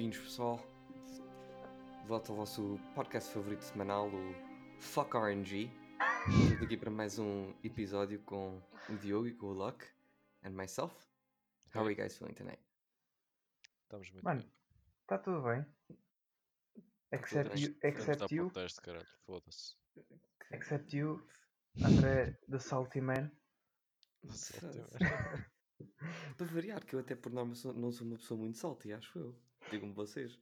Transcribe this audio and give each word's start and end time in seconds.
Bem-vindos, 0.00 0.18
pessoal. 0.24 0.56
De 2.00 2.08
volta 2.08 2.32
ao 2.32 2.36
vosso 2.36 2.80
podcast 2.94 3.30
favorito 3.34 3.60
semanal, 3.60 4.08
o 4.08 4.34
Fuck 4.80 5.14
RNG. 5.14 5.70
Estamos 6.26 6.62
aqui 6.62 6.78
para 6.78 6.90
mais 6.90 7.18
um 7.18 7.52
episódio 7.62 8.18
com 8.22 8.62
o 8.88 8.96
Diogo 8.96 9.26
e 9.26 9.34
com 9.34 9.48
o 9.48 9.52
Luck 9.52 9.84
and 10.42 10.52
myself. 10.52 10.94
How 11.74 11.82
are 11.82 11.90
you 11.90 11.96
guys 11.96 12.16
feeling 12.16 12.32
tonight? 12.32 12.62
Estamos 13.82 14.10
muito 14.10 14.24
Mano, 14.24 14.40
bem. 14.40 14.50
está 15.02 15.18
tudo 15.18 15.42
bem. 15.42 15.66
Except 17.12 17.50
bem. 17.54 17.62
you, 17.64 17.76
except 17.82 18.34
you, 18.34 18.50
teste, 18.52 18.80
caralho. 18.80 19.06
Foda-se. 19.26 19.76
except 20.52 20.96
you, 20.96 21.22
André, 21.84 22.38
the 22.50 22.58
salty 22.58 23.02
man. 23.02 23.30
Nossa, 24.24 24.58
Certo. 24.60 24.80
ótimo. 24.94 25.44
Para 26.38 26.46
variar, 26.46 26.86
que 26.86 26.96
eu 26.96 27.00
até 27.00 27.14
por 27.14 27.30
norma 27.30 27.54
sou- 27.54 27.74
não 27.74 27.92
sou 27.92 28.06
uma 28.06 28.16
pessoa 28.16 28.40
muito 28.40 28.56
salty, 28.56 28.94
acho 28.94 29.18
eu. 29.18 29.49
Digam-me 29.70 29.94
vocês. 29.94 30.38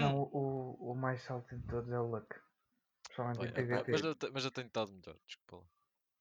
Não, 0.00 0.22
o, 0.32 0.92
o 0.92 0.94
mais 0.94 1.22
salty 1.22 1.56
de 1.56 1.66
todos 1.66 1.90
é 1.90 1.98
o 1.98 2.06
Luck. 2.06 2.26
Principalmente 3.04 3.38
Bem, 3.40 3.48
em 3.48 3.52
PvP. 3.52 3.92
mas, 3.92 4.00
eu, 4.02 4.14
te- 4.14 4.30
mas 4.30 4.44
eu 4.44 4.50
tenho 4.50 4.66
estado 4.68 4.92
melhor, 4.92 5.16
desculpa 5.26 5.56
lá. 5.64 5.70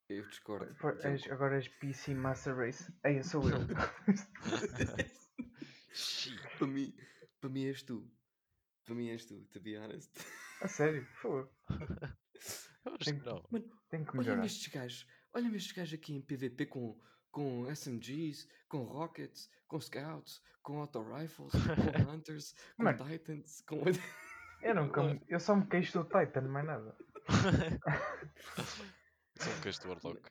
Eu 0.10 0.28
discordo. 0.28 0.66
És- 1.04 1.22
Diogo. 1.22 1.36
agora 1.36 1.56
és 1.56 1.68
PC 1.68 2.16
Master 2.16 2.56
Race. 2.56 2.92
Aí 3.04 3.24
sou 3.24 3.44
eu. 3.50 3.60
Para, 6.58 6.68
mim, 6.68 6.94
para 7.40 7.50
mim 7.50 7.66
és 7.66 7.84
tu. 7.84 8.10
Para 8.86 8.96
mim 8.96 9.10
és 9.10 9.26
tu, 9.26 9.42
to 9.52 9.60
be 9.60 9.78
honest. 9.78 10.10
A 10.62 10.68
sério, 10.68 11.08
pô, 11.22 11.48
Eu 12.86 12.96
acho 12.96 13.14
que 13.14 13.26
não. 13.26 13.44
Mano, 13.52 13.70
tenho 13.90 14.06
que 14.06 14.12
olha-me 14.12 14.26
melhorar. 14.30 14.46
estes 14.46 14.68
gajos. 14.68 15.06
Olha-me 15.34 15.58
estes 15.58 15.74
gajos 15.74 16.00
aqui 16.00 16.14
em 16.14 16.22
PvP 16.22 16.66
com, 16.68 17.00
com 17.32 17.66
SMGs, 17.72 18.48
com 18.68 18.84
Rockets, 18.84 19.50
com 19.68 19.80
Scouts, 19.80 20.42
com 20.62 20.80
Auto 20.80 21.02
Rifles, 21.04 21.52
com 21.52 21.58
Hunters, 22.14 22.54
com 22.76 22.84
Mano. 22.84 23.06
Titans, 23.10 23.62
com. 23.62 23.82
Eu, 24.62 24.76
nunca 24.76 25.02
me- 25.02 25.22
eu 25.30 25.40
só 25.40 25.56
me 25.56 25.66
queixo 25.68 25.98
do 25.98 26.04
Titan, 26.04 26.42
mais 26.42 26.66
nada. 26.66 26.94
Sou 29.40 29.54
um 29.54 29.62
queixo 29.62 29.82
do 29.84 29.88
Warlock. 29.90 30.30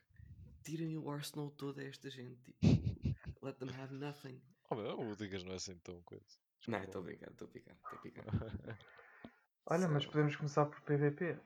Tirem 0.63 0.97
o 0.97 1.09
arsenal 1.09 1.49
todo 1.51 1.79
a 1.79 1.83
esta 1.83 2.09
gente. 2.11 2.53
Tipo, 2.61 3.45
let 3.45 3.57
them 3.57 3.69
have 3.81 3.91
nothing. 3.93 4.39
Oh, 4.69 4.75
meu, 4.75 4.99
o 4.99 5.15
Digas 5.15 5.43
não 5.43 5.53
é 5.53 5.55
assim 5.55 5.75
tão 5.79 5.99
coisa. 6.03 6.23
Não, 6.67 6.79
Desculpa 6.79 6.85
estou 6.85 7.01
a 7.01 7.03
brincar, 7.05 7.31
estou 7.31 7.47
a 7.47 7.49
brincar, 7.51 7.73
estou 7.73 7.97
a 7.97 8.01
brincar. 8.01 8.77
Olha, 9.65 9.87
mas 9.87 10.03
Só- 10.03 10.11
podemos 10.11 10.35
começar 10.35 10.65
por 10.67 10.81
PvP. 10.81 11.39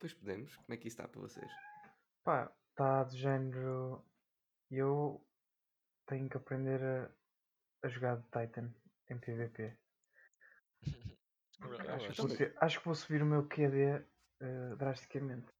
Pois 0.00 0.14
podemos, 0.14 0.56
como 0.56 0.72
é 0.72 0.76
que 0.78 0.88
isso 0.88 0.96
está 0.96 1.06
para 1.06 1.20
vocês? 1.20 1.50
Pá, 2.24 2.50
está 2.70 3.04
de 3.04 3.18
género. 3.18 4.02
Eu 4.70 5.24
tenho 6.06 6.28
que 6.28 6.36
aprender 6.36 6.82
a, 6.82 7.10
a 7.86 7.88
jogar 7.88 8.16
de 8.16 8.24
Titan 8.24 8.74
em 9.10 9.18
PvP. 9.18 9.76
Acho, 11.88 12.12
que 12.12 12.22
vou 12.46 12.56
acho 12.60 12.78
que 12.78 12.84
vou 12.84 12.94
subir 12.94 13.22
o 13.22 13.26
meu 13.26 13.48
QD 13.48 14.04
eh, 14.40 14.76
drasticamente. 14.76 15.52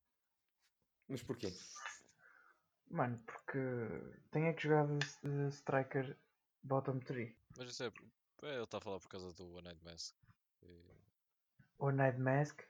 Mas 1.08 1.22
porquê? 1.22 1.52
Mano, 2.90 3.18
porque 3.26 3.58
tenho 4.30 4.46
é 4.46 4.52
que 4.52 4.62
jogar 4.62 4.86
de, 4.86 4.98
de 4.98 5.48
Striker 5.48 6.16
Bottom 6.62 7.00
3. 7.00 7.34
Mas 7.56 7.70
isso 7.70 7.82
é. 7.84 7.86
é, 8.42 8.54
Ele 8.54 8.64
está 8.64 8.78
a 8.78 8.80
falar 8.80 9.00
por 9.00 9.08
causa 9.08 9.32
do 9.34 9.54
One 9.54 9.64
Night 9.64 9.82
Mask. 9.84 10.16
E, 10.62 10.84
O 11.78 11.90
Night 11.90 12.18
Mask 12.18 12.62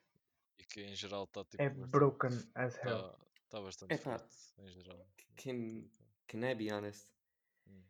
e 0.58 0.64
que 0.64 0.82
em 0.82 0.94
geral 0.94 1.24
está 1.24 1.44
tipo. 1.44 1.62
é 1.62 1.68
bastante- 1.68 1.90
broken 1.90 2.30
as 2.54 2.76
hell. 2.78 3.12
Tá, 3.12 3.18
tá 3.50 3.60
bastante 3.60 3.94
Epá, 3.94 4.18
forte 4.18 4.54
em 4.58 4.68
geral. 4.70 5.06
Can, 5.36 5.88
can 6.28 6.44
I 6.44 6.54
be 6.54 6.70
honest? 6.72 7.12
Hum. 7.66 7.82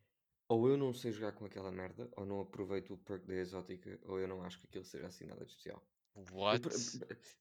Ou 0.48 0.68
eu 0.68 0.76
não 0.78 0.92
sei 0.94 1.12
jogar 1.12 1.32
com 1.32 1.44
aquela 1.44 1.70
merda, 1.70 2.10
ou 2.16 2.24
não 2.24 2.40
aproveito 2.40 2.94
o 2.94 2.98
perk 2.98 3.26
da 3.26 3.34
exótica, 3.34 4.00
ou 4.04 4.18
eu 4.18 4.26
não 4.26 4.42
acho 4.42 4.58
que 4.60 4.66
aquilo 4.66 4.84
seja 4.84 5.06
assim 5.06 5.26
nada 5.26 5.44
de 5.44 5.50
especial. 5.50 5.86
What? 6.32 6.62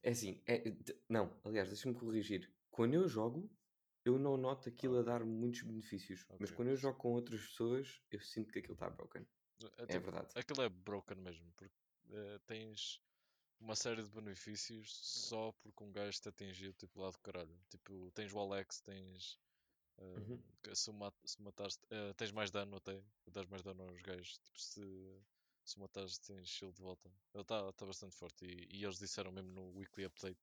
É 0.04 0.10
assim, 0.12 0.44
é, 0.46 0.58
de- 0.70 1.02
não, 1.10 1.40
aliás, 1.44 1.70
deixa-me 1.70 1.96
corrigir. 1.96 2.54
Quando 2.70 2.94
eu 2.96 3.08
jogo, 3.08 3.50
eu 4.06 4.20
não 4.20 4.38
noto 4.38 4.70
aquilo 4.70 5.00
a 5.00 5.04
dar 5.04 5.24
muitos 5.26 5.62
benefícios. 5.64 6.26
Mas 6.40 6.52
Ok. 6.52 6.56
quando 6.58 6.70
eu 6.70 6.76
jogo 6.76 6.98
com 6.98 7.14
outras 7.14 7.42
pessoas, 7.42 8.02
eu 8.12 8.20
sinto 8.20 8.52
que 8.52 8.60
aquilo 8.60 8.74
está 8.74 8.90
broken. 8.90 9.26
É, 9.78 9.84
É 9.84 9.86
tipo, 9.88 10.06
verdade. 10.06 10.28
Aquilo 10.36 10.62
é 10.62 10.70
broken 10.70 11.18
mesmo, 11.18 11.52
porque 11.54 11.74
eh, 12.12 12.40
tens 12.46 13.02
uma 13.60 13.76
série 13.76 14.04
de 14.04 14.10
benefícios 14.10 14.92
só 14.94 15.52
porque 15.54 15.84
um 15.84 15.92
gajo 15.92 16.22
te 16.22 16.30
atingiu 16.30 16.74
tipo 16.74 17.02
lá 17.02 17.10
do 17.10 17.20
caralho. 17.20 17.60
Tipo, 17.70 18.12
tens 18.12 18.34
o 18.34 18.40
Alex, 18.40 18.82
tens. 18.82 19.40
Uhum. 20.00 20.40
se, 20.74 20.92
ma 20.92 21.12
se 21.26 21.42
matares, 21.42 21.80
eh, 21.90 22.14
tens 22.14 22.32
mais 22.32 22.52
dano 22.52 22.78
até, 22.78 23.02
dás 23.28 23.46
mais 23.48 23.64
dano 23.64 23.84
aos 23.84 24.02
gajos. 24.02 24.38
Tipo, 24.40 24.60
se, 24.60 25.22
se 25.66 25.80
matares, 25.80 26.20
tens 26.20 26.48
shield 26.48 26.76
de 26.76 26.82
volta. 26.82 27.10
Ele 27.34 27.42
está 27.42 27.72
tá 27.74 27.86
bastante 27.86 28.16
forte 28.16 28.46
e, 28.46 28.68
e 28.78 28.84
eles 28.84 29.00
disseram 29.00 29.32
mesmo 29.32 29.52
no 29.52 29.76
weekly 29.78 30.06
update 30.06 30.40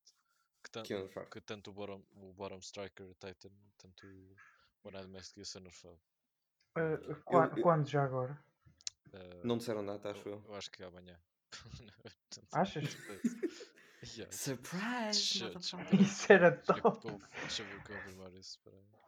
que, 0.62 0.70
tan- 0.70 0.82
Que 0.82 0.94
é 0.94 1.08
que 1.26 1.40
tanto 1.40 1.70
o 1.70 1.72
bottom, 1.74 2.02
o 2.12 2.32
bottom 2.32 2.58
striker 2.58 3.14
Titan, 3.14 3.52
tanto 3.76 4.06
o 4.06 4.36
One 4.84 4.96
Eyed 4.96 5.10
Mask 5.10 5.36
ia 5.36 5.44
ser 5.44 5.60
nerfado. 5.60 6.00
Eh, 6.76 7.14
qua- 7.24 7.46
eu- 7.56 7.62
Quando 7.62 7.86
já 7.88 8.02
agora? 8.04 8.42
Eh, 9.12 9.40
Não 9.44 9.58
disseram 9.58 9.84
data, 9.86 10.10
acho 10.10 10.28
eu, 10.28 10.32
eu. 10.34 10.44
eu 10.46 10.54
acho 10.54 10.70
que 10.70 10.82
é 10.82 10.86
amanhã. 10.86 11.20
Achas? 12.52 12.96
yeah. 14.18 14.32
Surprise! 14.32 15.44
Isso 16.00 16.32
era 16.32 16.50
Deixa 16.50 16.72
eu 16.72 16.80
top. 16.82 17.18
deixa 17.40 17.62
eu 17.62 17.80
confirmar 17.82 18.32
isso. 18.34 18.58
Aí. 18.66 19.03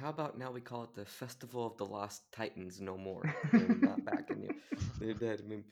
How 0.00 0.08
about 0.08 0.38
now 0.38 0.50
we 0.50 0.60
call 0.62 0.84
it 0.84 0.94
the 0.94 1.04
Festival 1.04 1.66
of 1.66 1.76
the 1.76 1.84
Lost 1.84 2.22
Titans 2.32 2.80
no 2.80 2.96
more? 2.96 3.22
They're 3.52 3.76
not 3.76 4.04
back 4.04 4.30
in 4.30 4.42
you. 4.42 4.50
They're 4.98 5.14
dead. 5.14 5.46
Mem- 5.46 5.64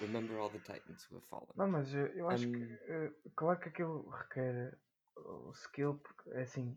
Remember 0.00 0.40
all 0.40 0.48
the 0.48 0.58
Titans 0.58 1.06
who 1.08 1.16
have 1.16 1.24
fallen. 1.24 1.46
Não, 1.56 1.68
mas 1.68 1.94
eu, 1.94 2.06
eu 2.08 2.28
acho 2.28 2.46
Hum. 2.48 2.52
que. 2.52 2.78
eh, 2.88 3.12
claro 3.36 3.60
que 3.60 3.68
aquilo 3.68 4.08
requer 4.10 4.76
o 5.16 5.52
skill, 5.52 5.94
porque 6.02 6.30
é 6.30 6.42
assim. 6.42 6.76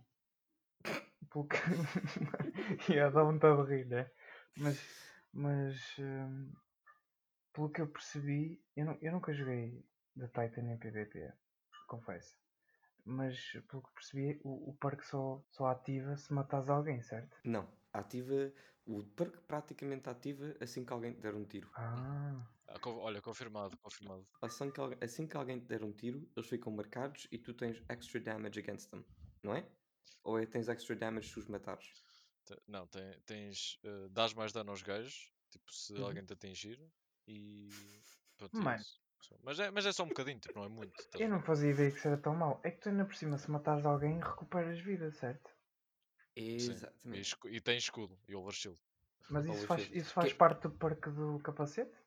Porque. 1.31 1.57
yeah, 2.89 3.09
dá 3.13 3.23
vontade 3.23 3.63
de 3.65 3.69
rir, 3.75 3.85
né? 3.87 4.11
Mas. 4.57 4.79
Mas. 5.33 5.75
hum, 5.99 6.51
pelo 7.53 7.69
que 7.71 7.81
eu 7.81 7.87
percebi, 7.87 8.61
eu, 8.75 8.85
nu- 8.85 8.97
eu 9.01 9.11
nunca 9.11 9.33
joguei 9.33 9.83
da 10.15 10.27
Titan 10.27 10.69
em 10.71 10.77
PvP, 10.77 11.33
confesso. 11.87 12.35
Mas 13.05 13.51
pelo 13.67 13.83
que 13.83 13.93
percebi, 13.93 14.39
o, 14.43 14.69
o 14.71 14.77
parque 14.77 15.05
só, 15.05 15.43
só 15.49 15.67
ativa 15.67 16.15
se 16.17 16.33
matares 16.33 16.69
alguém, 16.69 17.01
certo? 17.01 17.37
Não, 17.43 17.65
ativa. 17.91 18.53
O 18.85 19.03
perk 19.03 19.41
praticamente 19.45 20.09
ativa 20.09 20.55
assim 20.61 20.85
que 20.85 20.93
alguém 20.93 21.13
te 21.13 21.21
der 21.21 21.35
um 21.35 21.45
tiro. 21.45 21.69
Ah, 21.73 22.47
Ah, 22.67 22.79
olha, 22.89 23.21
confirmado, 23.21 23.77
confirmado. 23.79 24.25
Assim 24.41 24.69
que, 24.71 24.79
algu- 24.81 24.97
assim 25.01 25.27
que 25.27 25.37
alguém 25.37 25.59
te 25.59 25.65
der 25.67 25.81
um 25.83 25.93
tiro, 25.93 26.29
eles 26.35 26.49
ficam 26.49 26.71
marcados 26.73 27.27
e 27.31 27.37
tu 27.37 27.53
tens 27.53 27.83
extra 27.89 28.19
damage 28.19 28.59
against 28.59 28.89
them, 28.89 29.05
não 29.43 29.53
é? 29.55 29.69
Ou 30.23 30.37
é 30.39 30.45
tens 30.45 30.67
extra 30.69 30.95
damage 30.95 31.29
se 31.29 31.39
os 31.39 31.47
matares? 31.47 31.97
Não, 32.67 32.87
tem- 32.87 33.21
tens. 33.21 33.77
eh, 33.83 34.09
dás 34.09 34.33
mais 34.33 34.51
dano 34.51 34.71
aos 34.71 34.81
gajos, 34.81 35.31
tipo, 35.49 35.71
se 35.73 35.93
Uhum. 35.95 36.03
alguém 36.03 36.25
te 36.25 36.33
atingir. 36.33 36.91
E. 37.27 38.03
Pronto, 38.37 38.59
é 38.63 38.85
Mas 39.43 39.59
é, 39.59 39.71
mas 39.71 39.85
é 39.85 39.91
só 39.91 40.03
um 40.03 40.07
bocadinho, 40.07 40.39
tipo, 40.39 40.57
não 40.59 40.65
é 40.65 40.69
muito. 40.69 40.93
a 41.15 41.19
eu 41.19 41.29
não 41.29 41.41
fazia 41.41 41.71
ideia 41.71 41.91
que 41.91 41.97
isso 41.97 42.07
era 42.07 42.17
tão 42.17 42.35
mau. 42.35 42.59
É 42.63 42.71
que 42.71 42.79
tu 42.79 42.89
ainda 42.89 43.05
por 43.05 43.15
cima, 43.15 43.37
se 43.37 43.49
matares 43.51 43.85
alguém, 43.85 44.19
recuperas 44.19 44.79
vida, 44.79 45.11
certo? 45.11 45.49
E, 46.35 46.55
Exatamente. 46.55 47.21
escu- 47.21 47.49
e 47.49 47.59
tem 47.59 47.77
escudo 47.77 48.17
e 48.27 48.35
overshield. 48.35 48.79
Mas 49.29 49.45
isso 49.45 49.67
faz, 49.67 49.89
isso 49.91 50.13
faz 50.13 50.31
Que- 50.31 50.37
parte 50.37 50.63
do 50.63 50.71
parque 50.71 51.09
do 51.09 51.39
capacete? 51.39 51.97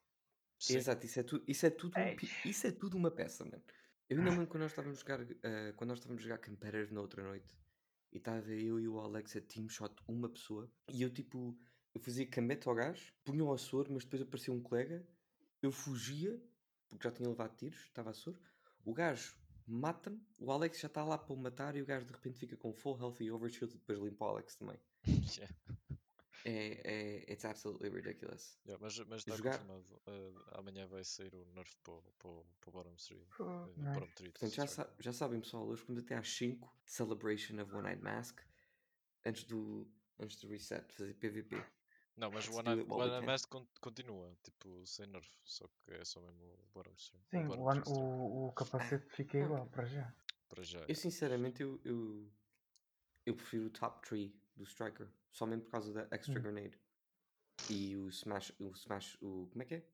Sim. 0.59 0.79
Exato, 0.79 1.05
isso 1.05 1.20
é, 1.20 1.23
tu, 1.23 1.43
isso, 1.47 1.67
é 1.67 1.70
tudo 1.70 1.99
um 1.99 2.17
isso 2.44 2.67
é 2.67 2.70
tudo 2.73 2.97
uma 2.97 3.11
peça, 3.11 3.44
mano. 3.44 3.62
Eu 4.08 4.19
ainda 4.19 4.31
lembro 4.31 4.47
quando 4.47 4.62
nós 4.62 4.70
estávamos 4.73 4.99
a 4.99 5.00
jogar, 5.00 5.20
eh, 5.43 5.73
quando 5.76 5.88
nós 5.88 5.99
estávamos 5.99 6.23
a 6.23 6.29
jogar 6.29 6.38
Competitive 6.38 6.94
na 6.94 7.00
outra 7.00 7.23
noite 7.23 7.58
e 8.12 8.19
estava 8.19 8.53
eu 8.53 8.79
e 8.79 8.87
o 8.88 8.99
Alex 9.00 9.37
a 9.37 9.41
team 9.41 9.69
shot 9.69 9.94
uma 10.06 10.29
pessoa 10.29 10.70
e 10.93 11.03
eu 11.03 11.11
tipo, 11.11 11.58
eu 11.94 12.00
fazia 12.00 12.26
camete 12.29 12.69
ao 12.69 12.75
gajo, 12.75 13.12
punha 13.25 13.44
o 13.44 13.56
soro, 13.58 13.93
mas 13.93 14.05
depois 14.05 14.23
aparecia 14.23 14.55
um 14.55 14.62
colega, 14.62 15.06
eu 15.61 15.73
fugia, 15.73 16.41
porque 16.97 17.09
já 17.09 17.12
tinha 17.15 17.29
levado 17.29 17.56
tiros, 17.56 17.81
estava 17.85 18.11
a 18.11 18.15
soro, 18.15 18.39
o 18.85 18.93
gajo 18.93 19.37
mata-me, 19.67 20.21
o 20.39 20.50
Alex 20.53 20.81
já 20.81 20.87
está 20.89 21.05
lá 21.05 21.17
para 21.17 21.33
o 21.33 21.37
matar 21.37 21.77
e 21.77 21.83
o 21.83 21.87
gajo 21.87 22.05
de 22.06 22.12
repente 22.12 22.39
fica 22.39 22.56
com 22.56 22.73
full 22.73 22.99
health 22.99 23.21
e 23.21 23.31
overshield 23.31 23.75
e 23.75 23.79
depois 23.79 23.99
limpa 23.99 24.25
o 24.27 24.29
Alex 24.29 24.56
também. 24.56 24.79
Yeah. 25.39 25.55
É, 26.44 26.81
é, 27.25 27.33
it's 27.33 27.44
absolutely 27.44 27.89
ridiculous. 27.89 28.59
Yeah, 28.67 28.83
mas 28.83 28.99
mas 29.06 29.21
está 29.21 29.37
jogar- 29.37 29.59
confirmado. 29.61 30.03
eh, 30.09 30.33
amanhã 30.59 30.89
vai 30.89 31.05
sair 31.05 31.33
o 31.37 31.44
nerf 31.55 31.77
para 31.85 31.93
o 31.94 32.03
para 32.19 32.29
o- 32.29 32.47
para 32.61 32.69
o 32.69 32.73
bottom 32.73 32.94
3. 32.97 33.29
Pô, 33.37 33.44
eh, 33.44 33.67
nice. 33.77 33.93
bottom 34.00 34.12
3 34.17 34.33
Portanto, 34.33 34.53
já, 34.55 34.67
sa- 34.67 34.93
já 34.99 35.12
sabem, 35.12 35.41
pessoal, 35.41 35.65
hoje 35.69 35.85
quando 35.85 36.00
até 36.00 36.17
às 36.17 36.29
5, 36.35 36.77
Celebration 36.85 37.62
of 37.62 37.73
One 37.73 37.83
Night 37.85 38.03
Mask, 38.03 38.41
antes 39.25 39.44
do, 39.44 39.89
antes 40.19 40.37
do 40.41 40.49
reset, 40.49 40.93
fazer 40.93 41.15
PVP. 41.15 41.65
Não, 42.17 42.31
mas 42.31 42.47
o. 42.49 43.23
Mask 43.23 43.49
con- 43.49 43.67
continua, 43.81 44.37
tipo, 44.43 44.87
sem 44.87 45.06
nerf, 45.06 45.29
só 45.44 45.67
que 45.69 45.93
é 45.94 46.05
só 46.05 46.20
mesmo 46.20 46.44
o 46.44 46.67
bottom 46.75 46.93
3. 46.93 47.12
Sim, 47.31 47.47
bottom 47.47 47.62
o, 47.62 47.70
an- 47.70 47.82
3 47.82 47.88
o, 47.88 48.47
o 48.49 48.53
capacete 48.53 49.09
fica 49.11 49.38
igual 49.38 49.67
para 49.69 49.85
já. 49.87 50.14
para 50.49 50.62
já. 50.62 50.81
Eu, 50.87 50.94
sinceramente, 50.94 51.62
eu, 51.62 51.81
eu, 51.85 52.31
eu 53.25 53.35
prefiro 53.35 53.67
o 53.67 53.70
top 53.70 54.06
3 54.06 54.31
do 54.56 54.64
Striker, 54.64 55.09
somente 55.31 55.64
por 55.64 55.70
causa 55.73 55.93
da 55.93 56.03
Extra 56.14 56.38
Hum. 56.38 56.43
Grenade. 56.43 56.79
E 57.70 57.97
o 57.97 58.09
Smash, 58.09 58.53
o 58.58 58.70
Smash, 58.73 59.17
o, 59.23 59.49
como 59.50 59.62
é 59.62 59.67
que 59.67 59.75
é? 59.76 59.87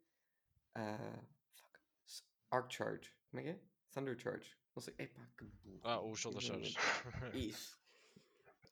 ah, 0.75 1.23
fuck, 1.55 1.79
Arc 2.51 2.73
Charge. 2.73 3.13
Como 3.31 3.41
é 3.41 3.43
que 3.45 3.51
é? 3.51 3.61
Thunder 3.93 4.19
Charge. 4.19 4.57
Não 4.75 4.81
sei. 4.83 4.95
Epá, 4.99 5.25
que 5.37 5.45
burro. 5.45 5.81
Ah, 5.85 6.01
o 6.01 6.15
Shoulder 6.17 6.43
Charge. 6.43 6.77
Isso. 7.35 7.79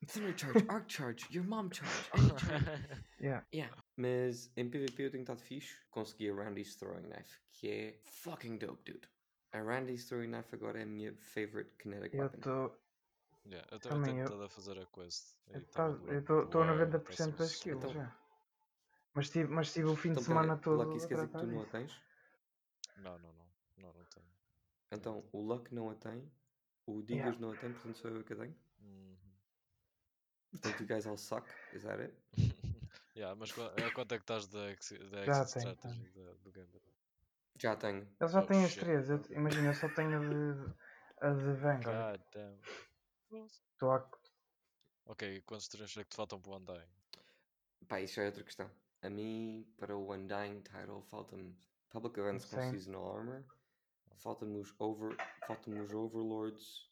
Thunder 0.07 0.37
Charge, 0.39 0.65
Arc 0.69 0.93
Charge, 0.93 1.27
Your 1.37 1.45
Mom 1.47 1.71
Charge. 1.73 2.11
any 2.15 2.29
charge. 2.39 2.65
Yeah. 3.21 3.47
Yeah. 3.53 3.77
Mas 3.97 4.51
em 4.57 4.69
PvP 4.71 5.03
eu 5.07 5.11
tenho 5.11 5.23
estado 5.23 5.41
fixe. 5.41 5.77
Consegui 5.91 6.31
a 6.31 6.35
Randy's 6.35 6.77
Throwing 6.77 7.03
Knife, 7.09 7.41
que 7.53 7.69
é 7.71 8.01
fucking 8.05 8.59
dope, 8.59 8.93
dude. 8.93 9.09
A 9.53 9.61
Randy's 9.61 10.07
Throwing 10.09 10.29
Knife 10.29 10.55
agora 10.55 10.81
é 10.81 10.83
a 10.83 10.87
minha 10.87 11.15
favorite 11.15 11.71
kinetic 11.79 12.15
Eu 12.15 12.21
weapon. 12.23 12.37
estou. 12.39 12.81
Yeah, 13.47 13.69
eu 13.71 13.79
Também 13.81 13.99
também 13.99 14.11
eu- 14.11 14.15
tenho 14.15 14.25
estado 14.25 14.43
a 14.45 14.49
fazer 14.49 14.79
a 14.81 14.87
quest. 14.87 15.37
Tá, 15.73 15.87
a 15.87 15.91
eu 16.13 16.19
estou 16.19 16.41
a 16.41 16.45
bué 16.47 16.87
90% 16.87 16.91
das 16.91 17.03
próximos- 17.37 17.63
kills 17.63 17.79
Então- 17.79 17.93
já. 17.95 18.17
Mas 19.15 19.31
tive, 19.31 19.49
mas 19.51 19.73
tive 19.73 19.87
o 19.89 19.97
fim 19.97 20.11
Então, 20.11 20.21
de 20.21 20.27
semana 20.27 20.49
peraí, 20.59 20.63
todo 20.63 20.83
Lucky, 20.85 20.97
isso 20.99 21.07
a 21.07 21.09
quer 21.09 21.15
dizer 21.15 21.27
que 21.29 21.33
tratar 21.33 21.47
tu 21.47 21.53
não 21.53 21.63
a 21.63 21.67
tens? 21.67 22.03
Não, 22.99 23.19
não, 23.19 23.33
não. 23.33 23.47
Não, 23.79 23.93
não 23.95 24.05
tenho. 24.05 24.27
Então, 24.93 25.25
o 25.33 25.41
Luck 25.41 25.75
não 25.75 25.89
a 25.91 25.95
tem, 25.95 26.31
o 26.87 27.01
Digas 27.03 27.39
não 27.39 27.53
a 27.53 27.57
tem, 27.57 27.73
portanto 27.73 27.97
sou 27.97 28.11
eu 28.11 28.23
que 28.25 28.33
a 28.35 28.37
tenho. 28.37 28.55
Uhum. 28.83 29.16
Portanto, 30.61 30.81
you 30.81 30.87
guys 30.87 31.07
all 31.07 31.17
suck, 31.17 31.49
is 31.73 31.83
that 31.83 32.01
it? 32.01 32.15
yeah, 33.17 33.35
mas 33.35 33.51
a 33.59 33.91
quanto 33.93 34.15
é 34.15 34.19
que 34.19 34.25
estás 34.25 34.47
da 34.49 34.61
da 34.61 35.25
Já 35.25 35.43
exit 35.43 35.55
tenho, 35.61 35.75
strategy 35.75 36.11
da- 36.15 36.33
do 36.43 36.53
Gambit? 36.53 36.85
Já 37.59 37.77
tenho. 37.77 38.09
Ele 38.21 38.31
já 38.31 38.41
Oh, 38.43 38.47
tem 38.47 38.65
as 38.65 38.71
shit. 38.73 38.81
três. 38.85 39.09
Eu, 39.11 39.23
imagina, 39.31 39.69
eu 39.69 39.75
só 39.75 39.89
tenho 39.89 40.17
a 40.17 40.21
de, 40.21 40.75
a 41.21 41.31
de 41.33 41.53
Vanguard. 41.55 42.19
God 42.19 42.27
damn. 42.33 42.59
Nossa. 43.31 43.61
Estou 43.73 43.93
a. 43.93 44.11
Ok, 45.07 45.41
quantos 45.43 45.69
treinos 45.69 45.97
é 45.97 46.05
que 46.05 46.11
te 46.11 46.17
faltam 46.17 46.41
para 46.41 46.51
o 46.53 46.57
Undying? 46.57 46.89
Pá, 47.89 48.01
isso 48.01 48.21
é 48.21 48.27
outra 48.27 48.43
questão. 48.43 48.71
A 49.03 49.09
mim, 49.09 49.65
para 49.79 49.97
o 49.97 50.13
Undying 50.13 50.61
Title, 50.63 51.01
falta-me 51.03 51.57
Public 51.91 52.19
Events 52.19 52.45
com. 52.47 52.71
Seasonal 52.71 53.17
Armor, 53.19 53.45
falta-me 54.17 54.59
os, 54.59 54.75
over, 54.81 55.17
falta 55.47 55.71
os 55.71 55.93
Overlords 55.95 56.91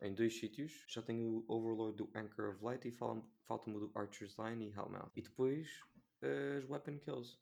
em 0.00 0.14
dois 0.14 0.38
sítios. 0.38 0.84
Já 0.88 1.02
tenho 1.02 1.44
o 1.48 1.52
Overlord 1.52 1.96
do 1.96 2.10
Anchor 2.14 2.50
of 2.50 2.62
Light 2.64 2.86
e 2.86 2.92
falta-me 2.92 3.76
o 3.76 3.80
do 3.80 3.92
Archer's 3.94 4.36
Line 4.38 4.66
e 4.66 4.70
Hellmouth. 4.70 5.10
E 5.16 5.22
depois 5.22 5.80
as 6.22 6.68
Weapon 6.68 6.98
Kills. 6.98 7.38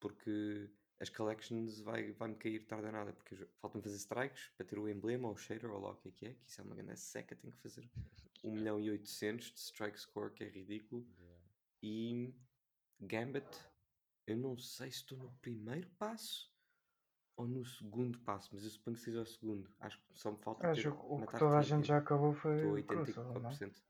Porque 0.00 0.70
as 1.00 1.08
collections 1.08 1.80
vai- 1.80 2.12
vai-me 2.12 2.36
cair 2.36 2.66
tarde 2.66 2.86
a 2.88 2.92
nada. 2.92 3.12
Porque 3.12 3.36
falta-me 3.60 3.82
fazer 3.84 3.96
strikes 3.96 4.48
para 4.56 4.66
ter 4.66 4.78
o 4.78 4.88
emblema 4.88 5.28
ou 5.28 5.34
o 5.34 5.36
shader 5.38 5.70
ou 5.70 5.80
lá 5.80 5.90
o 5.92 5.96
que 5.96 6.08
é 6.08 6.12
que 6.12 6.26
é. 6.26 6.34
Que 6.34 6.48
isso 6.48 6.60
é 6.60 6.64
uma 6.64 6.74
grande 6.74 6.98
seca, 7.00 7.36
tenho 7.36 7.52
que 7.52 7.60
fazer 7.62 7.88
1 8.44 8.50
milhão 8.52 8.80
e 8.80 8.90
800 8.90 9.52
de 9.52 9.58
strike 9.60 9.98
score, 10.00 10.32
que 10.32 10.44
é 10.44 10.48
ridículo. 10.48 11.06
E 11.82 12.34
Gambit, 13.00 13.46
eu 14.26 14.36
não 14.36 14.56
sei 14.56 14.90
se 14.90 14.98
estou 14.98 15.18
no 15.18 15.32
primeiro 15.40 15.88
passo 15.98 16.51
ou 17.36 17.46
no 17.46 17.64
segundo 17.64 18.18
passo, 18.20 18.50
mas 18.52 18.64
eu 18.64 18.70
suponho 18.70 18.96
que 18.96 19.02
seja 19.02 19.20
o 19.22 19.26
segundo. 19.26 19.70
Acho 19.80 19.98
que 19.98 20.04
só 20.18 20.30
me 20.30 20.38
falta 20.38 20.68
Acho 20.68 20.82
ter, 20.82 20.88
o 20.98 21.26
que 21.26 21.38
toda 21.38 21.58
a 21.58 21.62
gente 21.62 21.86
já 21.86 21.98
acabou 21.98 22.34
foi 22.34 22.54
Estou 22.56 22.70
a 22.70 22.72
o 22.72 22.82
Crucible, 22.84 23.24
não 23.24 23.50
é? 23.50 23.52
84%. 23.52 23.82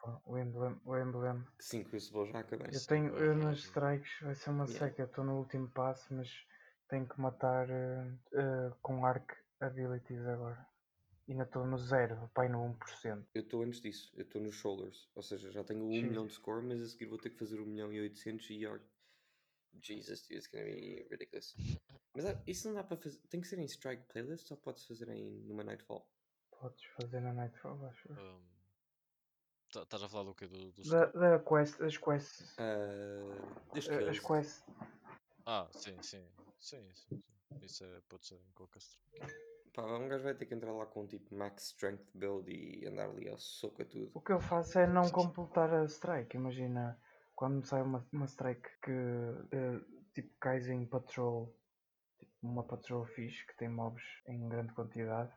Pô, 0.00 0.20
O 0.26 0.38
emblema. 0.38 0.80
O 0.84 0.96
emblema. 0.96 1.46
Sim, 1.58 1.82
Crucible 1.84 2.26
já 2.30 2.40
acabei. 2.40 2.66
Eu 2.76 2.86
tenho. 2.86 3.16
Eu 3.16 3.34
nas 3.34 3.44
rápido. 3.44 3.64
strikes 3.68 4.20
vai 4.20 4.34
ser 4.34 4.50
uma 4.50 4.66
Yeah. 4.66 4.86
seca. 4.86 5.02
Estou 5.04 5.24
no 5.24 5.38
último 5.38 5.68
passo, 5.68 6.12
mas 6.14 6.28
tenho 6.88 7.08
que 7.08 7.20
matar 7.20 7.68
eh, 7.70 8.12
eh, 8.34 8.72
com 8.82 9.04
arc 9.06 9.32
abilities 9.60 10.26
agora. 10.26 10.66
Ainda 11.26 11.44
estou 11.44 11.66
no 11.66 11.78
zero, 11.78 12.30
pai 12.34 12.48
no 12.50 12.58
1%. 12.62 13.24
Eu 13.34 13.42
estou 13.42 13.62
antes 13.62 13.80
disso, 13.80 14.12
eu 14.14 14.22
estou 14.24 14.42
nos 14.42 14.54
shoulders, 14.54 15.08
ou 15.14 15.22
seja, 15.22 15.50
já 15.50 15.64
tenho 15.64 15.84
1 15.84 15.90
Jesus. 15.90 16.08
milhão 16.08 16.26
de 16.26 16.34
score, 16.34 16.64
mas 16.66 16.82
a 16.82 16.86
seguir 16.86 17.06
vou 17.06 17.18
ter 17.18 17.30
que 17.30 17.38
fazer 17.38 17.58
1 17.60 17.66
milhão 17.66 17.90
e 17.92 18.00
800 18.00 18.48
e 18.50 18.66
Jesus, 19.82 20.22
dude, 20.22 20.36
it's 20.36 20.46
gonna 20.46 20.64
be 20.64 21.06
ridiculous. 21.10 21.54
Mas 22.14 22.24
ah, 22.26 22.40
isso 22.46 22.68
não 22.68 22.74
dá 22.74 22.84
para 22.84 22.96
fazer, 22.96 23.18
tem 23.28 23.40
que 23.40 23.48
ser 23.48 23.58
em 23.58 23.64
strike 23.66 24.04
playlist 24.04 24.50
ou 24.50 24.56
pode-se 24.56 24.86
fazer 24.86 25.08
em 25.08 25.24
numa 25.42 25.64
Nightfall? 25.64 26.06
Podes 26.60 26.84
fazer 26.96 27.20
na 27.20 27.32
Nightfall, 27.32 27.84
acho. 27.86 28.08
eu. 28.08 28.16
Um, 28.16 28.42
tá- 29.72 29.82
Estás 29.82 30.02
a 30.02 30.08
falar 30.08 30.24
do 30.24 30.34
quê? 30.34 30.46
Do, 30.46 30.70
do 30.72 30.82
Da, 30.88 31.06
da 31.06 31.38
quest, 31.40 31.80
as 31.82 31.96
quests. 31.98 32.54
Ah, 32.58 33.64
das 33.74 33.88
eh, 33.88 34.08
As 34.08 34.18
kills. 34.18 34.20
quests. 34.26 34.64
Ah, 35.46 35.68
sim, 35.72 36.00
sim. 36.02 36.24
Sim, 36.60 36.92
sim, 36.94 36.94
sim. 36.94 37.22
Isso 37.62 37.84
é, 37.84 38.00
pode 38.08 38.26
ser 38.26 38.36
em 38.36 38.52
qualquer 38.54 38.78
strike. 38.80 39.34
Pá, 39.74 39.82
um 39.82 40.08
gajo 40.08 40.22
vai 40.22 40.34
ter 40.34 40.46
que 40.46 40.54
entrar 40.54 40.72
lá 40.72 40.86
com 40.86 41.04
tipo 41.06 41.34
max 41.34 41.64
strength 41.72 42.06
build 42.14 42.48
e 42.50 42.86
andar 42.86 43.10
ali 43.10 43.28
ao 43.28 43.36
soco 43.38 43.82
a 43.82 43.84
tudo. 43.84 44.10
O 44.14 44.20
que 44.20 44.32
eu 44.32 44.40
faço 44.40 44.78
é 44.78 44.86
não 44.86 45.10
completar 45.10 45.74
a 45.74 45.84
strike. 45.84 46.36
Imagina, 46.36 46.98
quando 47.34 47.56
me 47.58 47.66
sai 47.66 47.82
uma, 47.82 48.08
uma 48.12 48.26
strike 48.26 48.68
que 48.82 48.90
eh, 48.92 49.80
tipo 50.14 50.36
cais 50.40 50.68
em 50.68 50.86
patrol, 50.88 51.58
tipo 52.18 52.34
uma 52.42 52.66
patrol 52.66 53.06
fixe 53.06 53.46
que 53.46 53.56
tem 53.56 53.68
mobs 53.68 54.02
em 54.28 54.48
grande 54.48 54.74
quantidade. 54.74 55.32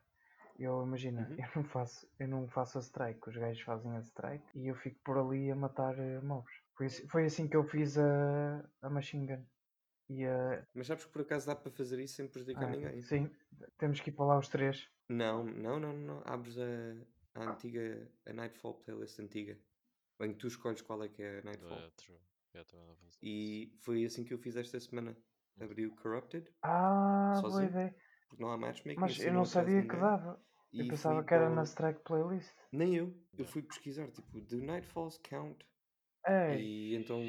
Eu 0.60 0.84
imagina, 0.84 1.30
Uhum. 1.30 1.38
eu 1.38 1.50
não 1.64 1.66
faço, 1.70 2.08
eu 2.20 2.28
não 2.28 2.50
faço 2.50 2.78
a 2.80 2.82
strike, 2.82 3.30
os 3.30 3.38
gajos 3.38 3.64
fazem 3.64 3.92
a 3.98 4.02
strike 4.02 4.46
e 4.60 4.68
eu 4.68 4.76
fico 4.76 5.00
por 5.04 5.18
ali 5.20 5.52
a 5.52 5.56
matar 5.56 5.98
eh, 6.00 6.22
mobs. 6.22 6.54
Foi, 6.78 6.88
assim- 6.88 7.08
foi 7.10 7.26
assim 7.26 7.50
que 7.50 7.58
eu 7.58 7.64
fiz 7.64 7.98
a, 7.98 8.70
a 8.82 8.90
machine 8.90 9.28
gun. 9.28 9.46
E 10.10 10.26
a, 10.26 10.68
Mas 10.74 10.88
sabes 10.88 11.04
que 11.06 11.12
por 11.12 11.22
acaso 11.24 11.48
dá 11.48 11.56
para 11.58 11.70
fazer 11.72 12.00
isso 12.00 12.16
sem 12.16 12.28
prejudicar 12.30 12.68
ah, 12.68 12.70
ninguém? 12.70 13.02
sim, 13.02 13.30
temos 13.78 14.02
que 14.02 14.10
ir 14.10 14.14
para 14.14 14.26
lá 14.26 14.40
os 14.40 14.50
três. 14.50 14.90
Não, 15.10 15.44
não, 15.46 15.80
não, 15.80 15.94
não. 15.94 16.22
Abres 16.26 16.58
a, 16.58 16.64
a 17.34 17.44
antiga, 17.44 18.14
a 18.26 18.34
Nightfall 18.34 18.80
playlist 18.80 19.20
antiga. 19.20 19.62
Bem, 20.20 20.34
tu 20.34 20.48
escolhes 20.48 20.82
qual 20.82 21.04
é 21.04 21.10
que 21.10 21.22
é 21.22 21.40
a 21.40 21.44
Nightfall. 21.44 21.78
É, 21.80 21.90
true. 21.92 22.18
Yeah, 22.56 22.70
também. 22.70 22.96
E 23.22 23.78
foi 23.82 24.04
assim 24.06 24.24
que 24.24 24.34
eu 24.34 24.40
fiz 24.40 24.56
esta 24.56 24.80
semana. 24.80 25.16
Abri 25.60 25.88
o 25.88 25.96
Corrupted, 25.96 26.52
Ah, 26.62 27.40
boa 27.42 27.66
ideia. 27.66 27.96
porque 28.30 28.44
não 28.44 28.52
há 28.52 28.58
matchmaking. 28.58 29.00
Mas 29.00 29.14
assim 29.14 29.24
eu 29.24 29.34
não 29.34 29.46
sabia 29.46 29.82
que 29.82 29.88
ninguém. 29.88 30.00
dava. 30.00 30.46
Eu 30.72 30.86
E 30.86 30.88
pensava 30.88 31.16
fui 31.20 31.26
que 31.28 31.34
era 31.34 31.46
para 31.48 31.56
na 31.56 31.64
strike 31.64 32.04
playlist. 32.04 32.56
Nem 32.72 32.96
eu. 32.96 33.06
Eu 33.08 33.16
Yeah. 33.40 33.52
fui 33.52 33.62
pesquisar, 33.64 34.12
tipo, 34.12 34.40
do 34.42 34.58
Nightfalls 34.62 35.18
count. 35.24 35.66
Ei, 36.28 36.92
E 36.92 36.96
então 36.96 37.20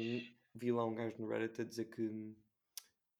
vi 0.53 0.71
lá 0.71 0.85
um 0.85 0.93
gajo 0.93 1.15
no 1.19 1.27
Reddit 1.27 1.59
a 1.61 1.65
dizer 1.65 1.85
que 1.85 2.35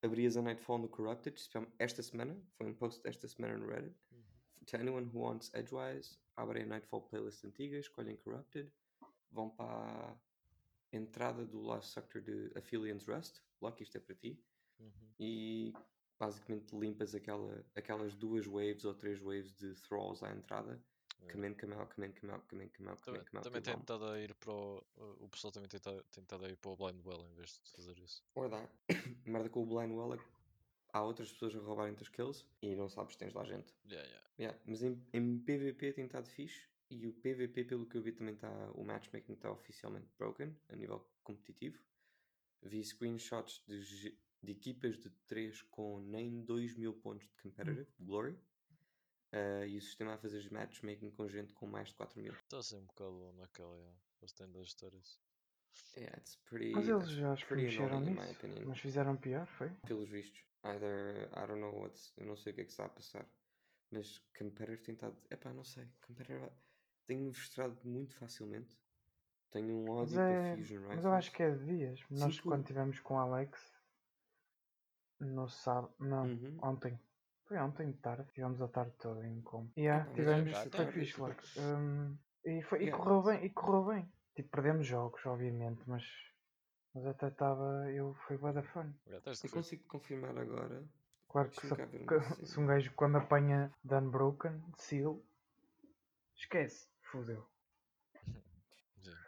abrias 0.04 0.38
a 0.38 0.42
Nightfall 0.44 0.78
no 0.78 0.90
Corrupted 0.90 1.36
especialmente 1.36 1.74
esta 1.80 2.04
semana. 2.04 2.40
Foi 2.56 2.68
um 2.68 2.76
post 2.76 3.02
desta 3.02 3.28
semana 3.28 3.58
no 3.58 3.66
Reddit. 3.68 3.96
Uhum. 4.12 4.24
To 4.68 4.76
anyone 4.78 5.08
who 5.08 5.20
wants 5.22 5.52
Edgewise, 5.56 6.20
abrem 6.36 6.64
a 6.64 6.68
Nightfall 6.68 7.02
playlist 7.02 7.44
antiga, 7.46 7.80
escolhem 7.80 8.16
Corrupted, 8.18 8.72
vão 9.32 9.50
para 9.50 9.66
a 9.66 10.18
entrada 10.92 11.46
do 11.46 11.62
last 11.62 11.92
sector 11.92 12.22
de 12.22 12.52
Aphelions 12.56 13.06
Rust. 13.06 13.42
Lucky, 13.62 13.84
isto 13.84 13.98
é 13.98 14.00
para 14.00 14.16
ti. 14.16 14.42
Uhum. 14.80 15.14
E 15.20 15.74
basicamente 16.20 16.76
limpas 16.76 17.16
aquela, 17.16 17.66
aquelas 17.76 18.16
duas 18.16 18.46
waves 18.46 18.86
ou 18.86 18.94
três 18.94 19.20
waves 19.20 19.54
de 19.54 19.74
thralls 19.76 20.24
à 20.24 20.32
entrada. 20.32 20.82
Yeah. 21.22 21.34
Come 21.34 21.48
in, 21.48 21.54
come 21.56 21.74
out, 21.74 21.94
come 21.94 22.08
in, 22.08 22.14
come 22.14 22.32
out, 22.32 22.46
come 22.48 22.64
in, 22.64 22.70
come 22.70 22.90
out, 22.90 23.04
come 23.04 23.20
Também, 23.44 23.62
tem 23.62 23.76
tentado 23.76 24.06
a 24.06 24.20
ir 24.20 24.34
para 24.36 24.54
o. 24.54 24.84
O 25.20 25.28
pessoal 25.28 25.52
também 25.52 25.68
tem 25.68 25.80
tentado, 26.12 26.46
a 26.46 26.50
ir 26.50 26.56
para 26.56 26.72
o 26.72 26.78
Blind 26.78 27.06
Well 27.06 27.28
em 27.30 27.36
vez 27.36 27.60
de 27.62 27.72
fazer 27.72 27.98
isso. 28.00 28.24
Merda 29.26 29.50
com 29.50 29.64
o 29.64 29.66
Blind 29.66 29.92
Well 29.92 30.14
é 30.14 30.18
que 30.18 30.24
há 30.94 31.04
outras 31.04 31.32
pessoas 31.32 31.56
a 31.56 31.60
roubarem-te 31.60 32.04
os 32.04 32.10
kills 32.10 32.46
e 32.62 32.74
não 32.74 32.88
sabes 32.88 33.14
se 33.14 33.20
tens 33.20 33.34
lá 33.34 33.44
gente. 33.44 33.74
Yeah, 33.86 34.08
yeah. 34.08 34.30
Yeah, 34.40 34.60
mas 34.66 34.82
em, 34.82 35.06
em 35.12 35.40
PVP 35.40 35.92
tem 35.92 36.06
estado 36.06 36.26
fixe 36.30 36.70
e 36.90 37.08
o 37.08 37.14
PVP, 37.14 37.66
pelo 37.66 37.86
que 37.86 37.98
eu 37.98 38.02
vi, 38.02 38.12
também 38.12 38.34
está. 38.34 38.50
O 38.74 38.84
matchmaking 38.84 39.34
está 39.34 39.52
oficialmente 39.52 40.12
broken 40.18 40.56
a 40.70 40.76
nível 40.76 41.08
competitivo. 41.24 41.80
Vi 42.62 42.84
screenshots 42.84 43.64
de, 43.68 44.18
de 44.42 44.52
equipas 44.52 44.98
de 44.98 45.10
3 45.28 45.62
com 45.64 46.00
nem 46.00 46.44
2 46.44 46.76
mil 46.76 46.94
pontos 46.94 47.28
de 47.28 47.36
competitive 47.42 47.88
glory. 48.00 48.38
ah, 49.32 49.66
e 49.66 49.78
o 49.78 49.82
sistema 49.82 50.16
a 50.16 50.18
fazer 50.18 50.52
matchmaking 50.52 51.12
com 51.12 51.28
gente 51.28 51.54
com 51.54 51.68
mais 51.68 51.90
de 51.90 51.96
4 51.96 52.20
mil. 52.20 52.34
Está 52.34 52.58
assim 52.58 52.78
um 52.78 52.86
bocado 52.86 53.34
naquela. 53.34 53.76
Yeah. 53.78 54.00
Eles 54.22 54.34
têm 54.34 54.60
ajustar 54.60 54.94
isso. 54.96 55.22
Yeah, 55.96 56.18
it's 56.18 56.36
pretty, 56.36 56.72
mas 56.72 56.88
eles 56.88 57.10
já 57.10 57.36
mexeram 57.52 58.02
nisso. 58.02 58.68
Mas 58.68 58.80
fizeram 58.80 59.16
pior, 59.16 59.46
foi? 59.48 59.70
pelos 59.88 60.10
vistos. 60.10 60.44
Either, 60.64 61.30
I 61.32 61.48
don't 61.48 61.62
know 61.62 61.74
what's, 61.80 62.12
eu 62.18 62.26
não 62.26 62.36
sei 62.36 62.52
o 62.52 62.56
que 62.56 62.62
é 62.62 62.66
que 62.66 62.72
está 62.72 62.86
a 62.86 62.90
passar. 62.90 63.26
Mas 63.92 64.20
Competitor 64.38 64.78
tem 64.80 64.94
estado, 64.94 65.18
epá, 65.30 65.54
não 65.54 65.64
sei. 65.64 65.88
Competitor 66.02 66.52
tenho-me 67.10 67.34
frustrado 67.34 67.76
muito 67.84 68.16
facilmente. 68.16 68.78
Tenho 69.50 69.76
um 69.76 69.86
Mas, 69.86 70.12
ódio 70.12 70.20
é, 70.20 70.28
para 70.28 70.56
Fusion 70.58 70.78
Rifles. 70.82 70.96
mas 70.96 71.06
eu 71.06 71.12
acho 71.14 71.32
que 71.32 71.42
é 71.44 71.50
de 71.56 71.66
dias. 71.66 72.06
Nós 72.12 72.36
Sim, 72.36 72.42
quando 72.44 72.62
tu- 72.62 72.66
estivemos 72.66 73.00
com 73.00 73.16
o 73.16 73.18
Alex 73.18 73.74
no 75.20 75.50
sábado. 75.50 75.92
Não, 76.00 76.26
Uhum. 76.26 76.58
ontem. 76.62 77.00
Foi 77.46 77.58
ontem 77.58 77.92
de 77.92 77.98
tarde. 77.98 78.32
Tivemos 78.32 78.62
a 78.62 78.68
tarde 78.68 78.94
toda 79.00 79.28
em 79.28 79.42
como. 79.42 79.72
E 79.76 79.82
yeah, 79.82 80.04
mas 80.06 80.12
é 80.12 80.22
tivemos. 80.22 80.52
Foi 80.72 80.86
é 80.86 80.92
fixe, 80.92 81.18
verdade. 81.20 81.40
Lex. 81.42 81.58
Hum, 81.58 82.18
e, 82.46 82.62
foi, 82.62 82.80
e 82.80 82.86
Yeah. 82.86 83.04
correu 83.04 83.24
bem, 83.24 83.46
e 83.46 83.50
correu 83.50 83.86
bem. 83.86 84.14
Tipo, 84.36 84.50
perdemos 84.50 84.86
jogos, 84.86 85.26
obviamente, 85.26 85.82
mas. 85.88 86.04
Mas 86.94 87.06
até 87.08 87.28
estava. 87.30 87.90
Eu 87.92 88.14
foi 88.28 88.38
bué 88.38 88.54
da 88.54 88.62
fun. 88.62 88.94
Eu 89.08 89.22
consigo 89.52 89.84
confirmar 89.88 90.38
agora. 90.38 90.84
Claro 91.28 91.50
que 91.50 91.62
se, 91.62 92.46
se 92.46 92.60
um 92.60 92.66
gajo 92.68 92.92
quando 92.96 93.18
apanha 93.18 93.72
de 93.84 93.96
Unbroken, 93.96 94.60
de 94.76 94.82
Seal, 94.82 95.22
esquece, 96.36 96.88
fodeu. 97.12 97.46
Yeah. 99.06 99.26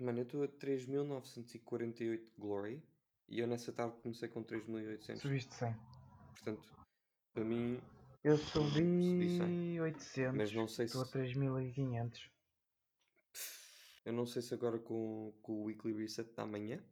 Mano, 0.00 0.18
eu 0.20 0.22
estou 0.24 0.42
a 0.44 0.48
3948 0.48 2.32
Glory 2.38 2.82
E 3.28 3.38
eu 3.40 3.46
nessa 3.46 3.72
tarde 3.72 3.96
comecei 4.02 4.28
com 4.28 4.42
3.800. 4.42 5.18
Subiste 5.18 5.54
100. 5.54 5.74
Portanto, 6.32 6.72
para 7.34 7.44
mim, 7.44 7.80
Eu 8.22 8.38
Subi 8.38 8.70
subi 8.70 9.80
800. 9.80 10.36
mas 10.36 10.52
não 10.52 10.66
sei 10.68 10.88
se. 10.88 10.96
Estou 10.96 11.02
a 11.02 11.12
3500. 11.12 12.30
Eu 14.04 14.12
não 14.12 14.26
sei 14.26 14.42
se 14.42 14.52
agora 14.54 14.78
com, 14.78 15.32
com 15.42 15.52
o 15.52 15.64
Weekly 15.64 15.92
Reset 15.94 16.30
da 16.34 16.44
manhã, 16.46 16.82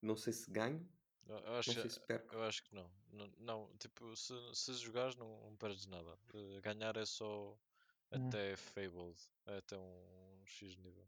não 0.00 0.16
sei 0.16 0.32
se 0.32 0.50
ganho, 0.50 0.86
Eu, 1.26 1.36
eu 1.38 1.54
acho, 1.56 1.72
não 1.74 1.80
sei 1.82 1.90
se 1.90 2.00
perco. 2.00 2.34
eu 2.34 2.42
acho 2.42 2.62
que 2.64 2.74
não. 2.74 2.90
Não, 3.12 3.26
não, 3.38 3.76
tipo, 3.78 4.14
se, 4.16 4.32
se 4.54 4.72
jogares 4.74 5.14
não, 5.16 5.28
não 5.42 5.56
perdes 5.56 5.86
nada. 5.86 6.18
Eh, 6.34 6.60
ganhar 6.62 6.96
é 6.96 7.04
só. 7.04 7.58
Até 8.12 8.56
Fabled, 8.56 9.16
até 9.46 9.76
um 9.76 10.42
X 10.44 10.76
nível. 10.76 11.06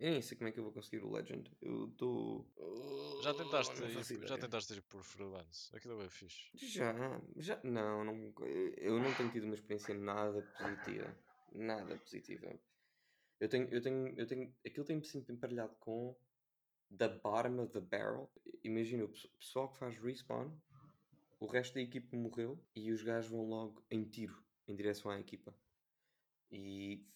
Eu 0.00 0.12
nem 0.12 0.22
sei 0.22 0.36
como 0.38 0.48
é 0.48 0.52
que 0.52 0.60
eu 0.60 0.62
vou 0.64 0.72
conseguir 0.72 1.02
o 1.04 1.10
Legend. 1.10 1.50
Eu 1.60 1.86
estou. 1.88 2.46
Já 3.22 3.34
tentaste, 3.34 3.80
Não 3.80 3.88
ir, 3.88 3.92
já 4.04 4.14
ideia. 4.14 4.38
tentaste 4.38 4.72
ir 4.74 4.82
por 4.82 5.02
freelance? 5.02 5.74
Aquilo 5.74 6.00
é 6.02 6.08
fixe. 6.08 6.50
Já, 6.54 6.94
já. 7.36 7.60
Não, 7.64 8.04
não, 8.04 8.32
eu 8.76 9.00
não 9.00 9.12
tenho 9.16 9.32
tido 9.32 9.44
uma 9.44 9.54
experiência 9.56 9.94
nada 9.94 10.40
positiva. 10.56 11.18
Nada 11.52 11.96
positiva. 11.98 12.60
Eu 13.40 13.48
tenho, 13.48 13.68
eu 13.74 13.80
tenho, 13.80 14.08
eu 14.16 14.26
tenho. 14.26 14.54
Aquilo 14.64 14.84
tem-me 14.86 15.04
sempre 15.04 15.34
emparelhado 15.34 15.74
com 15.80 16.16
the 16.96 17.08
bottom 17.08 17.60
of 17.64 17.72
the 17.72 17.80
barrel. 17.80 18.30
Imagina 18.62 19.04
o 19.04 19.08
pe- 19.08 19.28
pessoal 19.40 19.68
que 19.72 19.78
faz 19.78 19.98
respawn, 19.98 20.56
o 21.40 21.46
resto 21.46 21.74
da 21.74 21.80
equipa 21.80 22.16
morreu 22.16 22.64
e 22.74 22.92
os 22.92 23.02
gajos 23.02 23.30
vão 23.32 23.44
logo 23.48 23.84
em 23.90 24.04
tiro 24.04 24.40
em 24.68 24.76
direção 24.76 25.10
à 25.10 25.18
equipa. 25.18 25.52
E 26.50 27.06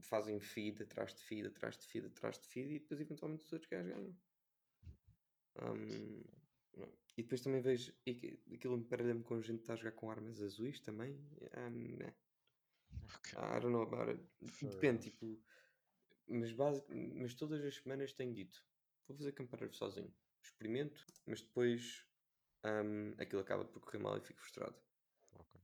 fazem 0.00 0.38
feed 0.40 0.82
atrás 0.82 1.14
de 1.14 1.22
feed, 1.22 1.46
atrás 1.46 1.78
de 1.78 1.86
feed, 1.86 2.06
atrás 2.06 2.38
de 2.38 2.46
feed 2.46 2.74
e 2.74 2.78
depois 2.78 3.00
eventualmente 3.00 3.44
os 3.44 3.52
outros 3.52 3.70
gajos 3.70 3.92
ganham. 3.92 4.16
Um. 5.62 6.22
E 7.16 7.22
depois 7.22 7.40
também 7.40 7.62
vejo 7.62 7.94
aquilo 8.52 8.76
emparelha-me 8.76 9.24
com 9.24 9.40
gente 9.40 9.56
que 9.56 9.62
está 9.62 9.72
a 9.72 9.76
jogar 9.76 9.92
com 9.92 10.10
armas 10.10 10.42
azuis 10.42 10.80
também. 10.80 11.14
Um, 11.56 11.96
né. 11.96 12.14
Ok. 13.14 13.38
I 13.38 13.60
don't 13.60 13.70
know 13.72 13.82
about 13.82 14.10
it. 14.10 14.22
Depende, 14.62 15.04
tipo. 15.04 15.42
Mas, 16.28 16.52
basic, 16.52 16.86
mas 17.14 17.34
todas 17.34 17.64
as 17.64 17.76
semanas 17.76 18.12
tenho 18.12 18.34
dito: 18.34 18.62
vou 19.08 19.16
fazer 19.16 19.32
campeonato 19.32 19.74
sozinho. 19.74 20.12
Experimento, 20.42 21.06
mas 21.24 21.40
depois 21.40 22.04
um, 22.64 23.14
aquilo 23.18 23.40
acaba 23.40 23.64
por 23.64 23.80
correr 23.80 23.98
mal 23.98 24.18
e 24.18 24.20
fico 24.20 24.40
frustrado. 24.40 24.76
Ok. 25.32 25.60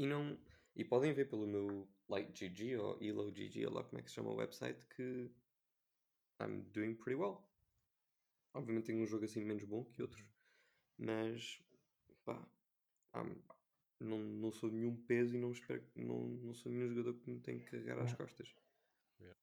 E 0.00 0.06
não. 0.06 0.38
E 0.74 0.84
podem 0.84 1.12
ver 1.12 1.28
pelo 1.28 1.46
meu 1.46 1.88
LightGG 2.10 2.76
ou 2.76 3.02
EloGG, 3.02 3.66
ou 3.66 3.72
lá 3.74 3.84
como 3.84 3.98
é 3.98 4.02
que 4.02 4.08
se 4.10 4.14
chama 4.16 4.30
o 4.30 4.36
website, 4.36 4.84
que 4.86 5.30
I'm 6.40 6.62
doing 6.72 6.94
pretty 6.94 7.16
well. 7.20 7.42
Obviamente 8.54 8.86
tenho 8.86 9.02
um 9.02 9.06
jogo 9.06 9.24
assim 9.24 9.44
menos 9.44 9.64
bom 9.64 9.84
que 9.84 10.02
outros, 10.02 10.24
mas 10.98 11.62
pá, 12.24 12.48
I'm- 13.14 13.42
não, 14.00 14.18
não 14.18 14.52
sou 14.52 14.70
nenhum 14.70 14.96
peso 15.06 15.36
e 15.36 15.38
não, 15.40 15.50
espero, 15.50 15.84
não, 15.96 16.28
não 16.28 16.54
sou 16.54 16.70
nenhum 16.70 16.88
jogador 16.88 17.14
que 17.14 17.30
me 17.30 17.40
tem 17.40 17.58
que 17.58 17.66
carregar 17.66 17.98
às 17.98 18.12
Yeah. 18.12 18.16
costas. 18.16 18.54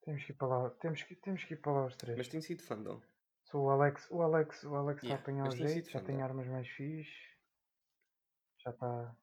Temos 0.03 0.23
que 0.23 0.31
ir 0.31 0.35
para 0.35 0.47
lá. 0.47 0.69
Temos 0.69 1.03
que, 1.03 1.15
temos 1.15 1.43
que 1.43 1.53
ir 1.53 1.57
para 1.57 1.71
lá 1.73 1.85
os 1.87 1.95
três. 1.95 2.17
Mas 2.17 2.27
tem 2.27 2.41
sido 2.41 2.63
though. 2.83 3.01
Sou 3.43 3.65
o 3.65 3.69
Alex. 3.69 4.09
O 4.11 4.21
Alex, 4.21 4.63
o 4.63 4.75
Alex 4.75 5.03
está 5.03 5.07
Yeah, 5.07 5.19
a 5.19 5.23
apanhar 5.23 5.47
o 5.47 5.55
jeito, 5.55 5.89
já 5.89 6.01
tem 6.01 6.21
armas 6.21 6.47
mais 6.47 6.67
fixe. 6.67 7.35
Já 8.63 8.71
está. 8.71 9.15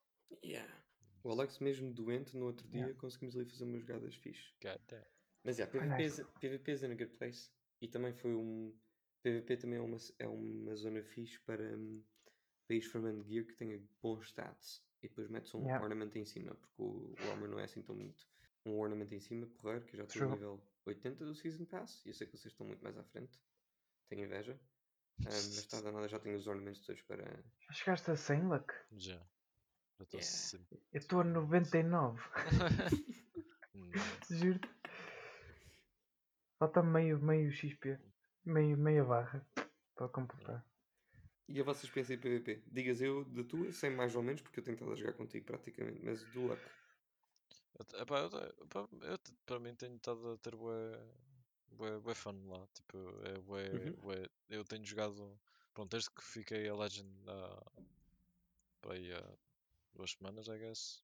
Yeah. 0.45 0.82
O 1.25 1.31
Alex, 1.31 1.59
mesmo 1.61 1.93
doente, 1.93 2.37
no 2.37 2.47
outro 2.47 2.67
dia 2.69 2.81
Yeah. 2.83 2.99
conseguimos 3.01 3.37
ali 3.37 3.45
fazer 3.47 3.65
umas 3.65 3.81
jogadas 3.81 4.15
fixe. 4.17 4.53
God 4.63 4.81
damn. 4.89 5.05
Mas 5.45 5.59
yeah, 5.59 5.71
Foi 5.71 5.81
PVP, 5.81 6.03
nice. 6.03 6.21
is, 6.21 6.29
PVP 6.41 6.73
is 6.73 6.83
in 6.83 6.93
a 6.93 6.95
good 6.95 7.17
place. 7.17 7.51
E 7.81 7.89
também 7.89 8.13
foi 8.13 8.35
um. 8.35 8.73
PVP 9.23 9.57
também 9.57 9.79
é 9.79 9.83
uma, 9.83 9.97
é 10.19 10.27
uma 10.27 10.75
zona 10.75 11.03
fixe 11.03 11.39
para, 11.41 11.77
um, 11.77 12.03
para 12.67 12.77
ir 12.77 12.83
formando 12.83 13.23
gear 13.25 13.45
que 13.47 13.55
tenha 13.55 13.81
bons 14.03 14.27
stats. 14.27 14.83
E 15.03 15.09
depois 15.09 15.29
metes 15.29 15.55
um 15.55 15.63
Yeah. 15.65 15.83
ornament 15.85 16.15
em 16.17 16.25
cima, 16.25 16.55
porque 16.55 16.75
o, 16.83 17.15
o 17.19 17.31
armor 17.31 17.49
não 17.49 17.59
é 17.59 17.65
assim 17.65 17.83
tão 17.83 17.97
bonito. 17.97 18.25
Um 18.65 18.79
ornament 18.79 19.13
em 19.13 19.21
cima, 19.21 19.47
porreiro, 19.47 19.85
que 19.85 19.95
eu 19.95 19.99
já 19.99 20.05
estou 20.05 20.23
no 20.23 20.31
nível 20.35 20.63
80 20.87 21.25
do 21.25 21.35
Season 21.35 21.65
Pass. 21.65 22.05
E 22.05 22.11
eu 22.11 22.15
sei 22.15 22.27
que 22.27 22.37
vocês 22.37 22.53
estão 22.53 22.67
muito 22.67 22.83
mais 22.83 22.97
à 22.97 23.05
frente. 23.05 23.41
Tenho 24.09 24.25
inveja. 24.25 24.61
Um, 25.21 25.25
mas 25.25 25.49
está 25.59 25.81
danada, 25.81 26.09
já 26.09 26.19
tenho 26.21 26.37
os 26.37 26.47
ornamentos 26.47 26.85
todos 26.87 27.03
para. 27.03 27.25
Já 27.69 27.73
chegaste 27.73 28.11
a 28.11 28.17
100, 28.17 28.47
Luck? 28.49 28.73
Já. 28.93 29.21
Já 29.99 30.05
estou 30.05 30.21
Yeah. 30.21 30.33
sempre. 30.33 30.79
Eu 30.93 30.99
estou 30.99 31.21
a 31.21 31.25
99. 31.25 32.21
Hum, 33.75 33.91
Juro. 34.31 34.61
Falta 36.59 36.83
meio, 36.83 37.19
meio 37.21 37.51
XP. 37.51 37.99
Meio, 38.45 38.77
meia 38.77 39.05
barra. 39.05 39.47
Para 39.95 40.09
completar. 40.09 40.65
E 41.49 41.61
a 41.61 41.65
vossa 41.65 41.85
experiência 41.85 42.15
em 42.15 42.19
PVP? 42.19 42.63
Digas 42.67 43.01
eu 43.01 43.25
da 43.25 43.45
tua, 43.45 43.73
sem 43.73 43.91
mais 43.91 44.15
ou 44.17 44.23
menos, 44.23 44.41
porque 44.41 44.61
eu 44.61 44.65
tenho 44.65 44.75
estado 44.75 44.93
a 44.93 44.97
jogar 44.97 45.13
contigo 45.15 45.45
praticamente, 45.47 46.01
mas 46.03 46.23
do 46.33 46.43
luck. 46.47 46.63
Eu 47.75 48.01
epá, 48.01 48.19
eu 48.21 48.27
epá, 48.65 48.89
eu 49.03 49.19
para 49.45 49.59
mim 49.59 49.75
tenho 49.75 49.97
estado 49.97 50.33
a 50.33 50.39
ter 50.39 50.55
bué, 50.57 50.99
bué, 51.73 51.99
bué 51.99 52.15
fun 52.15 52.49
lá. 52.49 52.67
Tipo, 52.75 52.99
é 53.25 53.39
bué, 53.41 53.69
Uhum. 53.71 53.93
bué- 54.01 54.31
eu 54.49 54.65
tenho 54.65 54.85
jogado, 54.85 55.39
pronto, 55.75 55.91
desde 55.91 56.11
que 56.11 56.23
fiquei 56.23 56.69
a 56.69 56.75
Legend 56.75 57.11
há, 57.29 57.63
para 58.81 58.95
aí 58.95 59.13
há 59.13 59.37
duas 59.95 60.13
semanas, 60.13 60.49
I 60.49 60.59
guess. 60.59 61.03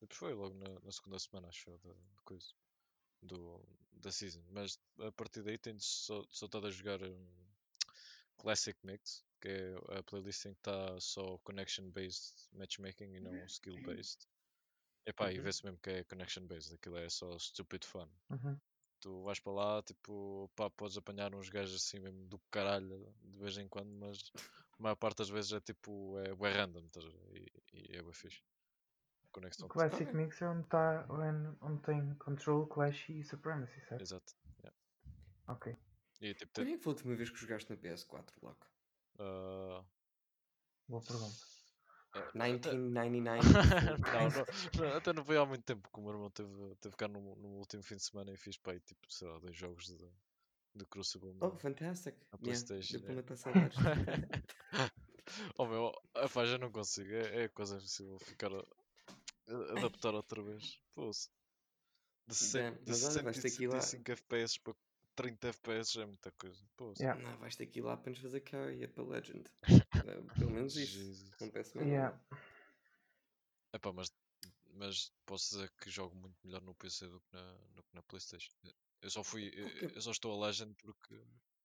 Tipo, 0.00 0.14
foi 0.14 0.34
logo 0.34 0.54
na, 0.54 0.80
na 0.80 0.92
segunda 0.92 1.18
semana, 1.18 1.48
acho 1.48 1.70
eu, 1.70 1.78
da 1.78 1.92
da 1.92 2.22
coisa, 2.24 2.54
do, 3.22 3.60
da 3.92 4.12
season. 4.12 4.42
Mas 4.50 4.78
a 5.00 5.12
partir 5.12 5.42
daí 5.42 5.58
tenho 5.58 5.80
só, 5.80 6.24
só 6.30 6.46
estado 6.46 6.66
a 6.66 6.70
jogar 6.70 7.02
um, 7.02 7.48
Classic 8.38 8.78
Mix, 8.84 9.24
que 9.40 9.48
é 9.48 9.98
a 9.98 10.02
playlist 10.02 10.46
em 10.46 10.54
que 10.54 10.60
está 10.60 11.00
só 11.00 11.38
connection-based 11.38 12.48
matchmaking 12.52 13.14
e 13.16 13.20
não 13.20 13.44
skill-based. 13.46 14.26
Epá, 15.06 15.32
e 15.32 15.36
Uhum. 15.38 15.42
vê-se 15.44 15.64
mesmo 15.64 15.78
que 15.80 15.90
é 15.90 16.04
connection-based, 16.04 16.74
aquilo 16.74 16.96
é 16.96 17.08
só 17.08 17.36
stupid 17.38 17.84
fun. 17.84 18.08
Uhum. 18.30 18.60
Tu 19.00 19.22
vais 19.22 19.38
para 19.40 19.52
lá, 19.52 19.82
tipo, 19.82 20.50
pá, 20.56 20.68
podes 20.70 20.96
apanhar 20.96 21.34
uns 21.34 21.48
gajos 21.48 21.76
assim 21.82 21.98
mesmo 22.00 22.26
do 22.26 22.38
caralho 22.50 23.12
de 23.22 23.38
vez 23.38 23.56
em 23.58 23.68
quando, 23.68 23.90
mas 23.90 24.30
a 24.78 24.82
maior 24.82 24.96
parte 24.96 25.18
das 25.18 25.28
vezes 25.28 25.52
é 25.52 25.60
tipo, 25.60 26.18
é, 26.18 26.30
é 26.30 26.52
random, 26.52 26.80
estás 26.86 27.04
a 27.06 27.08
ver? 27.08 27.52
E, 27.72 27.92
e 27.92 27.96
é 27.96 28.02
bem 28.02 28.12
fixe. 28.12 28.42
Conexão. 29.32 29.66
O 29.66 29.68
Classic. 29.68 30.10
Mix 30.14 30.40
é 30.40 30.48
onde, 30.48 30.66
tá, 30.68 31.06
onde, 31.08 31.56
onde 31.60 31.82
tem 31.82 32.14
Control, 32.14 32.66
Clash 32.66 33.10
e 33.10 33.22
Supremacy, 33.22 33.80
certo? 33.88 34.00
Exato. 34.02 34.34
yeah. 34.60 34.76
Ok. 35.48 35.76
E 36.20 36.34
tipo, 36.34 36.52
Quando 36.52 36.66
te- 36.66 36.72
é 36.72 36.76
que 36.76 36.82
foi 36.82 36.92
a 36.92 36.94
última 36.94 37.14
vez 37.16 37.30
que 37.30 37.36
jogaste 37.38 37.70
na 37.70 37.76
PS4, 37.76 38.34
Lock? 38.42 38.66
ah, 39.18 39.84
Boa 40.88 41.02
pergunta. 41.02 41.36
ah, 42.14 42.18
até- 42.34 42.72
1999? 42.72 43.42
não, 44.12 44.30
não, 44.30 44.88
não, 44.90 44.96
até 44.96 45.12
não 45.12 45.24
foi 45.24 45.36
há 45.36 45.44
muito 45.46 45.64
tempo 45.64 45.88
que 45.92 45.98
o 46.00 46.02
meu 46.02 46.12
irmão 46.12 46.30
teve, 46.30 46.74
teve 46.76 46.96
cá 46.96 47.06
no, 47.06 47.20
no 47.36 47.48
último 47.58 47.82
fim 47.82 47.96
de 47.96 48.02
semana 48.04 48.32
e 48.32 48.36
fiz 48.36 48.56
para 48.56 48.72
aí, 48.72 48.80
tipo, 48.80 49.12
sei 49.12 49.28
lá, 49.28 49.38
dois 49.38 49.54
jogos 49.56 49.86
de, 49.86 50.10
de 50.74 50.84
Crucible 50.86 51.36
Oh, 51.40 51.50
fantastic. 51.56 52.14
na 52.32 52.38
Yeah, 52.42 52.42
Playstation. 52.44 52.98
deu 53.00 53.22
para 53.24 53.34
é. 53.34 53.36
saudades. 53.36 53.76
oh 55.58 55.66
meu, 55.66 55.92
a 56.14 56.28
já 56.46 56.58
não 56.58 56.70
consigo, 56.70 57.12
é, 57.12 57.44
é 57.44 57.48
quase 57.48 57.74
impossível 57.74 58.18
ficar 58.20 58.52
a, 58.52 58.58
a- 58.60 58.62
adaptar 59.78 60.14
outra 60.14 60.42
vez. 60.42 60.80
Poxa. 60.94 61.28
De, 62.26 62.34
cem- 62.34 62.62
Damn, 62.72 62.76
de 62.84 62.90
mas 62.90 63.04
olha, 63.04 63.22
vais 63.22 63.38
ter 63.40 63.50
que 63.50 63.64
ir 63.64 63.68
lá. 63.68 63.80
165 63.80 64.12
FPS 64.12 64.60
para 64.60 64.74
30 65.16 65.48
FPS 65.48 66.00
é 66.00 66.06
muita 66.06 66.30
coisa. 66.32 66.62
Poxa. 66.76 67.02
Yeah. 67.02 67.22
Não, 67.22 67.38
vais 67.38 67.56
ter 67.56 67.66
que 67.66 67.78
ir 67.80 67.82
lá 67.82 67.96
para 67.96 68.10
nos 68.10 68.20
fazer 68.20 68.40
carry, 68.42 68.84
é 68.84 68.86
para 68.86 69.02
Legend. 69.04 69.44
Eh, 69.62 69.80
Pelo 70.38 70.50
menos 70.50 70.76
isso. 70.76 70.92
Jesus. 70.92 71.32
Acontece 71.32 71.76
mesmo. 71.76 71.90
Yeah. 71.90 72.20
Epá, 73.72 73.92
mas, 73.92 74.12
mas 74.74 75.12
posso 75.26 75.50
dizer 75.54 75.70
que 75.80 75.90
jogo 75.90 76.14
muito 76.16 76.36
melhor 76.44 76.62
no 76.62 76.74
PC 76.74 77.06
do 77.08 77.20
que 77.20 77.32
na, 77.32 77.52
do 77.74 77.82
que 77.82 77.94
na 77.94 78.02
Playstation. 78.02 78.52
Eu 79.00 79.10
só 79.10 79.22
fui, 79.22 79.50
eu, 79.54 79.68
Porque- 79.68 79.96
eu 79.96 80.00
só 80.00 80.10
estou 80.10 80.32
a 80.42 80.46
Legend 80.46 80.74
porque 80.82 81.20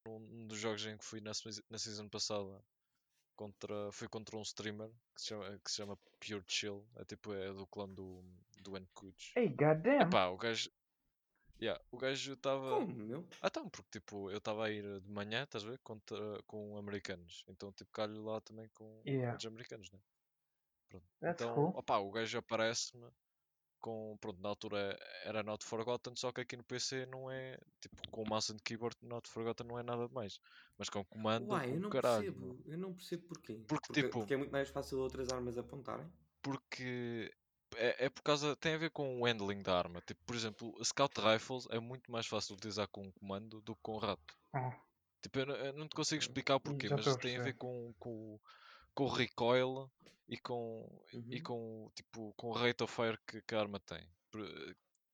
num 0.06 0.48
dos 0.48 0.60
jogos 0.60 0.86
em 0.86 0.98
que 0.98 1.06
fui 1.06 1.20
na, 1.22 1.32
na 1.70 1.78
season 1.78 2.08
passada 2.10 2.64
contra, 3.36 3.92
fui 3.92 4.08
contra 4.08 4.38
um 4.38 4.42
streamer 4.42 4.90
que 5.16 5.22
se 5.22 5.28
chama, 5.30 5.60
que 5.60 5.72
se 5.72 5.78
chama 5.78 5.98
Pure 6.20 6.44
Chill. 6.48 6.88
É 6.96 7.06
tipo, 7.06 7.34
é 7.34 7.52
do 7.52 7.66
clã 7.68 7.88
do, 7.90 8.24
do 8.62 8.78
Nkuch. 8.78 9.34
Hey, 9.36 9.50
goddamn! 9.50 10.02
Epá, 10.02 10.28
o 10.28 10.38
gajo. 10.38 10.70
Yeah, 11.62 11.82
o 11.92 11.98
gajo 11.98 12.34
estava. 12.34 12.70
Como, 12.70 12.94
meu? 12.94 13.28
Ah, 13.42 13.48
então, 13.48 13.70
porque 13.70 14.00
tipo, 14.00 14.30
eu 14.30 14.38
estava 14.38 14.66
a 14.66 14.72
ir 14.72 14.84
de 15.02 15.10
manhã, 15.10 15.44
estás 15.44 15.64
a 15.64 15.70
ver? 15.70 15.80
Contra, 15.80 16.42
com 16.44 16.78
americanos. 16.78 17.44
Então, 17.48 17.72
tipo, 17.72 17.92
calho 17.92 18.24
lá 18.24 18.42
também 18.42 18.68
com 18.70 19.02
Yeah. 19.06 19.32
outros 19.32 19.46
americanos, 19.48 19.90
né? 19.92 20.00
Pronto. 20.90 21.06
That's 21.22 21.42
então, 21.42 21.56
cool. 21.56 21.78
opá, 21.78 21.98
o 22.00 22.12
gajo 22.12 22.38
aparece-me 22.38 23.10
com. 23.84 24.18
Pronto, 24.20 24.42
na 24.42 24.50
altura 24.50 24.98
era 25.26 25.44
Not 25.44 25.64
Forgotten, 25.66 26.16
só 26.16 26.32
que 26.32 26.42
aqui 26.42 26.56
no 26.56 26.64
PC 26.64 27.06
não 27.06 27.30
é. 27.30 27.60
Tipo, 27.82 28.10
com 28.10 28.24
o 28.24 28.28
mouse 28.30 28.52
and 28.52 28.58
keyboard, 28.64 28.96
Not 29.02 29.30
Forgotten 29.30 29.68
não 29.68 29.78
é 29.78 29.84
nada 29.84 30.08
demais. 30.08 30.40
Mas 30.78 30.90
com 30.90 31.04
comando, 31.06 31.50
Uai, 31.50 31.72
eu 31.76 31.80
não 31.80 31.90
caralho. 31.90 32.34
percebo. 32.34 32.64
Eu 32.66 32.78
não 32.78 32.94
percebo 32.94 33.28
porquê. 33.28 33.62
Porque, 33.68 33.94
tipo- 33.94 34.10
porque 34.10 34.34
é 34.34 34.38
muito 34.38 34.52
mais 34.52 34.70
fácil 34.70 35.00
outras 35.00 35.30
armas 35.30 35.58
apontarem. 35.58 36.10
Porque. 36.42 37.32
É, 37.76 38.06
é 38.06 38.10
por 38.10 38.22
causa. 38.24 38.56
Tem 38.56 38.76
a 38.76 38.78
ver 38.78 38.92
com 38.92 39.20
o 39.20 39.26
handling 39.26 39.62
da 39.62 39.78
arma. 39.78 40.02
Tipo, 40.02 40.24
por 40.26 40.36
exemplo, 40.36 40.74
a 40.80 40.86
Scout 40.86 41.20
Rifles 41.20 41.68
é 41.72 41.80
muito 41.80 42.12
mais 42.12 42.26
fácil 42.26 42.56
de 42.56 42.60
utilizar 42.62 42.88
com 42.88 43.02
um 43.04 43.12
comando 43.12 43.62
do 43.62 43.76
que 43.76 43.82
com 43.82 43.94
o 43.94 44.00
rato. 44.00 44.38
Ah, 44.54 44.80
Tipo, 45.22 45.40
eu, 45.40 45.46
não- 45.46 45.56
eu 45.56 45.74
não 45.74 45.88
te 45.88 45.96
consigo 45.96 46.22
explicar 46.22 46.56
o 46.56 46.60
porquê, 46.60 46.88
já 46.90 46.98
mas 46.98 47.16
tem 47.16 47.38
a 47.38 47.42
ver 47.42 47.54
com, 47.56 47.94
com, 47.98 48.38
com 48.94 49.06
o 49.06 49.10
recoil 49.10 49.90
e 50.28 50.38
com, 50.38 51.04
e 51.12 51.18
Uhum. 51.18 51.44
com, 51.44 51.92
tipo, 51.96 52.34
com 52.34 52.50
o 52.50 52.54
rate 52.54 52.84
of 52.84 52.94
fire 52.94 53.18
que, 53.28 53.42
que 53.42 53.56
a 53.56 53.60
arma 53.60 53.80
tem. 53.80 54.08
Por, 54.32 54.42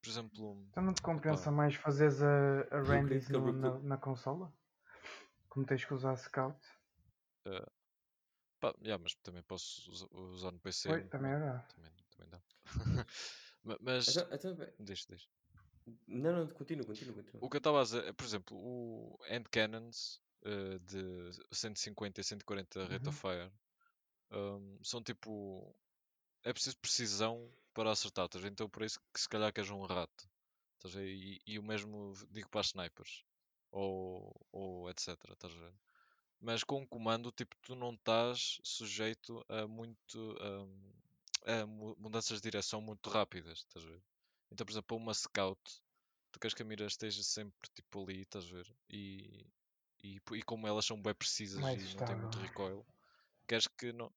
por 0.02 0.10
exemplo, 0.10 0.66
Então 0.70 0.82
não 0.84 0.94
te 0.94 1.02
compensa 1.02 1.50
Epá. 1.50 1.56
mais 1.56 1.74
fazeres 1.74 2.22
a, 2.22 2.60
a 2.70 2.80
Randys 2.80 3.28
eu 3.34 3.52
na, 3.52 3.78
na 3.80 3.96
consola? 3.98 4.52
Como 5.48 5.66
tens 5.66 5.84
que 5.84 5.94
usar 5.94 6.16
Scout? 6.16 6.58
pá, 8.60 8.74
yeah, 8.82 8.98
mas 9.02 9.14
também 9.22 9.42
posso 9.42 9.90
usa- 9.90 10.08
usar 10.12 10.52
no 10.52 10.60
PC. 10.60 10.88
No 10.88 11.08
também 11.08 11.32
é 11.32 11.38
verdade. 11.38 11.64
também, 11.74 11.92
também 12.10 12.30
dá. 12.30 12.42
Ma- 13.64 13.78
mas, 13.80 14.06
Então, 14.08 14.28
então, 14.32 14.54
bem, 14.56 14.72
deixa, 14.78 15.06
deixa. 15.08 15.28
não, 16.06 16.32
não, 16.46 16.48
continua, 16.54 16.84
continua, 16.86 17.14
continua. 17.14 17.42
O 17.42 17.48
que 17.50 17.56
eu 17.56 17.58
estava 17.58 17.80
a 17.80 17.82
dizer, 17.84 18.04
é, 18.04 18.12
por 18.12 18.24
exemplo, 18.24 18.56
o 18.56 19.18
hand 19.28 19.44
cannons 19.50 20.20
eh, 20.44 20.78
de 20.78 21.30
150 21.52 22.20
e 22.20 22.24
140 22.24 22.86
rate 22.86 23.08
Uhum. 23.08 23.08
of 23.08 23.20
fire 23.20 23.52
hum, 24.32 24.78
são 24.82 25.02
tipo. 25.02 25.74
É 26.44 26.52
preciso 26.52 26.78
precisão 26.78 27.52
para 27.74 27.90
acertar, 27.92 28.26
estás? 28.26 28.44
Então 28.44 28.68
por 28.68 28.82
isso 28.84 29.00
que 29.14 29.20
se 29.20 29.28
calhar 29.28 29.52
queres 29.52 29.70
um 29.70 29.82
rato. 29.84 30.30
Estás? 30.76 30.94
E, 30.96 31.40
e 31.46 31.58
o 31.58 31.62
mesmo 31.62 32.14
digo 32.30 32.48
para 32.50 32.60
as 32.62 32.68
snipers. 32.68 33.24
Ou, 33.72 34.34
ou 34.52 34.90
etc. 34.90 35.34
Estás 35.34 35.54
a 35.54 35.58
ver? 35.58 35.74
Mas 36.40 36.64
com 36.64 36.82
o 36.82 36.88
comando, 36.88 37.30
tipo, 37.32 37.56
tu 37.62 37.74
não 37.76 37.94
estás 37.94 38.58
sujeito 38.64 39.44
a 39.48 39.66
muito. 39.66 40.18
hum, 40.42 40.92
a 41.46 41.66
mu- 41.66 41.96
mudanças 41.98 42.38
de 42.40 42.42
direção 42.50 42.80
muito 42.80 43.08
rápidas, 43.10 43.58
estás 43.60 43.84
a 43.84 43.88
ver? 43.88 44.02
Então, 44.50 44.64
por 44.66 44.72
exemplo, 44.72 44.86
para 44.88 44.96
uma 44.96 45.14
scout, 45.14 45.60
tu 46.32 46.40
queres 46.40 46.54
que 46.54 46.62
a 46.62 46.64
mira 46.66 46.86
esteja 46.86 47.22
sempre 47.22 47.70
tipo 47.74 48.02
ali, 48.02 48.22
estás 48.22 48.46
a 48.46 48.48
ver? 48.48 48.76
E, 48.90 49.46
e, 50.02 50.20
e 50.32 50.42
como 50.42 50.66
elas 50.66 50.84
são 50.86 51.00
bem 51.00 51.14
precisas 51.14 51.60
Mais 51.60 51.74
e 51.74 51.88
não 51.88 52.02
têm 52.02 52.16
muito 52.16 52.38
recoil, 52.38 52.86
queres 53.48 53.68
que 53.68 53.92
não 53.92 54.12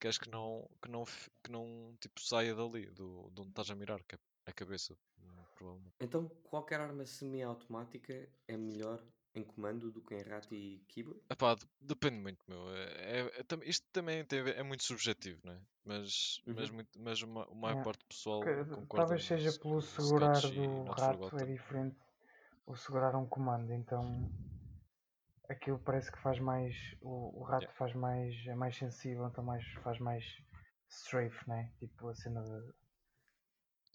queres 0.00 0.18
que 0.18 0.30
não 0.30 0.68
que 0.82 0.90
não 0.90 1.04
que 1.44 1.50
não 1.50 1.96
tipo 2.00 2.20
saia 2.20 2.54
dali 2.54 2.86
do, 2.86 3.30
de 3.30 3.40
onde 3.40 3.50
estás 3.50 3.70
a 3.70 3.74
mirar, 3.74 4.00
que 4.04 4.14
é 4.16 4.18
a 4.46 4.52
cabeça, 4.52 4.94
hum, 5.18 5.44
provavelmente. 5.54 5.94
Então, 6.00 6.28
qualquer 6.44 6.80
arma 6.80 7.04
semi-automática 7.06 8.28
é 8.48 8.56
melhor 8.56 9.04
em 9.34 9.44
comando 9.44 9.90
do 9.92 10.00
que 10.02 10.14
em 10.14 10.22
rato 10.22 10.54
e 10.54 10.78
keyboard? 10.88 11.20
Epá, 11.30 11.54
de- 11.54 11.66
depende 11.80 12.18
muito, 12.18 12.38
meu. 12.48 12.68
É, 12.74 13.20
é- 13.20 13.40
é 13.40 13.68
isto 13.68 13.86
também 13.92 14.24
tem 14.24 14.40
a 14.40 14.42
ver- 14.42 14.56
é 14.58 14.62
muito 14.62 14.82
subjetivo, 14.82 15.40
não 15.44 15.52
é? 15.52 15.60
Mas, 15.84 16.40
mas, 16.46 16.68
Uhum. 16.68 16.76
muito, 16.76 16.90
mas 17.00 17.22
uma, 17.22 17.44
a 17.44 17.54
maior 17.54 17.80
É, 17.80 17.84
parte 17.84 18.00
do 18.00 18.06
pessoal 18.06 18.42
Que- 18.42 18.64
concorda 18.74 18.88
talvez 18.88 19.24
seja 19.24 19.52
pelo 19.52 19.80
segurar 19.80 20.44
e 20.44 20.56
do 20.56 20.90
rato 20.90 21.38
é 21.38 21.44
diferente 21.46 21.96
o 22.66 22.74
segurar 22.76 23.14
um 23.16 23.26
comando, 23.26 23.72
então 23.72 24.02
aquilo 25.50 25.78
parece 25.78 26.10
que 26.12 26.18
faz 26.18 26.38
mais 26.38 26.74
o, 27.02 27.40
o 27.40 27.42
rato 27.42 27.64
Yeah. 27.64 27.78
faz 27.78 27.94
mais 27.94 28.34
é 28.46 28.54
mais 28.54 28.76
sensível, 28.76 29.26
então 29.26 29.44
mais, 29.44 29.64
faz 29.82 29.98
mais 29.98 30.24
strafe, 30.88 31.48
né? 31.48 31.72
Tipo 31.78 32.08
a 32.08 32.14
cena 32.14 32.42
de, 32.42 32.72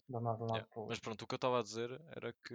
de 0.08 0.16
andar 0.16 0.36
de 0.36 0.42
um 0.42 0.46
lado 0.46 0.58
Yeah, 0.58 0.68
para 0.72 0.82
o 0.82 0.86
Mas 0.88 0.98
pronto, 1.00 1.22
o 1.22 1.26
que 1.26 1.34
eu 1.34 1.36
estava 1.36 1.58
a 1.60 1.62
dizer 1.62 1.90
era 2.16 2.32
que. 2.44 2.54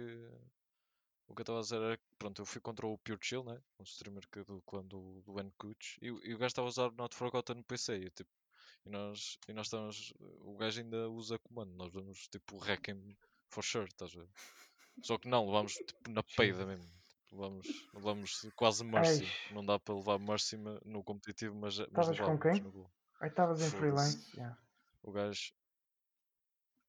O 1.26 1.34
que 1.34 1.40
eu 1.40 1.44
estava 1.44 1.58
a 1.58 1.62
dizer 1.62 1.80
era 1.82 1.96
que, 1.96 2.04
pronto, 2.18 2.42
eu 2.42 2.46
fui 2.46 2.60
contra 2.60 2.86
o 2.86 2.98
Pure 2.98 3.18
Chill, 3.20 3.42
né? 3.44 3.60
Um 3.78 3.82
streamer 3.84 4.28
que, 4.28 4.44
do 4.44 4.60
clã 4.62 4.84
do, 4.84 5.22
do 5.22 5.40
N-Kuch, 5.40 5.98
e, 6.00 6.10
o- 6.12 6.20
e 6.24 6.34
o 6.34 6.38
gajo 6.38 6.48
estava 6.48 6.68
a 6.68 6.70
usar 6.70 6.92
Not 6.92 7.14
Forgotten 7.16 7.56
no 7.56 7.64
PC, 7.64 7.98
e, 7.98 8.04
eu, 8.04 8.10
tipo, 8.10 8.30
e 8.86 8.90
nós, 8.90 9.38
e 9.48 9.52
nós 9.52 9.66
estamos. 9.66 10.12
O 10.20 10.56
gajo 10.56 10.80
ainda 10.80 11.08
usa 11.10 11.38
comando, 11.40 11.74
nós 11.74 11.92
vamos 11.92 12.28
tipo 12.28 12.56
Wrecking 12.58 13.16
for 13.48 13.64
sure, 13.64 13.86
estás 13.88 14.14
a 14.16 14.20
ver? 14.20 14.28
Só 15.02 15.18
que 15.18 15.28
não, 15.28 15.46
levamos 15.46 15.80
tipo 15.80 16.10
na 16.10 16.22
peida 16.36 16.66
mesmo. 16.66 17.01
Levamos, 17.32 17.88
levamos 17.94 18.46
quase 18.54 18.84
Mercy. 18.84 19.22
Eish. 19.22 19.52
Não 19.52 19.64
dá 19.64 19.78
para 19.78 19.94
levar 19.94 20.18
Mercy 20.18 20.56
no 20.84 21.02
competitivo, 21.02 21.54
mas, 21.54 21.78
Estavas 21.78 22.20
com 22.20 22.38
quem? 22.38 22.62
estavas 23.22 23.62
em 23.62 23.70
freelance, 23.70 24.30
yeah. 24.36 24.58
O 25.02 25.10
gajo. 25.10 25.52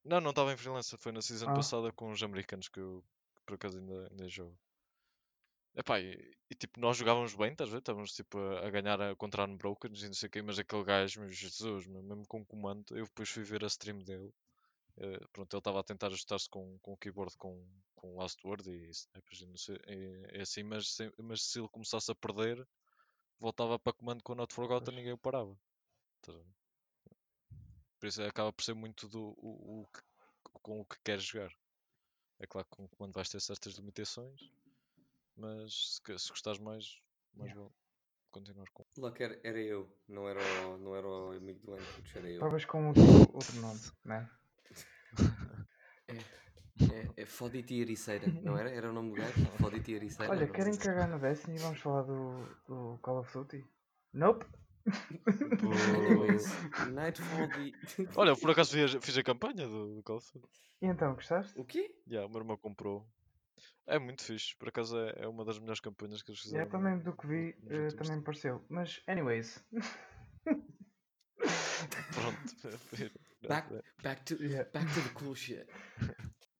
Não, 0.04 0.20
não 0.20 0.30
estava 0.30 0.52
em 0.52 0.56
freelancer, 0.56 0.98
foi 0.98 1.12
na 1.12 1.22
season 1.22 1.48
Ah. 1.48 1.54
passada 1.54 1.90
com 1.92 2.10
os 2.10 2.22
americanos 2.22 2.68
que 2.68 2.78
eu 2.78 3.02
que 3.36 3.42
por 3.46 3.54
acaso 3.54 3.78
ainda, 3.78 4.08
ainda 4.10 4.28
jogo. 4.28 4.58
Epá, 5.74 5.98
e, 5.98 6.36
e, 6.50 6.54
tipo, 6.54 6.78
nós 6.78 6.96
jogávamos 6.96 7.34
bem, 7.34 7.52
estás 7.52 7.68
a 7.70 7.72
ver? 7.72 7.78
Estávamos 7.78 8.12
tipo 8.12 8.38
a, 8.38 8.66
a 8.66 8.70
ganhar 8.70 9.00
a, 9.00 9.16
contra 9.16 9.44
Unbrokens 9.44 10.02
e 10.02 10.06
não 10.06 10.14
sei 10.14 10.28
o 10.28 10.30
quê, 10.30 10.42
mas 10.42 10.58
aquele 10.58 10.84
gajo, 10.84 11.20
meu 11.20 11.30
Jesus, 11.30 11.86
meu, 11.86 12.02
mesmo 12.02 12.26
com 12.28 12.44
comando, 12.44 12.96
eu 12.96 13.04
depois 13.04 13.28
fui 13.30 13.42
ver 13.42 13.64
a 13.64 13.66
stream 13.66 13.98
dele. 14.00 14.32
Eh, 14.96 15.18
pronto, 15.32 15.52
ele 15.54 15.58
estava 15.60 15.80
a 15.80 15.84
tentar 15.84 16.06
ajustar-se 16.08 16.48
com, 16.48 16.78
com 16.80 16.92
o 16.92 16.96
keyboard 16.96 17.36
com, 17.36 17.64
com 17.94 18.16
Last 18.16 18.46
Word 18.46 18.68
e 18.70 18.90
snipers 18.90 19.40
e 19.40 19.46
não 19.46 19.56
sei, 19.56 19.76
é, 19.86 20.38
é 20.38 20.42
assim, 20.42 20.62
mas, 20.62 20.88
se- 20.88 21.12
mas 21.18 21.42
se 21.42 21.58
ele 21.58 21.68
começasse 21.68 22.10
a 22.10 22.14
perder, 22.14 22.66
voltava 23.40 23.78
para 23.78 23.92
comando 23.92 24.22
com 24.22 24.34
Not 24.34 24.52
Forgotten 24.54 24.86
Pois. 24.86 24.96
ninguém 24.96 25.12
o 25.12 25.18
parava. 25.18 25.56
Por 27.98 28.06
isso 28.08 28.22
acaba 28.22 28.52
por 28.52 28.62
ser 28.62 28.74
muito 28.74 29.08
do 29.08 29.34
o, 29.38 29.82
o 29.82 29.86
que- 29.86 30.02
com 30.62 30.80
o 30.80 30.84
que 30.84 30.96
queres 31.02 31.24
jogar. 31.24 31.52
É 32.38 32.46
claro 32.46 32.66
que 32.68 32.76
com 32.76 32.84
o 32.84 32.88
comando 32.88 33.14
vais 33.14 33.28
ter 33.28 33.40
certas 33.40 33.74
limitações, 33.74 34.50
mas 35.36 36.00
se, 36.04 36.18
se 36.18 36.28
gostares 36.30 36.58
mais, 36.60 37.00
mais 37.34 37.50
Yeah. 37.50 37.60
vale 37.60 37.72
continuar 38.30 38.68
com. 38.70 38.84
Luck 38.98 39.22
era, 39.22 39.40
era 39.44 39.60
eu, 39.60 39.88
não 40.08 40.28
era 40.28 40.40
o, 40.40 40.78
não 40.78 40.94
era 40.96 41.06
o 41.06 41.32
amigo 41.32 41.60
do 41.60 41.74
era 41.74 41.82
eu. 42.28 42.34
Estavas 42.34 42.64
com 42.64 42.88
outro, 42.88 43.02
outro 43.32 43.60
nome, 43.60 43.80
né? 44.04 44.28
É, 46.92 47.22
é 47.22 47.26
Foditi 47.26 47.80
Ericeira, 47.80 48.26
não 48.42 48.56
era? 48.58 48.70
Era 48.70 48.90
o 48.90 48.92
nome 48.92 49.10
do 49.10 49.16
gajo? 49.16 49.32
Foditi 49.60 49.92
Ericeira. 49.92 50.30
Olha, 50.32 50.46
querem 50.48 50.76
cagar 50.76 51.08
no 51.08 51.18
Destiny 51.18 51.56
e 51.56 51.60
vamos 51.60 51.80
falar 51.80 52.02
do, 52.02 52.44
do 52.66 52.98
Call 53.02 53.18
of 53.20 53.32
Duty? 53.32 53.64
Nope! 54.12 54.44
Anyways, 54.86 56.44
Nightfall. 56.92 57.48
Olha, 58.16 58.36
por 58.36 58.50
acaso 58.50 58.72
fiz, 58.72 58.94
a- 58.94 59.00
fiz 59.00 59.16
a 59.16 59.22
campanha 59.22 59.66
do, 59.66 59.96
do 59.96 60.02
Call 60.02 60.16
of 60.18 60.30
Duty. 60.32 60.48
E 60.82 60.86
então, 60.86 61.14
gostaste? 61.14 61.58
O 61.58 61.64
quê? 61.64 61.94
Yeah, 62.06 62.26
o 62.26 62.30
meu 62.30 62.40
irmão 62.40 62.56
comprou. 62.58 63.06
É 63.86 63.98
muito 63.98 64.22
fixe, 64.22 64.54
por 64.56 64.68
acaso 64.68 64.98
é, 64.98 65.14
é 65.24 65.28
uma 65.28 65.44
das 65.44 65.58
melhores 65.58 65.80
campanhas 65.80 66.22
que 66.22 66.30
eles 66.30 66.40
fizeram. 66.40 66.64
Yeah, 66.64 66.70
também 66.78 66.98
do 67.02 67.16
que 67.16 67.26
vi, 67.26 67.54
últimos 67.62 67.94
também 67.94 68.16
me 68.18 68.22
pareceu. 68.22 68.64
Mas, 68.68 69.02
anyways. 69.06 69.64
Pronto. 72.14 72.78
Back, 73.48 73.68
back, 74.02 74.22
to, 74.24 74.42
Yeah. 74.42 74.68
back 74.72 74.86
to 74.94 75.00
the 75.02 75.10
cool 75.14 75.34
shit. 75.34 75.66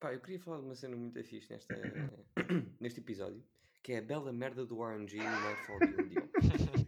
Pá, 0.05 0.12
eu 0.12 0.21
queria 0.21 0.38
falar 0.38 0.59
de 0.59 0.67
uma 0.67 0.75
cena 0.75 0.95
muito 0.95 1.25
fixe 1.25 1.51
nesta, 1.51 1.75
neste 2.79 3.01
episódio, 3.01 3.43
que 3.83 3.95
é 3.95 4.01
a 4.01 4.03
bela 4.03 4.31
merda 4.35 4.67
do 4.67 4.85
RNG 4.85 5.17
no 5.17 5.40
Nightfall 5.40 5.79
de 5.79 6.09
dia. 6.11 6.31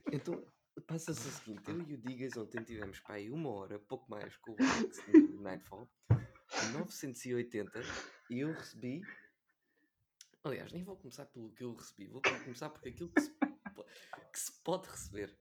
Então, 0.12 0.46
passa-se 0.86 1.26
o 1.26 1.30
seguinte, 1.30 1.62
eu 1.66 1.80
e 1.80 1.94
o 1.94 1.96
Digas 1.96 2.36
ontem 2.36 2.62
tivemos 2.62 3.00
pá, 3.00 3.14
uma 3.30 3.48
hora, 3.48 3.78
pouco 3.78 4.10
mais, 4.10 4.36
com 4.36 4.52
o 4.52 4.56
Alex 4.60 4.98
no 5.32 5.40
Nightfall, 5.40 5.90
a 6.10 6.68
980, 6.74 7.80
e 8.28 8.40
eu 8.40 8.52
recebi... 8.52 9.00
Aliás, 10.44 10.70
nem 10.74 10.84
vou 10.84 10.98
começar 10.98 11.24
pelo 11.24 11.50
que 11.52 11.64
eu 11.64 11.72
recebi, 11.72 12.08
vou 12.08 12.20
começar 12.20 12.68
por 12.68 12.86
aquilo 12.86 13.08
que 13.08 13.22
se, 13.22 13.30
que 13.30 14.38
se 14.38 14.52
pode 14.62 14.90
receber. 14.90 15.34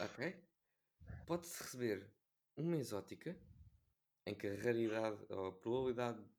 Ok? 0.00 0.42
Pode-se 1.26 1.62
receber 1.62 2.10
uma 2.56 2.78
exótica, 2.78 3.38
em 4.24 4.34
que 4.34 4.46
a 4.46 4.54
raridade, 4.54 5.18
ou 5.28 5.48
a 5.48 5.52
probabilidade 5.52 6.35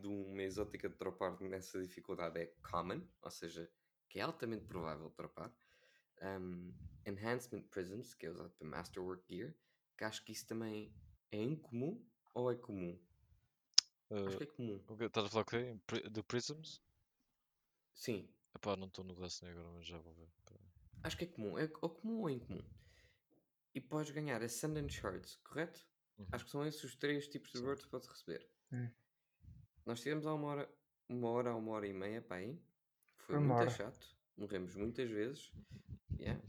de 0.00 0.06
uma 0.06 0.42
exótica 0.42 0.88
de 0.88 0.96
dropar 0.96 1.40
nessa 1.42 1.80
dificuldade 1.82 2.38
é 2.38 2.46
common, 2.70 3.02
ou 3.22 3.30
seja, 3.30 3.70
que 4.08 4.18
é 4.18 4.22
altamente 4.22 4.64
provável 4.66 5.10
dropar. 5.10 5.52
Um, 6.22 6.72
enhancement 7.06 7.62
Prisms, 7.68 8.14
que 8.14 8.26
é 8.26 8.30
usado 8.30 8.50
para 8.50 8.66
Masterwork 8.66 9.22
Gear, 9.28 9.54
que 9.96 10.04
acho 10.04 10.24
que 10.24 10.32
isso 10.32 10.46
também 10.46 10.92
é 11.30 11.42
incomum 11.42 12.04
ou 12.34 12.50
é 12.50 12.56
comum? 12.56 12.98
Acho 14.10 14.38
que 14.38 14.44
é 14.44 14.46
comum. 14.46 14.80
o 14.88 14.96
que 14.96 15.04
estás 15.04 15.26
a 15.26 15.30
falar? 15.30 15.44
Pri- 15.44 16.08
Do 16.08 16.22
Prisms? 16.24 16.80
Sim, 17.94 18.28
Epá, 18.54 18.76
não 18.76 18.86
estou 18.86 19.04
no 19.04 19.14
Destiny 19.14 19.50
agora, 19.50 19.68
mas 19.70 19.86
já 19.86 19.98
vou 19.98 20.12
ver. 20.14 20.28
Acho 21.02 21.16
que 21.16 21.24
é 21.24 21.26
comum. 21.26 21.58
É 21.58 21.70
ou 21.80 21.90
comum 21.90 22.20
ou 22.22 22.30
incomum. 22.30 22.62
E 23.74 23.80
podes 23.80 24.10
ganhar 24.10 24.42
Ascendant 24.42 24.90
Shards, 24.90 25.36
correto? 25.36 25.86
Uhum. 26.18 26.26
Acho 26.32 26.44
que 26.44 26.50
são 26.50 26.66
esses 26.66 26.82
os 26.82 26.96
três 26.96 27.28
tipos 27.28 27.50
de 27.52 27.58
Sim. 27.58 27.62
rewards 27.64 27.84
que 27.84 27.90
podes 27.90 28.08
receber. 28.08 28.48
Hum. 28.72 28.90
Nós 29.88 30.02
tivemos 30.02 30.26
há 30.26 30.34
uma 30.34 30.48
hora, 30.48 30.70
uma 31.08 31.30
hora 31.30 31.50
a 31.52 31.56
uma 31.56 31.72
hora 31.72 31.86
e 31.86 31.94
meia 31.94 32.20
para 32.20 32.36
aí. 32.36 32.60
Foi 33.16 33.38
uma 33.38 33.54
muito 33.54 33.56
hora. 33.56 33.70
chato. 33.70 34.18
Morremos 34.36 34.74
muitas 34.74 35.08
vezes. 35.08 35.50
Yeah. 36.20 36.44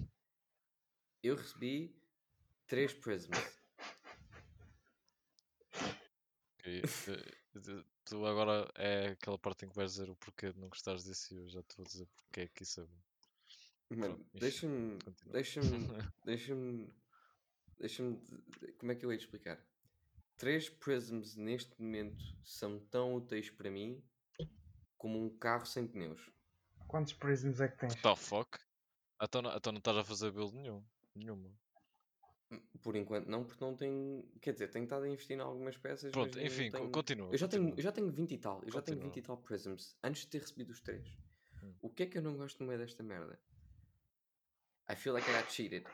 Eu 1.23 1.37
recebi 1.37 1.95
três 2.67 2.93
prisms. 2.93 3.37
Ok, 6.59 6.81
eh, 6.83 7.59
de- 7.61 7.85
Tu 8.03 8.25
agora 8.25 8.69
é 8.75 9.09
aquela 9.11 9.39
parte 9.39 9.63
em 9.65 9.69
que 9.69 9.75
vais 9.77 9.91
dizer 9.93 10.09
o 10.09 10.17
porquê 10.17 10.51
de 10.51 10.59
não 10.59 10.67
gostares 10.67 11.05
disso 11.05 11.33
e 11.33 11.37
eu 11.37 11.47
já 11.47 11.63
te 11.63 11.77
vou 11.77 11.85
dizer 11.85 12.07
porque 12.07 12.41
é 12.41 12.47
que 12.49 12.63
isso 12.63 12.81
é 12.81 12.83
bom. 12.83 13.01
Mano, 13.91 14.15
Pronto, 14.17 14.29
deixa-me. 14.37 14.99
continua. 15.01 15.31
Deixa-me. 15.33 15.87
Deixa-me. 16.25 16.93
Deixa-me. 17.79 18.19
Como 18.79 18.91
é 18.91 18.95
que 18.95 19.05
eu 19.05 19.11
hei 19.13 19.17
de 19.17 19.23
explicar? 19.23 19.65
Três 20.39 20.69
prisms 20.69 21.35
neste 21.35 21.79
momento 21.81 22.23
são 22.45 22.79
tão 22.79 23.13
úteis 23.13 23.49
para 23.49 23.69
mim 23.69 24.01
como 24.97 25.21
um 25.21 25.29
carro 25.37 25.65
sem 25.65 25.85
pneus. 25.85 26.31
Quantos 26.87 27.11
prisms 27.11 27.59
é 27.59 27.67
que 27.67 27.77
tens? 27.77 27.91
What 27.91 28.01
the 28.01 28.15
fuck? 28.15 28.57
Então, 29.21 29.41
não- 29.41 29.53
então 29.53 29.73
não 29.73 29.79
estás 29.79 29.97
a 29.97 30.03
fazer 30.03 30.31
build 30.31 30.55
nenhum. 30.55 30.81
Nenhuma. 31.13 31.53
Por 32.81 32.95
enquanto 32.95 33.27
não, 33.27 33.43
porque 33.43 33.63
não 33.63 33.75
tenho. 33.75 34.23
Quer 34.41 34.53
dizer, 34.53 34.69
tenho 34.69 34.85
estado 34.85 35.03
a 35.03 35.09
investir 35.09 35.37
em 35.37 35.41
algumas 35.41 35.77
peças. 35.77 36.09
Pronto, 36.09 36.39
enfim, 36.39 36.71
tenho... 36.71 36.89
continua. 36.89 37.29
Eu 37.31 37.37
já, 37.37 37.47
tenho, 37.47 37.63
continua. 37.63 37.79
eu 37.79 37.83
já 37.83 37.91
tenho 37.91 38.09
20 38.09 38.31
e 38.31 38.37
tal. 38.37 38.63
Eu 38.63 38.71
já 38.71 38.81
tenho 38.81 38.97
Continua. 38.97 39.03
20 39.13 39.17
e 39.17 39.21
tal 39.21 39.37
Prisms. 39.37 39.97
Antes 40.01 40.21
de 40.21 40.29
ter 40.29 40.39
recebido 40.39 40.69
os 40.71 40.79
3. 40.79 41.05
Hum. 41.61 41.75
O 41.81 41.89
que 41.89 42.03
é 42.03 42.05
que 42.07 42.17
eu 42.17 42.21
não 42.21 42.37
gosto 42.37 42.61
no 42.61 42.67
meio 42.67 42.79
desta 42.79 43.03
merda? 43.03 43.37
I 44.89 44.95
feel 44.95 45.13
like 45.13 45.29
I 45.29 45.33
got 45.33 45.51
cheated. 45.51 45.85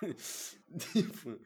tipo, 0.92 1.38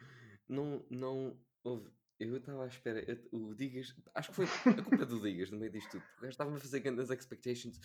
não. 0.48 0.86
não 0.88 1.36
houve. 1.64 1.90
Eu 2.20 2.36
estava 2.36 2.64
à 2.64 2.66
espera. 2.68 3.00
eu- 3.10 3.28
o 3.32 3.54
Digas. 3.54 3.96
Acho 4.14 4.28
que 4.30 4.36
foi 4.36 4.44
a 4.44 4.82
culpa 4.82 5.06
do 5.06 5.20
Digas 5.20 5.50
no 5.50 5.58
meio 5.58 5.72
disto 5.72 5.90
tudo. 5.92 6.04
O 6.22 6.26
estava 6.26 6.54
a 6.54 6.60
fazer 6.60 6.80
grandes 6.80 7.10
expectations. 7.10 7.80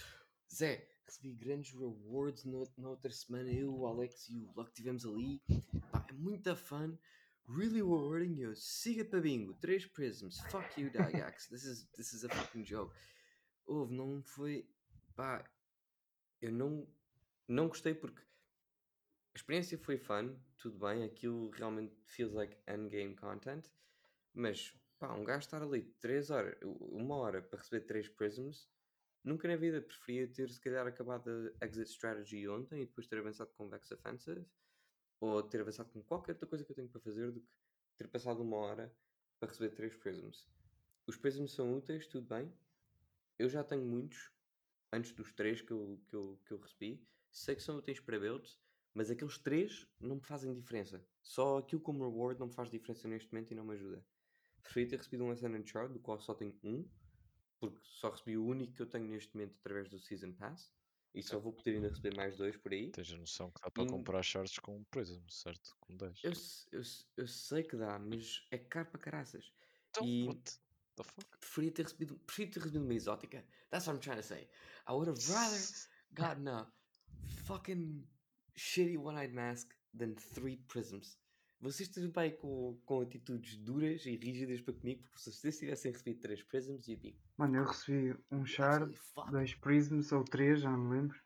Zé, 0.54 0.88
recebi 1.06 1.34
grandes 1.34 1.72
rewards 1.72 2.44
no, 2.44 2.64
na 2.78 2.90
outra 2.90 3.10
semana. 3.12 3.50
Eu, 3.50 3.74
o 3.74 3.88
Alex 3.88 4.30
e 4.30 4.38
o 4.42 4.52
Luck 4.56 4.72
tivemos 4.74 5.06
ali. 5.06 5.42
Pá, 5.90 6.06
é 6.10 6.14
muito 6.14 6.54
fun. 6.56 6.98
Really 7.48 7.76
rewarding 7.76 8.36
you. 8.42 8.56
Siga 8.56 9.06
para 9.06 9.22
bingo. 9.22 9.54
Três 9.54 9.86
prisms. 9.86 10.40
Fuck 10.52 10.82
you, 10.82 10.92
Dagax. 10.92 11.48
This 11.48 11.64
is, 11.64 11.86
this 11.96 12.12
is 12.12 12.26
a 12.26 12.30
fucking 12.30 12.64
joke. 12.66 12.94
Houve, 13.66 13.94
não 13.94 14.22
foi. 14.22 14.68
Pá, 15.16 15.50
eu 16.42 16.52
não, 16.52 16.86
não 17.48 17.68
gostei 17.70 17.94
porque 17.94 18.22
a 18.22 19.38
experiência 19.38 19.78
foi 19.78 19.98
fun, 19.98 20.36
tudo 20.58 20.78
bem, 20.80 21.04
aquilo 21.04 21.50
realmente 21.52 21.94
feels 22.06 22.34
like 22.34 22.58
endgame 22.68 23.16
content, 23.16 23.66
mas 24.36 24.78
pá, 25.00 25.14
um 25.14 25.24
gajo 25.24 25.40
estar 25.40 25.64
ali 25.64 25.84
3 26.00 26.30
horas, 26.30 26.58
uma 26.64 27.16
hora 27.16 27.42
para 27.42 27.60
receber 27.60 27.86
3 27.86 28.10
prisms, 28.10 28.70
nunca 29.24 29.48
na 29.48 29.56
vida 29.56 29.82
preferia 29.82 30.28
ter 30.28 30.50
se 30.50 30.60
calhar 30.60 30.86
acabado 30.86 31.54
a 31.62 31.66
exit 31.66 31.90
strategy 31.90 32.48
ontem 32.48 32.82
e 32.82 32.86
depois 32.86 33.08
ter 33.08 33.18
avançado 33.18 33.52
com 33.54 33.70
Vex 33.70 33.90
Offensive, 33.92 34.46
ou 35.20 35.42
ter 35.42 35.62
avançado 35.62 35.90
com 35.90 36.04
qualquer 36.04 36.34
outra 36.34 36.48
coisa 36.48 36.66
que 36.66 36.72
eu 36.72 36.76
tenho 36.76 36.90
para 36.90 37.02
fazer 37.02 37.32
do 37.32 37.42
que 37.42 37.48
ter 37.98 38.08
passado 38.08 38.42
uma 38.42 38.58
hora 38.58 38.94
para 39.40 39.50
receber 39.50 39.74
3 39.74 39.96
prisms. 39.96 40.48
Os 41.08 41.18
prisms 41.18 41.54
são 41.54 41.78
úteis, 41.78 42.08
tudo 42.08 42.28
bem. 42.28 42.52
Eu 43.38 43.50
já 43.50 43.64
tenho 43.64 43.86
muitos, 43.86 44.32
antes 44.92 45.12
dos 45.12 45.32
3 45.34 45.62
que 45.62 45.72
eu, 45.72 46.02
que 46.08 46.16
eu, 46.16 46.42
que 46.46 46.52
eu 46.52 46.58
recebi. 46.60 47.08
Sei 47.32 47.56
que 47.56 47.64
são 47.64 47.78
úteis 47.78 48.00
para 48.00 48.20
builds, 48.20 48.60
mas 48.94 49.10
aqueles 49.10 49.38
3 49.38 49.88
não 50.00 50.16
me 50.16 50.22
fazem 50.22 50.54
diferença. 50.54 51.06
Só 51.22 51.58
aquilo 51.58 51.82
como 51.82 52.10
reward 52.10 52.40
não 52.40 52.48
me 52.48 52.54
faz 52.54 52.70
diferença 52.70 53.08
neste 53.08 53.32
momento 53.32 53.52
e 53.52 53.56
não 53.56 53.66
me 53.66 53.74
ajuda. 53.74 54.06
Preferia 54.66 54.90
ter 54.90 54.98
recebido 54.98 55.24
um 55.24 55.30
Ascendant 55.32 55.66
Shard, 55.68 55.94
do 55.94 56.00
qual 56.00 56.20
só 56.20 56.34
tenho 56.34 56.60
um, 56.64 56.90
porque 57.60 57.80
só 57.84 58.10
recebi 58.10 58.36
o 58.36 58.46
único 58.46 58.74
que 58.74 58.82
eu 58.82 58.88
tenho 58.90 59.08
neste 59.08 59.34
momento 59.36 59.56
através 59.60 59.90
do 59.90 60.00
Season 60.00 60.34
Pass. 60.34 60.74
E 61.14 61.22
só 61.24 61.40
vou 61.40 61.54
poder 61.54 61.76
ainda 61.76 61.88
receber 61.88 62.14
mais 62.18 62.36
dois 62.36 62.58
por 62.58 62.74
aí. 62.74 62.92
Tens 62.92 63.12
a 63.14 63.18
noção 63.18 63.50
que 63.52 63.62
dá 63.62 63.72
para 63.72 63.84
Hum. 63.84 63.88
comprar 63.88 64.22
shards 64.24 64.58
com 64.60 64.84
Prism, 64.86 65.22
certo? 65.30 65.78
Com 65.80 65.96
10. 65.96 66.20
Eu, 66.24 66.32
eu, 66.74 66.82
eu 67.16 67.28
sei 67.28 67.64
que 67.64 67.78
dá, 67.78 67.98
mas 68.00 68.46
é 68.52 68.58
caro 68.58 68.90
para 68.90 69.00
caraças. 69.00 69.54
Então, 69.92 70.06
e- 70.06 70.26
what 70.26 70.42
the 70.98 71.04
fuck? 71.04 71.38
Preferia 71.40 71.72
ter 71.72 71.84
recebido, 71.84 72.18
preferia 72.20 72.52
ter 72.52 72.60
recebido 72.60 72.84
uma 72.84 72.94
exótica. 72.94 73.46
That's 73.70 73.88
what 73.88 73.96
I'm 73.98 74.02
trying 74.02 74.18
to 74.18 74.24
say. 74.28 74.50
I 74.90 74.92
would 74.92 75.08
have 75.10 75.32
rather 75.32 75.62
gotten 76.12 76.48
a 76.50 76.70
fucking 77.46 78.06
shitty 78.58 78.98
one-eyed 78.98 79.34
mask 79.34 79.74
than 79.98 80.16
three 80.16 80.58
prisms. 80.68 81.18
Vocês 81.62 81.90
estão 81.90 82.08
bem 82.12 82.36
com, 82.38 82.80
com 82.86 83.02
atitudes 83.02 83.58
duras 83.58 84.06
e 84.06 84.16
rígidas 84.16 84.62
para 84.62 84.74
comigo, 84.74 85.02
porque 85.04 85.20
se 85.20 85.32
vocês 85.32 85.58
tivessem 85.58 85.92
recebido 85.92 86.20
três 86.20 86.44
prisms, 86.44 86.88
you'd 86.88 87.02
be 87.02 87.18
Mano, 87.38 87.58
eu 87.58 87.66
recebi 87.66 88.16
um 88.32 88.46
shard, 88.46 88.94
dois 89.32 89.56
prisms 89.56 90.12
ou 90.12 90.24
três, 90.24 90.62
já 90.62 90.70
não 90.70 90.78
me 90.78 90.98
lembro. 91.00 91.20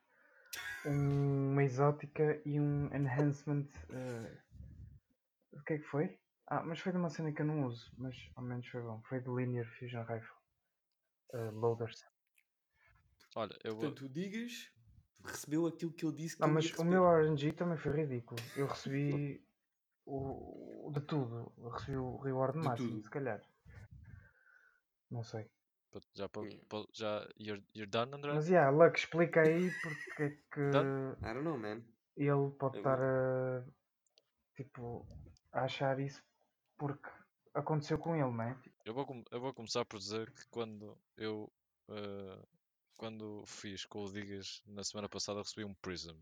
um- 0.85 1.51
Uma 1.51 1.63
exótica 1.63 2.41
e 2.45 2.59
um 2.59 2.85
enhancement. 2.95 3.67
eh, 3.89 4.37
O 5.51 5.61
que 5.63 5.73
é 5.73 5.77
que 5.79 5.83
foi? 5.85 6.17
Ah, 6.47 6.63
mas 6.63 6.79
foi 6.79 6.91
de 6.93 6.97
uma 6.97 7.09
cena 7.09 7.31
que 7.33 7.41
eu 7.41 7.45
não 7.45 7.65
uso, 7.65 7.91
mas 7.97 8.15
ao 8.35 8.43
menos 8.43 8.65
foi 8.67 8.81
bom. 8.81 9.01
Foi 9.09 9.19
de 9.19 9.29
Linear 9.29 9.65
Fusion 9.77 10.03
Rifle. 10.03 10.37
eh, 11.33 11.51
loaders. 11.51 12.03
Olha, 13.35 13.55
eu 13.63 13.73
vou. 13.75 13.81
Portanto, 13.81 14.05
o 14.05 14.09
Digas 14.09 14.71
recebeu 15.23 15.67
aquilo 15.67 15.91
que 15.93 16.05
eu 16.05 16.11
disse 16.11 16.35
que 16.35 16.41
Não, 16.41 16.47
ele 16.47 16.55
mas 16.55 16.71
o 16.79 16.83
meu 16.85 17.03
RNG 17.05 17.51
também 17.51 17.77
foi 17.77 17.91
ridículo. 17.91 18.41
Eu 18.55 18.65
recebi 18.67 19.43
o, 20.09 20.91
de 20.91 21.01
tudo. 21.01 21.51
Eu 21.57 21.69
recebi 21.69 21.97
o 21.97 22.17
reward 22.17 22.57
De 22.59 22.65
máximo, 22.65 22.89
tudo. 22.89 23.03
se 23.03 23.09
calhar. 23.09 23.41
Não 25.11 25.23
sei. 25.23 25.49
Já, 26.13 26.29
já 26.93 27.27
you're, 27.39 27.63
you're 27.73 27.89
done, 27.89 28.13
André? 28.13 28.33
Mas 28.33 28.47
yeah, 28.47 28.69
Luck, 28.69 28.97
explica 28.97 29.41
aí 29.41 29.71
porque 29.81 30.23
é 30.23 30.29
que 30.29 30.61
I 30.61 31.33
don't 31.33 31.43
know, 31.43 31.57
man. 31.57 31.81
ele 32.15 32.51
pode 32.59 32.77
Eu- 32.77 32.81
estar 32.81 32.99
a 33.01 33.65
tipo 34.55 35.05
a 35.51 35.63
achar 35.63 35.99
isso 35.99 36.23
porque 36.77 37.09
aconteceu 37.53 37.97
com 37.97 38.15
ele, 38.15 38.31
não 38.31 38.43
é? 38.43 38.57
Eu 38.85 38.93
vou, 38.93 39.05
com- 39.05 39.23
eu 39.31 39.39
vou 39.39 39.53
começar 39.53 39.83
por 39.85 39.97
dizer 39.99 40.31
que 40.31 40.45
quando 40.49 40.95
eu 41.17 41.51
eh, 41.89 42.45
quando 42.95 43.43
fiz 43.47 43.85
com 43.85 44.03
o 44.03 44.11
Digas 44.11 44.61
na 44.67 44.83
semana 44.83 45.09
passada 45.09 45.39
recebi 45.39 45.63
um 45.65 45.73
Prism 45.73 46.15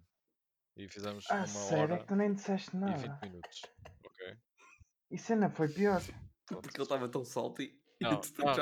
e 0.77 0.87
fizemos 0.87 1.25
ah, 1.29 1.37
uma 1.37 1.47
sério, 1.47 1.79
é 1.79 1.83
hora 1.83 1.97
que 1.99 2.05
tu 2.05 2.15
nem 2.15 2.33
disseste 2.33 2.69
e 2.69 2.79
20 2.79 2.81
nada. 2.81 3.19
minutos. 3.23 3.61
Ok? 4.05 4.37
Isso 5.09 5.33
ainda 5.33 5.49
foi 5.49 5.67
pior. 5.69 6.01
Porque 6.47 6.69
ele 6.77 6.83
estava 6.83 7.09
tão 7.09 7.25
salty. 7.25 7.63
e 7.99 8.03
Não, 8.03 8.19
estava. 8.21 8.61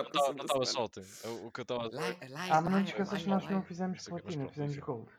Eu- 1.24 1.46
O 1.46 1.52
que 1.52 1.60
eu 1.60 1.64
estava 1.64 1.86
a 1.86 1.90
dizer. 1.90 2.18
Ah, 2.50 2.62
mas 2.62 2.72
não 2.72 2.84
te 2.84 2.88
esqueças 2.88 3.22
que 3.22 3.30
nós 3.30 3.50
não 3.50 3.64
fizemos 3.64 4.08
é, 4.08 4.10
platina, 4.10 4.50
fizemos 4.50 4.78
gold. 4.78 5.12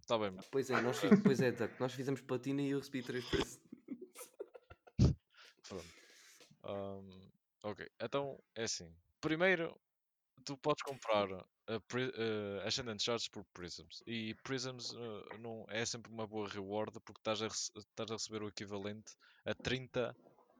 Está 0.00 0.18
bem, 0.18 0.30
mas 0.32 0.48
Pois 0.48 0.68
é, 0.68 0.80
nós, 0.82 1.00
pois 1.22 1.40
é, 1.40 1.52
Duck, 1.52 1.78
nós 1.78 1.94
fizemos 1.94 2.20
platina 2.20 2.60
e 2.62 2.70
eu 2.70 2.78
recebi 2.80 3.02
três 3.02 3.24
prisms. 3.26 3.60
pronto. 5.68 5.86
Ahm, 6.64 7.30
ok, 7.62 7.88
então 8.02 8.42
é 8.56 8.64
assim. 8.64 8.92
Primeiro, 9.20 9.78
tu 10.44 10.58
podes 10.58 10.82
comprar 10.82 11.28
pri- 11.78 12.12
eh, 12.16 12.66
Ascendant 12.66 12.98
Shards 13.00 13.28
por 13.28 13.44
Prisms. 13.52 14.02
E 14.06 14.34
Prisms 14.42 14.92
eh, 14.94 15.38
não, 15.38 15.64
é 15.68 15.84
sempre 15.84 16.10
uma 16.10 16.26
boa 16.26 16.48
reward 16.48 16.98
porque 17.00 17.20
estás 17.20 17.42
a, 17.42 17.46
estás 17.46 18.10
a 18.10 18.14
receber 18.14 18.42
o 18.42 18.48
equivalente 18.48 19.14
a 19.44 19.54
30 19.54 20.16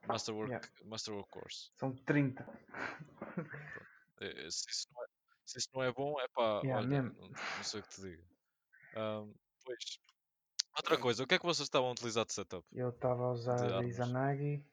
Masterwork, 0.07 0.51
Yeah. 0.51 0.67
Masterwork 0.85 1.29
Course. 1.29 1.71
São 1.77 1.93
30. 2.05 2.43
Eh, 4.21 4.49
Se 4.49 4.69
isso 4.69 4.87
não 4.93 5.03
é, 5.03 5.07
se 5.45 5.57
isso 5.59 5.69
não 5.73 5.83
é 5.83 5.91
bom, 5.91 6.19
é 6.19 6.27
pá, 6.29 6.61
Yeah, 6.63 6.77
olha, 6.77 7.01
não, 7.03 7.29
não 7.29 7.63
sei 7.63 7.79
o 7.79 7.83
que 7.83 7.89
te 7.89 8.01
diga. 8.01 8.23
Ahm, 8.93 9.33
pois, 9.65 9.99
outra 10.77 10.97
coisa, 10.97 11.23
o 11.23 11.27
que 11.27 11.35
é 11.35 11.39
que 11.39 11.45
vocês 11.45 11.65
estavam 11.67 11.89
a 11.89 11.91
utilizar 11.91 12.25
de 12.25 12.33
setup? 12.33 12.65
Eu 12.71 12.89
estava 12.89 13.23
a 13.25 13.31
usar 13.31 13.73
a. 13.79 13.83
Izanagi, 13.83 14.63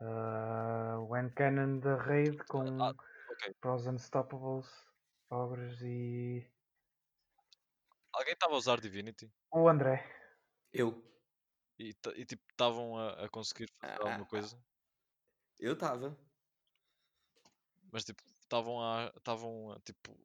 ah, 0.00 0.98
o 1.00 1.16
N-Cannon 1.16 1.78
da 1.78 1.96
Raid 1.96 2.36
com 2.44 2.82
Ah, 2.82 2.90
ok. 3.30 3.54
Pros 3.60 3.86
Unstoppables, 3.86 4.68
Ogres 5.30 5.80
e 5.82 6.50
Alguém 8.12 8.32
estava 8.32 8.54
a 8.54 8.56
usar 8.58 8.80
Divinity? 8.80 9.30
o 9.52 9.68
André. 9.68 10.04
Eu. 10.72 11.02
E, 11.78 11.90
e, 12.16 12.24
tipo, 12.24 12.42
estavam 12.50 12.96
a, 12.96 13.24
a 13.24 13.28
conseguir 13.28 13.68
fazer 13.80 13.92
Ah, 13.92 14.04
alguma 14.08 14.24
ah, 14.24 14.28
coisa? 14.28 14.64
Eu 15.58 15.74
estava. 15.74 16.16
Mas 17.92 18.04
tipo, 18.04 18.22
estavam 18.40 18.80
a. 18.80 19.12
Estavam 19.16 19.72
a, 19.72 19.80
tipo. 19.80 20.16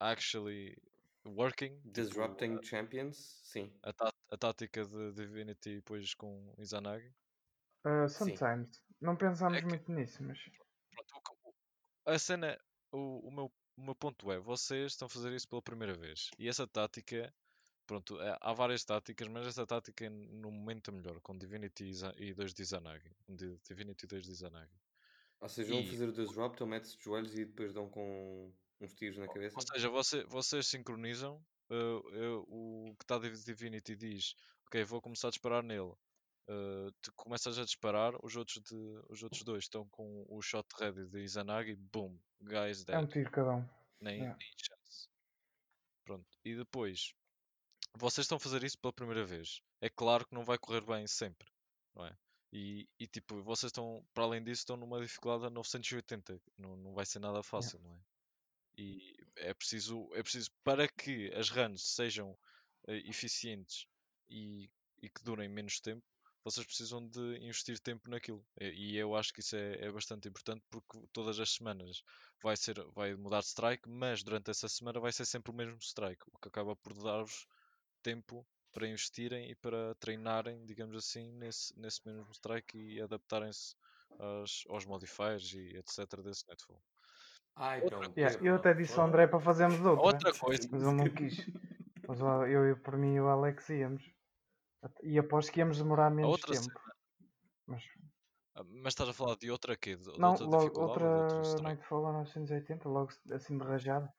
Actually 0.00 0.76
working. 1.24 1.76
tipo, 1.78 1.92
Disrupting 1.92 2.62
Champions, 2.62 3.16
sim. 3.44 3.72
a, 3.82 3.92
tá- 3.92 4.12
a 4.30 4.36
tática 4.36 4.84
de 4.84 5.12
Divinity 5.12 5.76
depois 5.76 6.14
com 6.14 6.52
Izanagi. 6.58 7.14
Ah, 7.84 8.08
Sim. 8.08 8.36
sometimes. 8.36 8.82
Não 9.00 9.16
pensámos 9.16 9.58
É 9.58 9.60
que- 9.62 9.66
muito 9.68 9.90
nisso, 9.92 10.22
mas 10.24 10.38
Pronto, 10.90 11.54
a 12.06 12.18
cena. 12.18 12.58
O, 12.92 13.28
o, 13.28 13.30
meu, 13.32 13.52
o 13.76 13.82
meu 13.82 13.94
ponto 13.94 14.30
é: 14.32 14.38
vocês 14.38 14.92
estão 14.92 15.06
a 15.06 15.08
fazer 15.08 15.32
isso 15.32 15.48
pela 15.48 15.62
primeira 15.62 15.94
vez. 15.94 16.30
E 16.38 16.48
essa 16.48 16.66
tática. 16.66 17.32
Pronto, 17.86 18.20
é- 18.20 18.38
há 18.40 18.52
várias 18.52 18.84
táticas, 18.84 19.26
mas 19.28 19.46
essa 19.46 19.66
tática 19.66 20.08
no 20.08 20.50
momento 20.52 20.90
é 20.90 20.94
melhor. 20.94 21.20
Com 21.20 21.36
Divinity 21.36 21.84
e 21.84 21.88
Iza- 21.90 22.14
e 22.16 22.32
2 22.32 22.54
de 22.54 22.62
Izanagi. 22.62 23.10
Um 23.28 23.34
de 23.34 23.58
Divinity 23.58 24.04
e 24.04 24.08
2 24.08 24.24
de 24.24 24.30
Izanagi. 24.30 24.72
Ou 25.40 25.48
seja, 25.48 25.70
vão 25.72 25.80
E- 25.80 25.88
fazer 25.90 26.08
o 26.08 26.12
Disrupt, 26.12 26.62
ou 26.62 26.68
metes 26.68 26.96
de 26.96 27.02
joelhos 27.02 27.34
e 27.36 27.44
depois 27.44 27.72
dão 27.74 27.88
com 27.90 28.54
uns 28.80 28.94
tiros 28.94 29.18
na 29.18 29.26
cabeça. 29.26 29.56
Ou 29.58 29.62
seja, 29.66 29.88
você- 29.90 30.24
vocês 30.24 30.66
sincronizam. 30.68 31.44
uh, 31.70 31.74
uh, 31.74 32.90
o 32.90 32.94
que 32.96 33.04
está 33.04 33.18
Divinity 33.18 33.96
diz: 33.96 34.34
Ok, 34.66 34.84
vou 34.84 35.00
começar 35.00 35.28
a 35.28 35.30
disparar 35.30 35.62
nele. 35.62 35.92
Uh, 36.48 36.90
tu 37.00 37.12
começas 37.14 37.58
a 37.58 37.64
disparar, 37.64 38.14
os 38.24 38.34
outros, 38.34 38.60
de, 38.62 39.00
os 39.08 39.22
outros 39.22 39.42
dois 39.42 39.64
estão 39.64 39.88
com 39.88 40.26
o 40.28 40.42
shot 40.42 40.66
ready 40.78 41.06
de 41.06 41.20
Izanagi. 41.20 41.76
Boom, 41.76 42.18
guys 42.40 42.84
é 42.88 42.98
um 42.98 43.02
dead. 43.02 43.12
tiro 43.12 43.30
cada 43.30 43.52
um. 43.56 43.68
Nem, 44.00 44.16
yeah. 44.16 44.36
nem 44.36 44.48
chance. 44.56 45.08
Pronto, 46.04 46.26
e 46.44 46.56
depois 46.56 47.14
vocês 47.94 48.24
estão 48.24 48.36
a 48.36 48.40
fazer 48.40 48.64
isso 48.64 48.78
pela 48.78 48.92
primeira 48.92 49.24
vez. 49.24 49.62
É 49.80 49.88
claro 49.88 50.26
que 50.26 50.34
não 50.34 50.44
vai 50.44 50.58
correr 50.58 50.80
bem 50.80 51.06
sempre, 51.06 51.48
não 51.94 52.06
é? 52.06 52.16
E, 52.52 52.86
e 52.98 53.06
tipo, 53.06 53.42
vocês 53.42 53.70
estão, 53.70 54.04
para 54.12 54.24
além 54.24 54.42
disso, 54.42 54.60
estão 54.60 54.76
numa 54.76 55.00
dificuldade 55.00 55.46
a 55.46 55.50
980. 55.50 56.40
Não, 56.58 56.76
não 56.76 56.92
vai 56.92 57.06
ser 57.06 57.18
nada 57.18 57.42
fácil, 57.42 57.80
não 57.80 57.94
é? 57.94 58.00
E 58.76 59.16
é 59.36 59.54
preciso, 59.54 60.08
é 60.14 60.22
preciso 60.22 60.50
para 60.62 60.86
que 60.88 61.32
as 61.34 61.48
runs 61.48 61.94
sejam 61.94 62.36
eh, 62.88 62.96
eficientes 63.08 63.86
e, 64.28 64.70
e 65.00 65.08
que 65.08 65.22
durem 65.22 65.48
menos 65.48 65.80
tempo, 65.80 66.04
vocês 66.44 66.66
precisam 66.66 67.06
de 67.06 67.38
investir 67.38 67.78
tempo 67.78 68.10
naquilo. 68.10 68.44
E, 68.60 68.96
eu 68.96 69.14
acho 69.14 69.32
que 69.32 69.40
isso 69.40 69.56
é, 69.56 69.84
é 69.84 69.90
bastante 69.90 70.28
importante 70.28 70.62
porque 70.70 70.98
todas 71.12 71.38
as 71.38 71.54
semanas 71.54 72.02
vai, 72.42 72.56
ser, 72.56 72.82
vai 72.94 73.14
mudar 73.14 73.40
de 73.40 73.46
strike, 73.46 73.88
mas 73.88 74.22
durante 74.22 74.50
essa 74.50 74.68
semana 74.68 75.00
vai 75.00 75.12
ser 75.12 75.24
sempre 75.24 75.52
o 75.52 75.54
mesmo 75.54 75.78
strike, 75.80 76.22
o 76.32 76.38
que 76.38 76.48
acaba 76.48 76.74
por 76.76 76.94
dar-vos 76.94 77.46
tempo 78.02 78.46
para 78.72 78.88
investirem 78.88 79.50
e 79.50 79.54
para 79.54 79.94
treinarem, 79.96 80.64
digamos 80.64 80.96
assim, 80.96 81.30
nesse, 81.32 81.78
nesse 81.78 82.00
mesmo 82.06 82.30
strike 82.32 82.76
e 82.76 83.00
adaptarem-se 83.00 83.76
aos, 84.18 84.64
aos 84.68 84.84
modifiers 84.86 85.52
e 85.52 85.76
etc. 85.76 86.20
desse 86.22 86.46
Nightfall. 86.48 86.82
Ai, 87.54 87.82
Outra. 87.82 88.10
Yeah, 88.16 88.38
é, 88.38 88.48
eu 88.48 88.54
até 88.54 88.72
disse 88.72 88.98
ao 88.98 89.06
André 89.06 89.26
para 89.26 89.40
fazermos 89.40 89.78
outra. 89.80 90.02
Outra 90.02 90.32
coisa, 90.32 90.66
Mas 90.70 90.82
ele 90.82 90.92
não 90.92 91.08
quis. 91.10 91.46
Mas 92.08 92.20
eu, 92.20 92.66
eu 92.66 92.76
por 92.78 92.96
mim 92.96 93.14
e 93.14 93.20
o 93.20 93.28
Alex 93.28 93.68
íamos. 93.68 94.02
E 95.02 95.18
aposto 95.18 95.52
que 95.52 95.60
íamos 95.60 95.78
demorar 95.78 96.10
menos 96.10 96.30
outra 96.30 96.52
tempo. 96.52 96.80
Mas 97.66 97.84
ah, 98.54 98.64
mas 98.64 98.92
estás 98.92 99.08
a 99.08 99.12
falar 99.12 99.36
de 99.36 99.50
outra 99.50 99.76
quê? 99.76 99.96
De, 99.96 100.18
não, 100.18 100.30
outra 100.32 100.44
logo, 100.44 100.80
outra? 100.80 101.62
Nightfall 101.62 102.06
a 102.06 102.12
980, 102.12 102.88
logo 102.88 103.12
assim 103.30 103.56
de 103.56 103.64
rajada. 103.64 104.12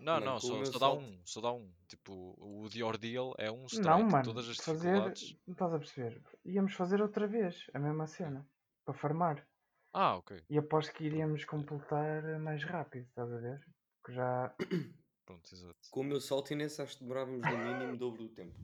Não, 0.00 0.18
não, 0.18 0.40
só, 0.40 0.64
só 0.64 0.78
dá 0.78 0.92
um, 0.92 1.20
só 1.24 1.40
dá 1.42 1.52
um. 1.52 1.70
Tipo, 1.86 2.34
o 2.38 2.66
The 2.70 2.82
Ordeal 2.82 3.34
é 3.36 3.50
um 3.50 3.66
strike. 3.66 3.86
Não, 3.86 4.08
mano. 4.08 4.24
Todas 4.24 4.48
as 4.48 4.56
fazer. 4.56 4.92
dificuldades. 4.92 5.36
Não 5.46 5.52
estás 5.52 5.74
a 5.74 5.78
perceber? 5.78 6.22
Íamos 6.46 6.72
fazer 6.72 7.02
outra 7.02 7.26
vez 7.26 7.66
a 7.74 7.78
mesma 7.78 8.06
cena. 8.06 8.48
Para 8.84 8.94
farmar. 8.94 9.46
Ah, 9.92 10.16
ok. 10.16 10.42
E 10.48 10.56
aposto 10.56 10.92
que 10.92 11.04
iríamos 11.04 11.44
completar 11.44 12.38
mais 12.38 12.64
rápido, 12.64 13.06
estás 13.08 13.30
a 13.30 13.36
ver? 13.36 13.60
Que 14.04 14.12
já. 14.14 14.54
Pronto, 15.26 15.52
exato. 15.52 15.76
Com 15.90 16.00
o 16.00 16.04
meu 16.04 16.20
saltiness 16.20 16.80
acho 16.80 16.96
que 16.96 17.02
demorávamos 17.02 17.42
no 17.42 17.58
mínimo 17.58 17.92
o 17.92 17.96
dobro 17.96 18.22
do 18.22 18.28
tempo. 18.30 18.58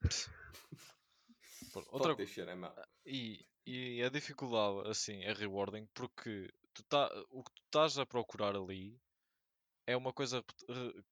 Outra, 1.90 2.26
shit, 2.26 2.48
I'm 2.48 2.64
out. 2.64 2.80
E, 3.04 3.44
e 3.66 4.02
a 4.02 4.08
dificuldade, 4.08 4.88
assim, 4.88 5.22
é 5.22 5.32
rewarding 5.32 5.86
porque 5.94 6.52
tu 6.72 6.82
tá, 6.84 7.10
o 7.30 7.42
que 7.42 7.50
tu 7.52 7.62
estás 7.66 7.98
a 7.98 8.06
procurar 8.06 8.56
ali 8.56 9.00
é 9.86 9.96
uma 9.96 10.12
coisa 10.12 10.44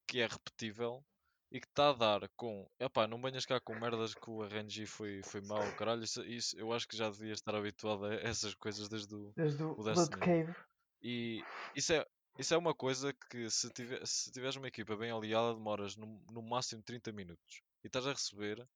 que 0.06 0.20
é 0.20 0.26
repetível 0.26 1.04
e 1.50 1.60
que 1.60 1.66
está 1.66 1.90
a 1.90 1.92
dar 1.92 2.28
com. 2.36 2.66
Epá, 2.80 3.06
não 3.06 3.20
venhas 3.20 3.44
cá 3.44 3.60
com 3.60 3.74
merdas 3.74 4.14
que 4.14 4.30
o 4.30 4.42
RNG 4.42 4.86
foi, 4.86 5.22
foi 5.22 5.42
mau, 5.42 5.62
caralho. 5.76 6.02
Isso, 6.02 6.24
isso 6.24 6.58
eu 6.58 6.72
acho 6.72 6.88
que 6.88 6.96
já 6.96 7.10
devias 7.10 7.38
estar 7.38 7.54
habituado 7.54 8.06
a 8.06 8.14
essas 8.24 8.54
coisas 8.54 8.88
desde 8.88 9.14
o. 9.14 9.32
Desde 9.36 9.62
o 9.62 9.82
Destiny. 9.82 10.20
Cave. 10.20 10.56
E 11.02 11.44
isso 11.74 11.92
é, 11.92 12.06
isso 12.38 12.54
é 12.54 12.56
uma 12.56 12.74
coisa 12.74 13.12
que 13.30 13.50
se, 13.50 13.68
tiver, 13.70 14.06
se 14.06 14.30
tiveres 14.32 14.56
uma 14.56 14.68
equipa 14.68 14.96
bem 14.96 15.10
aliada 15.10 15.54
demoras 15.54 15.96
no, 15.96 16.22
no 16.30 16.42
máximo 16.42 16.82
30 16.82 17.12
minutos 17.12 17.60
e 17.84 17.88
estás 17.88 18.06
a 18.06 18.12
receber 18.12 18.66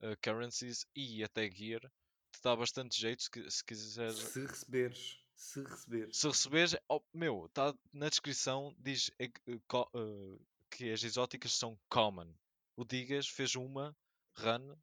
eh, 0.00 0.16
currencies 0.16 0.86
e 0.94 1.22
até 1.24 1.50
gear 1.50 1.80
te 2.32 2.42
dá 2.42 2.54
bastante 2.54 3.00
jeito 3.00 3.22
se, 3.22 3.50
se 3.50 3.64
quiseres 3.64 4.18
Se 4.18 4.40
receberes, 4.46 5.18
se 5.34 5.62
receberes. 5.62 6.16
se 6.16 6.28
receberes, 6.28 6.76
oh, 6.88 7.02
meu, 7.12 7.46
está 7.46 7.74
na 7.92 8.08
descrição, 8.08 8.74
diz 8.78 9.10
eh, 9.18 9.30
que 10.70 10.92
as 10.92 11.02
exóticas 11.02 11.52
são 11.52 11.78
common. 11.88 12.32
O 12.76 12.84
Digas 12.84 13.26
fez 13.28 13.56
uma 13.56 13.96
run. 14.36 14.76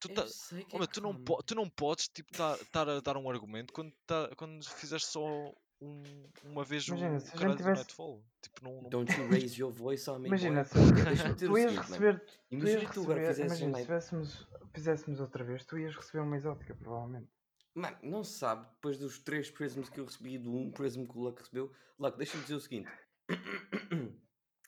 Tu, 0.00 0.08
tá- 0.08 0.26
oh, 0.72 0.82
é 0.82 0.86
tu, 0.88 1.00
não 1.00 1.24
tu 1.46 1.54
não 1.54 1.70
podes 1.70 2.08
tipo, 2.08 2.30
estar 2.32 2.88
a 2.88 3.00
dar 3.00 3.16
um 3.16 3.30
argumento 3.30 3.72
quando, 3.72 3.92
tá, 4.06 4.28
quando 4.36 4.64
fizeste 4.64 5.08
só 5.08 5.54
um- 5.80 6.28
uma 6.44 6.64
vez 6.64 6.86
Imagina, 6.88 7.16
o 7.16 7.20
se 7.20 7.34
a 7.34 7.36
gente 7.38 7.56
tivesse- 7.56 7.78
Nightfall. 7.82 8.24
Tipo, 8.42 8.64
não, 8.64 8.82
não- 8.82 8.90
Don't 8.90 9.12
you 9.12 9.28
raise 9.30 9.60
your 9.60 9.72
voice 9.72 10.08
on 10.10 10.18
me, 10.18 10.28
Imagina, 10.28 10.64
se 10.64 10.74
tu 11.38 11.52
o 11.52 11.58
ias 11.58 11.76
receber. 11.76 12.24
Imagina 12.50 12.90
tu 12.92 13.02
agora 13.02 13.20
um 13.30 13.34
se 13.74 13.82
tivéssemos, 13.82 14.48
fizéssemos 14.74 15.20
outra 15.20 15.44
vez, 15.44 15.64
tu 15.64 15.78
ias 15.78 15.94
receber 15.94 16.20
uma 16.20 16.36
exótica, 16.36 16.74
provavelmente. 16.74 17.28
Mano, 17.74 17.96
não 18.02 18.24
se 18.24 18.38
sabe, 18.38 18.68
depois 18.74 18.98
dos 18.98 19.18
três 19.20 19.50
prisms 19.50 19.88
que 19.88 20.00
eu 20.00 20.04
recebi 20.04 20.34
e 20.34 20.38
do 20.38 20.52
um 20.52 20.70
prism 20.72 21.04
que 21.06 21.16
o 21.16 21.20
Luck 21.20 21.40
recebeu. 21.40 21.72
Luck, 21.98 22.16
deixa-me 22.16 22.42
dizer 22.42 22.54
o 22.56 22.60
seguinte. 22.60 22.90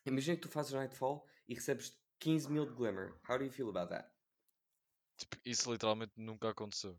Imagina 0.06 0.36
que 0.36 0.42
tu 0.42 0.48
fazes 0.48 0.72
Nightfall 0.72 1.26
e 1.48 1.54
recebes 1.54 1.98
15 2.20 2.50
mil 2.50 2.66
de 2.66 2.74
Glimmer. 2.74 3.14
How 3.28 3.38
do 3.38 3.44
you 3.44 3.50
feel 3.50 3.68
about 3.68 3.88
that? 3.90 4.08
tipo, 5.16 5.36
isso 5.44 5.70
literalmente 5.72 6.12
nunca 6.16 6.48
aconteceu. 6.50 6.98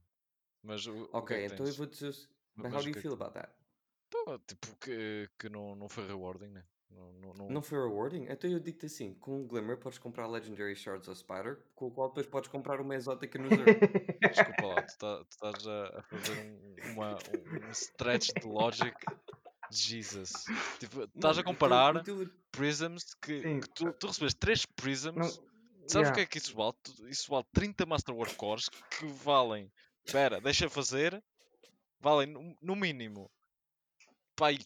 Mas 0.63 0.85
o, 0.85 0.91
o 1.03 1.07
que 1.07 1.17
Ok, 1.17 1.37
é 1.37 1.39
que 1.39 1.45
então 1.53 1.65
eu 1.65 1.65
tens? 1.65 1.77
vou 1.77 1.85
dizer... 1.87 2.09
o 2.09 2.61
mas 2.61 2.73
how 2.73 2.79
do 2.81 2.85
o 2.85 2.87
you 2.87 2.91
é 2.91 2.93
que 2.93 3.01
feel 3.01 3.13
about 3.13 3.33
that? 3.33 3.51
Pá, 4.11 4.39
tipo, 4.47 4.75
que, 4.77 5.29
que 5.39 5.49
não, 5.49 5.75
não 5.75 5.87
foi 5.89 6.05
rewarding, 6.05 6.47
né? 6.49 6.63
Não, 6.89 7.13
não, 7.13 7.33
não- 7.33 7.49
Não 7.49 7.61
foi 7.61 7.77
rewarding? 7.79 8.25
Então 8.29 8.49
eu 8.49 8.59
digo-te 8.59 8.85
assim, 8.85 9.13
com 9.15 9.39
um 9.39 9.47
Glimmer 9.47 9.77
podes 9.77 9.97
comprar 9.97 10.27
Legendary 10.27 10.75
Shards 10.75 11.07
of 11.07 11.17
Spider, 11.19 11.57
com 11.73 11.87
o 11.87 11.91
qual 11.91 12.09
depois 12.09 12.27
podes 12.27 12.49
comprar 12.49 12.81
uma 12.81 12.93
exótica 12.95 13.39
no 13.39 13.47
Zerg. 13.47 13.79
Desculpa 14.21 14.65
lá, 14.67 14.81
tu, 14.83 14.97
tá- 14.97 15.23
tu 15.23 15.31
estás 15.31 15.67
a, 15.67 16.03
fazer 16.09 16.37
um, 16.37 16.91
uma, 16.93 17.15
um 17.15 17.71
stretch 17.71 18.31
de 18.39 18.45
logic. 18.47 18.93
Jesus. 19.69 20.31
Tipo, 20.79 21.03
estás 21.03 21.37
a 21.37 21.41
o 21.41 21.43
teu- 21.43 21.53
comparar 21.53 21.95
o 21.95 22.03
teu- 22.03 22.29
prisms 22.51 23.13
que, 23.13 23.39
que 23.61 23.69
tu, 23.69 23.93
tu 23.93 24.07
recebes 24.07 24.33
3 24.33 24.65
prisms. 24.65 25.15
Não, 25.15 25.51
Sabes 25.87 26.09
o 26.09 26.11
yeah. 26.11 26.15
que 26.15 26.21
é 26.21 26.25
que 26.25 26.37
isso 26.37 26.53
vale? 26.55 26.73
Isso 27.07 27.29
vale 27.31 27.45
30 27.53 27.85
Masterwork 27.85 28.35
Cores 28.35 28.67
que 28.69 29.05
valem. 29.05 29.71
Espera, 30.05 30.41
deixa 30.41 30.69
fazer. 30.69 31.23
Valem 32.01 32.55
no 32.61 32.75
mínimo. 32.75 33.31
Pai, 34.35 34.57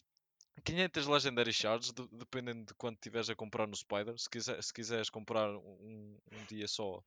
500 0.64 1.06
Legendary 1.06 1.52
Shards, 1.52 1.92
de- 1.92 2.08
dependendo 2.12 2.64
de 2.64 2.74
quanto 2.74 3.00
tiveres 3.00 3.28
a 3.30 3.34
comprar 3.34 3.66
no 3.66 3.74
Spider. 3.76 4.18
Se, 4.18 4.28
quiser, 4.28 4.62
se 4.62 4.72
quiseres 4.72 5.10
comprar 5.10 5.50
um, 5.50 6.18
um 6.32 6.44
dia 6.48 6.66
só, 6.66 7.02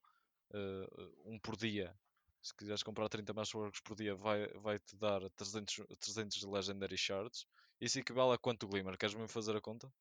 eh, 0.53 0.87
um 1.25 1.39
por 1.39 1.55
dia, 1.55 1.93
se 2.41 2.53
quiseres 2.55 2.83
comprar 2.83 3.09
30 3.09 3.33
Masterworks 3.33 3.81
por 3.81 3.95
dia, 3.95 4.15
vai- 4.15 4.47
vai-te 4.59 4.95
dar 4.97 5.21
300, 5.31 5.85
300 5.99 6.43
Legendary 6.43 6.97
Shards. 6.97 7.45
Isso 7.81 7.99
equivale 7.99 8.33
a 8.33 8.37
quanto 8.37 8.67
Glimmer? 8.67 8.97
Queres 8.97 9.15
mesmo 9.15 9.29
fazer 9.29 9.55
a 9.55 9.61
conta? 9.61 9.91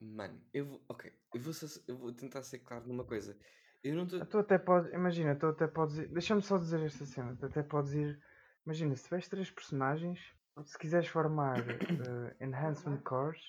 Mano, 0.00 0.40
eu 0.52 0.66
vou... 0.66 0.80
Ok, 0.88 1.12
eu 1.34 1.40
vou, 1.40 1.52
eu 1.88 1.96
vou 1.96 2.12
tentar 2.12 2.42
ser 2.42 2.60
claro 2.60 2.86
numa 2.86 3.04
coisa. 3.04 3.36
Eu 3.82 3.94
não 3.94 4.04
estou... 4.04 4.24
Tu 4.26 4.38
até 4.38 4.58
podes, 4.58 4.92
imagina, 4.92 5.36
tu 5.36 5.46
até 5.46 5.66
podes 5.66 5.98
ir, 5.98 6.08
deixa-me 6.08 6.42
só 6.42 6.58
dizer 6.58 6.80
esta 6.80 7.04
cena, 7.06 7.36
tu 7.36 7.46
até 7.46 7.62
podes 7.62 7.92
ir, 7.92 8.20
imagina, 8.64 8.94
se 8.96 9.04
tiveres 9.04 9.28
três 9.28 9.50
personagens, 9.50 10.20
se 10.64 10.78
quiseres 10.78 11.08
formar 11.08 11.58
eh, 11.68 12.36
Enhancement 12.44 13.02
Cores, 13.02 13.40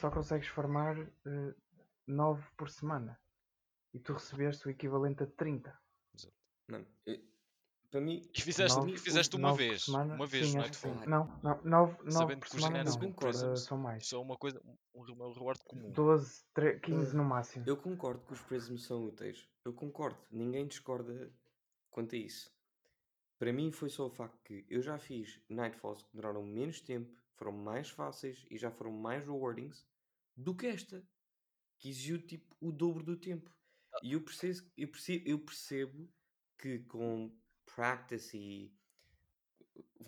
só 0.00 0.10
consegues 0.10 0.48
formar 0.48 0.96
9 2.06 2.44
por 2.56 2.68
semana. 2.68 3.18
E 3.94 3.98
tu 3.98 4.12
recebeste 4.12 4.66
o 4.66 4.70
equivalente 4.70 5.22
a 5.22 5.26
30. 5.26 5.76
Mano, 6.68 6.86
eu- 7.06 7.20
para 7.90 8.00
mim... 8.00 8.28
E 8.34 8.40
fizeste, 8.42 8.76
Nove- 8.76 8.92
e 8.92 8.98
fizeste 8.98 9.36
uma 9.36 9.48
nove 9.50 9.68
vez. 9.68 9.84
semana? 9.84 10.14
Uma 10.14 10.26
vez, 10.26 10.50
Sim, 10.50 10.56
não 10.58 10.64
é? 10.64 10.68
que 10.68 10.76
sim. 10.76 10.88
Não, 11.06 11.40
não, 11.42 11.62
9, 11.62 12.10
Sabendo 12.10 12.40
por 12.40 12.48
que 12.50 12.56
os 12.56 12.62
semana 12.62 12.84
não, 12.84 12.90
Enhancement 12.92 13.10
agora 13.16 13.32
Prisms 13.32 13.60
são 13.64 13.78
mais. 13.78 14.06
Só 14.06 14.20
uma 14.20 14.36
coisa, 14.36 14.60
um, 14.64 14.76
um 15.00 15.02
re- 15.02 15.34
reward 15.34 15.60
comum. 15.64 15.90
12, 15.92 16.44
13, 16.52 16.80
15 16.80 17.16
no 17.16 17.24
máximo. 17.24 17.64
Eu 17.66 17.76
concordo 17.76 18.20
que 18.26 18.32
os 18.34 18.42
prisms 18.42 18.84
são 18.84 19.04
úteis. 19.04 19.48
Eu 19.64 19.72
concordo. 19.72 20.18
Ninguém 20.30 20.66
discorda 20.66 21.32
quanto 21.90 22.14
a 22.14 22.18
isso. 22.18 22.52
Para 23.38 23.52
mim 23.52 23.70
foi 23.70 23.90
só 23.90 24.06
o 24.06 24.10
facto 24.10 24.40
que 24.42 24.64
eu 24.68 24.80
já 24.80 24.98
fiz 24.98 25.40
Nightfalls 25.48 26.02
que 26.02 26.14
duraram 26.14 26.42
menos 26.42 26.80
tempo, 26.80 27.14
foram 27.34 27.52
mais 27.52 27.90
fáceis 27.90 28.46
e 28.50 28.56
já 28.56 28.70
foram 28.70 28.92
mais 28.92 29.24
rewardings 29.24 29.86
do 30.34 30.54
que 30.54 30.66
esta. 30.66 31.06
Que 31.78 31.90
exigiu 31.90 32.20
tipo 32.26 32.56
o 32.60 32.72
dobro 32.72 33.04
do 33.04 33.16
tempo. 33.16 33.54
E 34.02 34.12
eu 34.14 34.20
percebo, 34.22 34.60
eu 34.76 34.88
percebo, 34.88 35.28
eu 35.28 35.38
percebo 35.38 36.08
que 36.58 36.78
com 36.80 37.30
practice 37.74 38.36
e 38.36 38.72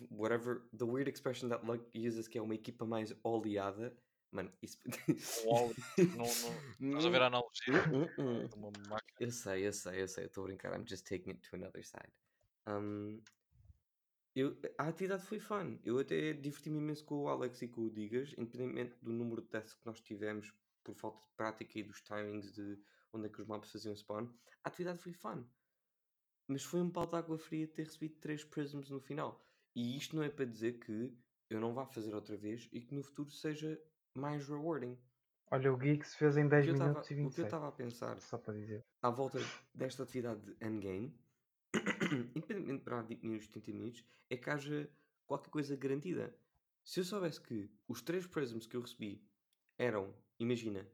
whatever 0.09 0.61
the 0.75 0.85
weird 0.85 1.09
expression 1.09 1.49
that 1.49 1.65
Luck 1.65 1.83
uses 1.95 2.27
que 2.27 2.37
é 2.37 2.41
uma 2.41 2.55
equipa 2.55 2.85
mais 2.85 3.13
oleada, 3.23 3.95
mano, 4.31 4.51
isso 4.61 4.79
óleo, 5.47 5.75
não, 6.15 6.25
não, 6.79 6.89
estás 6.89 7.05
a 7.05 7.09
ver 7.09 7.21
a 7.21 7.27
analogia 7.27 7.73
hum. 8.17 8.47
de 8.47 8.55
uma 8.55 8.71
máquina? 8.87 9.17
Eu 9.19 9.31
sei, 9.31 9.67
eu 9.67 9.73
sei, 9.73 10.01
eu 10.01 10.07
sei, 10.07 10.25
estou 10.25 10.43
a 10.43 10.47
brincar. 10.47 10.73
I'm 10.73 10.87
just 10.87 11.05
taking 11.05 11.31
it 11.31 11.41
to 11.49 11.55
another 11.55 11.83
side. 11.83 12.11
Eu, 14.35 14.57
a 14.77 14.87
atividade 14.87 15.23
foi 15.25 15.39
fun. 15.39 15.77
Eu 15.83 15.97
até 15.99 16.33
diverti-me 16.33 16.77
imenso 16.77 17.03
com 17.05 17.23
o 17.23 17.27
Alex 17.27 17.61
e 17.61 17.67
com 17.67 17.81
o 17.81 17.89
Digas, 17.89 18.33
independentemente 18.37 18.95
do 19.01 19.11
número 19.11 19.41
de 19.41 19.49
deaths 19.49 19.73
que 19.73 19.85
nós 19.85 19.99
tivemos 19.99 20.53
por 20.83 20.95
falta 20.95 21.19
de 21.21 21.31
prática 21.35 21.77
e 21.79 21.83
dos 21.83 22.01
timings 22.01 22.53
de 22.53 22.79
onde 23.11 23.25
é 23.25 23.29
que 23.29 23.41
os 23.41 23.47
mobs 23.47 23.71
faziam 23.71 23.95
spawn. 23.95 24.27
A 24.63 24.69
atividade 24.69 24.99
foi 24.99 25.13
fun. 25.13 25.43
Mas 26.47 26.63
foi 26.63 26.81
um 26.81 26.89
pau 26.89 27.05
de 27.05 27.15
água 27.15 27.37
fria 27.37 27.67
ter 27.67 27.83
recebido 27.83 28.15
3 28.19 28.43
prisms 28.43 28.89
no 28.89 28.99
final. 28.99 29.45
E 29.75 29.97
isto 29.97 30.15
não 30.15 30.23
é 30.23 30.29
para 30.29 30.45
dizer 30.45 30.79
que 30.79 31.15
eu 31.49 31.59
não 31.59 31.73
vá 31.73 31.85
fazer 31.85 32.13
outra 32.13 32.37
vez 32.37 32.69
e 32.71 32.81
que 32.81 32.93
no 32.93 33.03
futuro 33.03 33.29
seja 33.31 33.79
mais 34.15 34.47
rewarding. 34.47 34.97
Olha, 35.51 35.73
o 35.73 35.77
Geeks 35.77 36.15
fez 36.15 36.37
em 36.37 36.45
O 36.45 36.49
10 36.49 36.65
que 36.65 36.71
eu 36.71 36.77
tava- 36.77 36.89
minutos 36.91 37.09
e 37.09 37.13
o 37.13 37.17
que 37.17 37.21
eu 37.21 37.25
27. 37.29 37.45
estava 37.47 37.67
a 37.67 37.71
pensar 37.71 38.21
Só 38.21 38.37
para 38.37 38.53
dizer. 38.53 38.85
à 39.01 39.09
volta 39.09 39.39
desta 39.73 40.03
atividade 40.03 40.41
de 40.41 40.65
endgame, 40.65 41.19
independentemente 42.35 42.79
de 42.79 42.83
durar 42.85 43.03
20 43.05 43.23
minutos, 43.23 43.47
30 43.47 43.71
minutos, 43.71 44.05
é 44.29 44.37
que 44.37 44.49
haja 44.49 44.89
qualquer 45.25 45.49
coisa 45.49 45.75
garantida. 45.75 46.35
Se 46.83 46.99
eu 46.99 47.03
soubesse 47.03 47.39
que 47.41 47.69
os 47.87 48.01
três 48.01 48.25
prisms 48.25 48.65
que 48.65 48.75
eu 48.75 48.81
recebi 48.81 49.23
eram 49.77 50.13
imagina, 50.39 50.87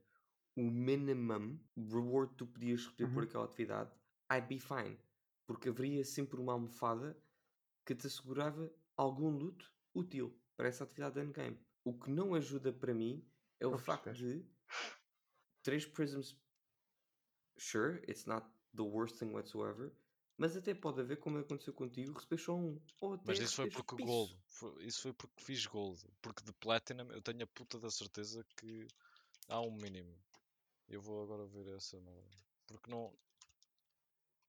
o 0.56 0.64
minimum 0.64 1.60
reward 1.78 2.32
que 2.32 2.38
tu 2.38 2.48
podias 2.48 2.86
receber 2.86 3.08
por 3.14 3.24
Uhum. 3.24 3.30
aquela 3.30 3.46
atividade, 3.46 3.92
I'd 4.32 4.48
be 4.48 4.60
fine. 4.60 4.98
Porque 5.46 5.70
haveria 5.70 6.04
sempre 6.04 6.40
uma 6.40 6.54
almofada 6.54 7.16
que 7.86 7.94
te 7.94 8.08
assegurava 8.08 8.72
algum 8.98 9.30
loot 9.30 9.72
útil 9.94 10.36
para 10.58 10.68
essa 10.68 10.84
atividade 10.84 11.16
de 11.16 11.22
endgame. 11.22 11.60
O 11.84 11.94
que 11.94 12.10
não 12.10 12.34
ajuda 12.34 12.74
para 12.74 12.94
mim 12.94 13.24
é 13.60 13.68
o 13.68 13.72
Para 13.72 13.80
facto 13.80 14.14
de 14.14 14.44
3 15.62 15.86
prisms. 15.86 16.36
Sure, 17.58 18.02
it's 18.10 18.26
not 18.26 18.48
the 18.76 18.82
worst 18.82 19.18
thing 19.20 19.32
whatsoever. 19.32 19.92
Mas 20.38 20.56
até 20.58 20.74
pode 20.74 21.00
haver, 21.00 21.18
como 21.18 21.38
aconteceu 21.40 21.74
contigo, 21.74 22.14
receber 22.14 22.38
só 22.38 22.54
um. 22.56 22.80
Ou 23.00 23.14
até 23.14 23.24
Mas 23.28 23.40
isso 23.40 23.56
foi 23.56 23.70
porque 23.70 23.94
o 23.96 23.98
piso. 23.98 24.08
gold. 24.10 24.38
foi- 24.48 24.84
isso 24.86 25.02
foi 25.02 25.14
porque 25.14 25.42
fiz 25.44 25.66
gold. 25.66 26.04
Porque 26.22 26.44
de 26.44 26.52
platinum 26.54 27.10
eu 27.12 27.22
tenho 27.22 27.44
a 27.44 27.48
puta 27.48 27.80
da 27.80 27.90
certeza 27.90 28.46
que 28.58 28.86
há 29.48 29.62
um 29.62 29.72
mínimo. 29.72 30.14
Eu 30.90 31.02
vou 31.02 31.24
agora 31.24 31.46
ver 31.46 31.68
essa 31.76 32.00
merda. 32.02 32.30
Porque 32.68 32.92
não. 32.92 33.14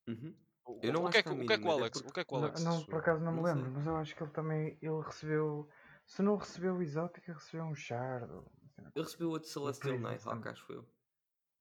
Uhum. 0.08 0.36
O, 0.66 0.80
Eu 0.82 0.92
não 0.92 1.04
o 1.04 1.10
que 1.10 1.18
é 1.18 1.22
que 1.22 1.28
o 1.28 1.46
que 1.46 1.52
é 1.52 1.58
que 1.58 1.64
o 1.64 1.70
até 1.70 1.80
Alex, 1.80 1.98
o 1.98 2.02
porque- 2.02 2.14
que 2.14 2.20
é 2.20 2.24
que 2.24 2.34
o 2.34 2.36
Não, 2.38 2.44
Alex 2.44 2.64
não, 2.64 2.72
recebeu? 2.72 2.90
por 2.90 2.98
acaso 3.00 3.24
não 3.24 3.32
me 3.32 3.38
Não 3.38 3.44
lembro, 3.44 3.70
mas 3.70 3.86
eu 3.86 3.96
acho 3.96 4.16
que 4.16 4.22
ele 4.22 4.32
também 4.32 4.78
ele 4.82 5.00
recebeu. 5.04 5.68
Se 6.04 6.22
não 6.22 6.36
recebeu 6.36 6.82
exótica, 6.82 7.32
recebeu 7.32 7.64
um 7.64 7.74
shard. 7.74 8.32
Ele 8.94 9.04
recebeu 9.04 9.30
outro 9.30 9.48
Celestial 9.48 9.94
também. 9.96 10.52
acho 10.52 10.72
eu. 10.72 10.88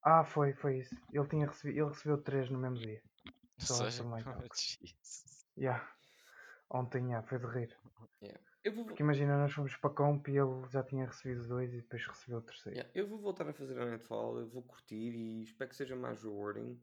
Ah, 0.03 0.23
foi, 0.23 0.53
foi 0.53 0.79
isso. 0.79 0.95
Ele, 1.13 1.27
tinha 1.27 1.47
recebido, 1.47 1.77
ele 1.79 1.89
recebeu 1.89 2.21
três 2.21 2.49
no 2.49 2.59
mesmo 2.59 2.77
dia. 2.77 3.01
Só 3.57 3.75
essa. 3.87 4.03
Jesus. 4.53 5.45
Yeah. 5.57 5.87
Ontem, 6.69 7.07
yeah, 7.09 7.25
foi 7.27 7.39
de 7.39 7.45
rir. 7.45 7.77
Eu 8.63 8.73
vou, 8.73 8.85
Porque 8.85 9.03
imagina, 9.03 9.37
nós 9.37 9.53
fomos 9.53 9.75
para 9.77 9.91
comp 9.91 10.27
e 10.27 10.37
ele 10.37 10.67
já 10.69 10.83
tinha 10.83 11.05
recebido 11.05 11.47
dois 11.47 11.71
e 11.71 11.77
depois 11.81 12.05
recebeu 12.07 12.39
o 12.39 12.41
terceiro. 12.41 12.77
yeah, 12.77 12.91
eu 12.99 13.07
vou 13.07 13.19
voltar 13.19 13.47
a 13.47 13.53
fazer 13.53 13.79
a 13.79 13.85
Nightfall, 13.85 14.39
eu 14.39 14.49
vou 14.49 14.63
curtir 14.63 15.13
e 15.13 15.43
espero 15.43 15.69
que 15.69 15.75
seja 15.75 15.95
mais 15.95 16.23
rewarding. 16.23 16.81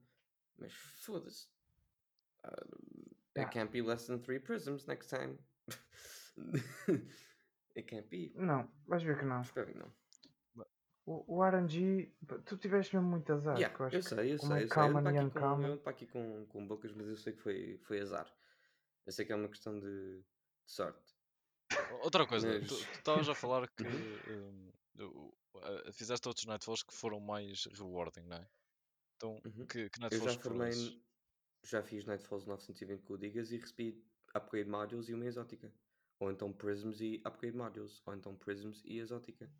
Mas 0.59 0.73
foda-se. 0.73 1.49
Uh, 2.45 3.13
Yeah. 3.35 3.49
It 3.49 3.59
can't 3.59 3.73
be 3.73 3.81
less 3.81 4.07
than 4.07 4.19
3 4.21 4.41
prisms 4.41 4.87
next 4.87 5.09
time. 5.09 5.39
it 7.75 7.89
can't 7.89 8.07
be. 8.11 8.31
Não, 8.37 8.69
vais 8.87 9.03
ver 9.03 9.19
que 9.19 9.25
não. 9.25 9.41
Espero 9.41 9.69
que 9.69 9.79
não. 9.79 9.91
O, 11.05 11.37
o 11.37 11.45
RNG, 11.45 12.15
tu 12.47 12.57
tiveste 12.57 12.95
mesmo 12.95 13.11
muito 13.11 13.33
azar. 13.33 13.57
Yeah, 13.59 13.75
que 13.75 13.83
eu 13.83 13.87
acho 13.87 13.97
eu 13.97 14.01
que 14.03 14.09
sei, 14.09 14.19
eu 14.19 14.23
sei, 14.23 14.35
eu 14.35 14.39
sei. 14.39 14.49
Eu 14.49 14.63
ando 14.63 14.69
common 14.69 15.03
para 15.03 15.13
e 15.13 15.19
aqui, 15.19 15.31
com, 15.31 15.39
eu 15.39 15.45
uncommon. 15.45 15.67
ando 15.67 15.79
para 15.83 15.93
aqui 15.93 16.07
com, 16.07 16.47
com 16.47 16.67
bocas, 16.69 16.93
mas 16.93 17.09
eu 17.09 17.17
sei 17.17 17.33
que 17.33 17.41
foi, 17.43 17.79
foi 17.79 18.01
azar. 18.01 18.33
Eu 19.05 19.13
sei 19.13 19.25
que 19.27 19.33
é 19.33 19.37
uma 19.37 19.49
questão 19.49 19.79
de, 19.81 20.19
de 20.21 20.25
sorte. 20.73 21.13
Outra 22.03 22.27
coisa, 22.27 22.47
Mas- 22.47 22.69
tu 22.69 22.75
estavas 22.75 23.29
a 23.29 23.35
falar 23.35 23.67
que 23.77 23.83
Uhum. 23.83 24.71
hum, 24.97 25.33
fizeste 25.93 26.29
outros 26.29 26.47
Nightfalls 26.47 26.85
que 26.85 26.95
foram 26.95 27.19
mais 27.19 27.65
rewarding, 27.67 28.23
não 28.29 28.37
é? 28.37 28.49
Então, 29.17 29.41
Uhum. 29.45 29.67
que, 29.67 29.91
que 29.91 29.99
Eu 29.99 30.01
Nightfalls 30.03 30.33
já 30.33 30.37
que 30.37 30.43
foram 30.43 30.57
formei, 30.57 30.73
n- 30.73 31.03
já 31.65 31.83
fiz 31.83 32.05
Nightfalls 32.05 32.47
920 32.47 33.03
com 33.03 33.15
o 33.15 33.19
Digas 33.19 33.51
e 33.51 33.57
recebi 33.57 34.05
Upgrade 34.35 34.69
Modules 34.69 35.09
e 35.09 35.15
uma 35.15 35.27
exótica. 35.27 35.73
Ou 36.21 36.31
então 36.31 36.53
Prisms 36.53 37.01
e 37.01 37.21
Upgrade 37.25 37.57
Modules. 37.57 38.01
Ou 38.07 38.15
então 38.15 38.37
Prisms 38.37 38.83
e 38.85 38.99
exótica. 38.99 39.51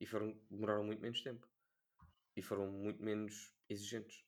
E 0.00 0.06
foram, 0.06 0.38
demoraram 0.50 0.84
muito 0.84 1.00
menos 1.00 1.20
tempo. 1.20 1.48
E 2.36 2.42
foram 2.42 2.70
muito 2.70 3.02
menos 3.02 3.54
exigentes. 3.68 4.24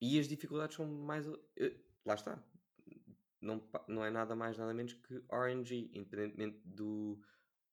E 0.00 0.18
as 0.18 0.28
dificuldades 0.28 0.76
são 0.76 0.86
mais. 0.86 1.26
eh, 1.56 1.76
Lá 2.04 2.14
está. 2.14 2.42
Não, 3.40 3.62
não 3.86 4.04
é 4.04 4.10
nada 4.10 4.34
mais, 4.34 4.56
nada 4.58 4.72
menos 4.74 4.94
que 4.94 5.22
RNG, 5.30 5.90
independentemente 5.94 6.60
do, 6.64 7.20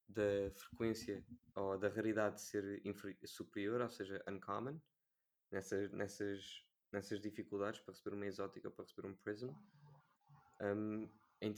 da 0.07 0.51
frequência 0.51 1.25
ou 1.55 1.77
da 1.77 1.89
raridade 1.89 2.41
ser 2.41 2.81
superior, 3.25 3.81
ou 3.81 3.89
seja, 3.89 4.23
uncommon, 4.27 4.79
nessas, 5.51 5.89
nessas, 5.91 6.65
nessas 6.91 7.19
dificuldades 7.19 7.79
para 7.79 7.93
receber 7.93 8.15
uma 8.15 8.25
exótica 8.27 8.67
ou 8.67 8.73
para 8.73 8.85
receber 8.85 9.07
um 9.07 9.15
prism. 9.15 9.49
Um, 10.61 11.09
em 11.41 11.53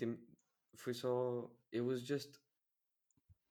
foi 0.75 0.93
só. 0.93 1.51
It 1.73 1.81
was 1.81 2.01
just 2.05 2.39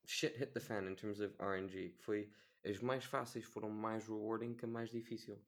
shit 0.06 0.36
hit 0.36 0.52
the 0.52 0.60
fan 0.60 0.86
in 0.86 0.94
terms 0.94 1.20
of 1.20 1.34
RNG. 1.38 1.90
que 1.90 2.02
Foi 2.02 2.30
as 2.64 2.80
mais 2.80 3.04
fáceis 3.04 3.44
foram 3.44 3.70
mais 3.70 4.06
rewarding 4.06 4.54
que 4.54 4.64
a 4.64 4.68
mais 4.68 4.90
difícil. 4.90 5.38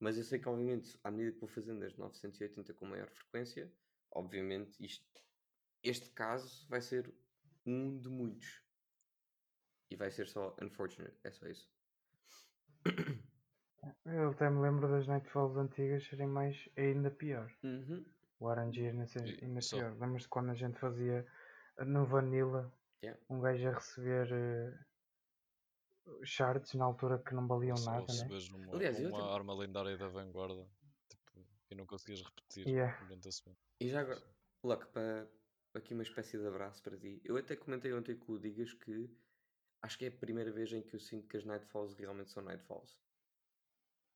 Mas 0.00 0.16
eu 0.16 0.24
sei 0.24 0.38
que, 0.38 0.48
obviamente, 0.48 0.98
à 1.02 1.10
medida 1.10 1.32
que 1.32 1.40
vou 1.40 1.48
fazendo 1.48 1.84
as 1.84 1.96
980 1.96 2.72
com 2.74 2.86
maior 2.86 3.10
frequência, 3.10 3.72
obviamente, 4.12 4.76
isto, 4.82 5.04
este 5.82 6.10
caso 6.10 6.66
vai 6.68 6.80
ser 6.80 7.12
um 7.66 7.98
de 7.98 8.08
muitos. 8.08 8.62
E 9.90 9.96
vai 9.96 10.10
ser 10.10 10.28
só 10.28 10.56
unfortunate, 10.62 11.18
é 11.24 11.30
só 11.30 11.46
isso. 11.46 11.68
Eu 14.04 14.30
até 14.30 14.50
me 14.50 14.60
lembro 14.60 14.88
das 14.88 15.06
Nightfalls 15.06 15.56
antigas 15.56 16.06
serem 16.06 16.26
mais 16.26 16.68
ainda 16.76 17.10
pior. 17.10 17.50
Uhum. 17.62 18.04
O 18.38 18.50
RNG 18.50 18.88
ainda, 18.88 19.04
ainda 19.42 19.60
pior. 19.60 19.96
Lembras-te 19.98 20.28
quando 20.28 20.50
a 20.50 20.54
gente 20.54 20.78
fazia 20.78 21.26
no 21.86 22.04
Vanilla 22.04 22.72
Yeah. 23.02 23.20
um 23.30 23.40
gajo 23.40 23.68
a 23.68 23.72
receber 23.74 24.28
eh, 24.32 24.78
shards 26.24 26.74
na 26.74 26.84
altura 26.84 27.18
que 27.22 27.34
não 27.34 27.46
valiam 27.46 27.76
nada, 27.84 28.06
né? 28.12 28.28
uma, 28.50 28.72
Aliás, 28.74 28.98
uma 28.98 29.10
tenho- 29.10 29.30
arma 29.30 29.54
lendária 29.54 29.96
da 29.96 30.08
vanguarda 30.08 30.68
tipo, 31.08 31.46
e 31.70 31.74
não 31.74 31.86
conseguias 31.86 32.22
repetir 32.22 32.66
Yeah. 32.66 32.98
durante 33.06 33.28
a 33.28 33.32
semana. 33.32 33.58
E 33.80 33.88
já 33.88 34.00
agora, 34.00 34.20
Luck, 34.64 34.86
para 34.88 35.28
aqui 35.74 35.94
uma 35.94 36.02
espécie 36.02 36.38
de 36.38 36.46
abraço 36.46 36.82
para 36.82 36.96
ti. 36.98 37.20
Eu 37.24 37.36
até 37.36 37.54
comentei 37.56 37.92
ontem 37.92 38.16
com 38.18 38.32
o 38.32 38.38
Digas 38.40 38.72
que 38.72 39.08
acho 39.82 39.96
que 39.98 40.06
é 40.06 40.08
a 40.08 40.12
primeira 40.18 40.50
vez 40.50 40.72
em 40.72 40.82
que 40.82 40.96
eu 40.96 41.00
sinto 41.00 41.28
que 41.28 41.36
as 41.36 41.44
Nightfalls 41.44 41.94
realmente 41.94 42.30
são 42.32 42.42
Nightfalls. 42.42 42.98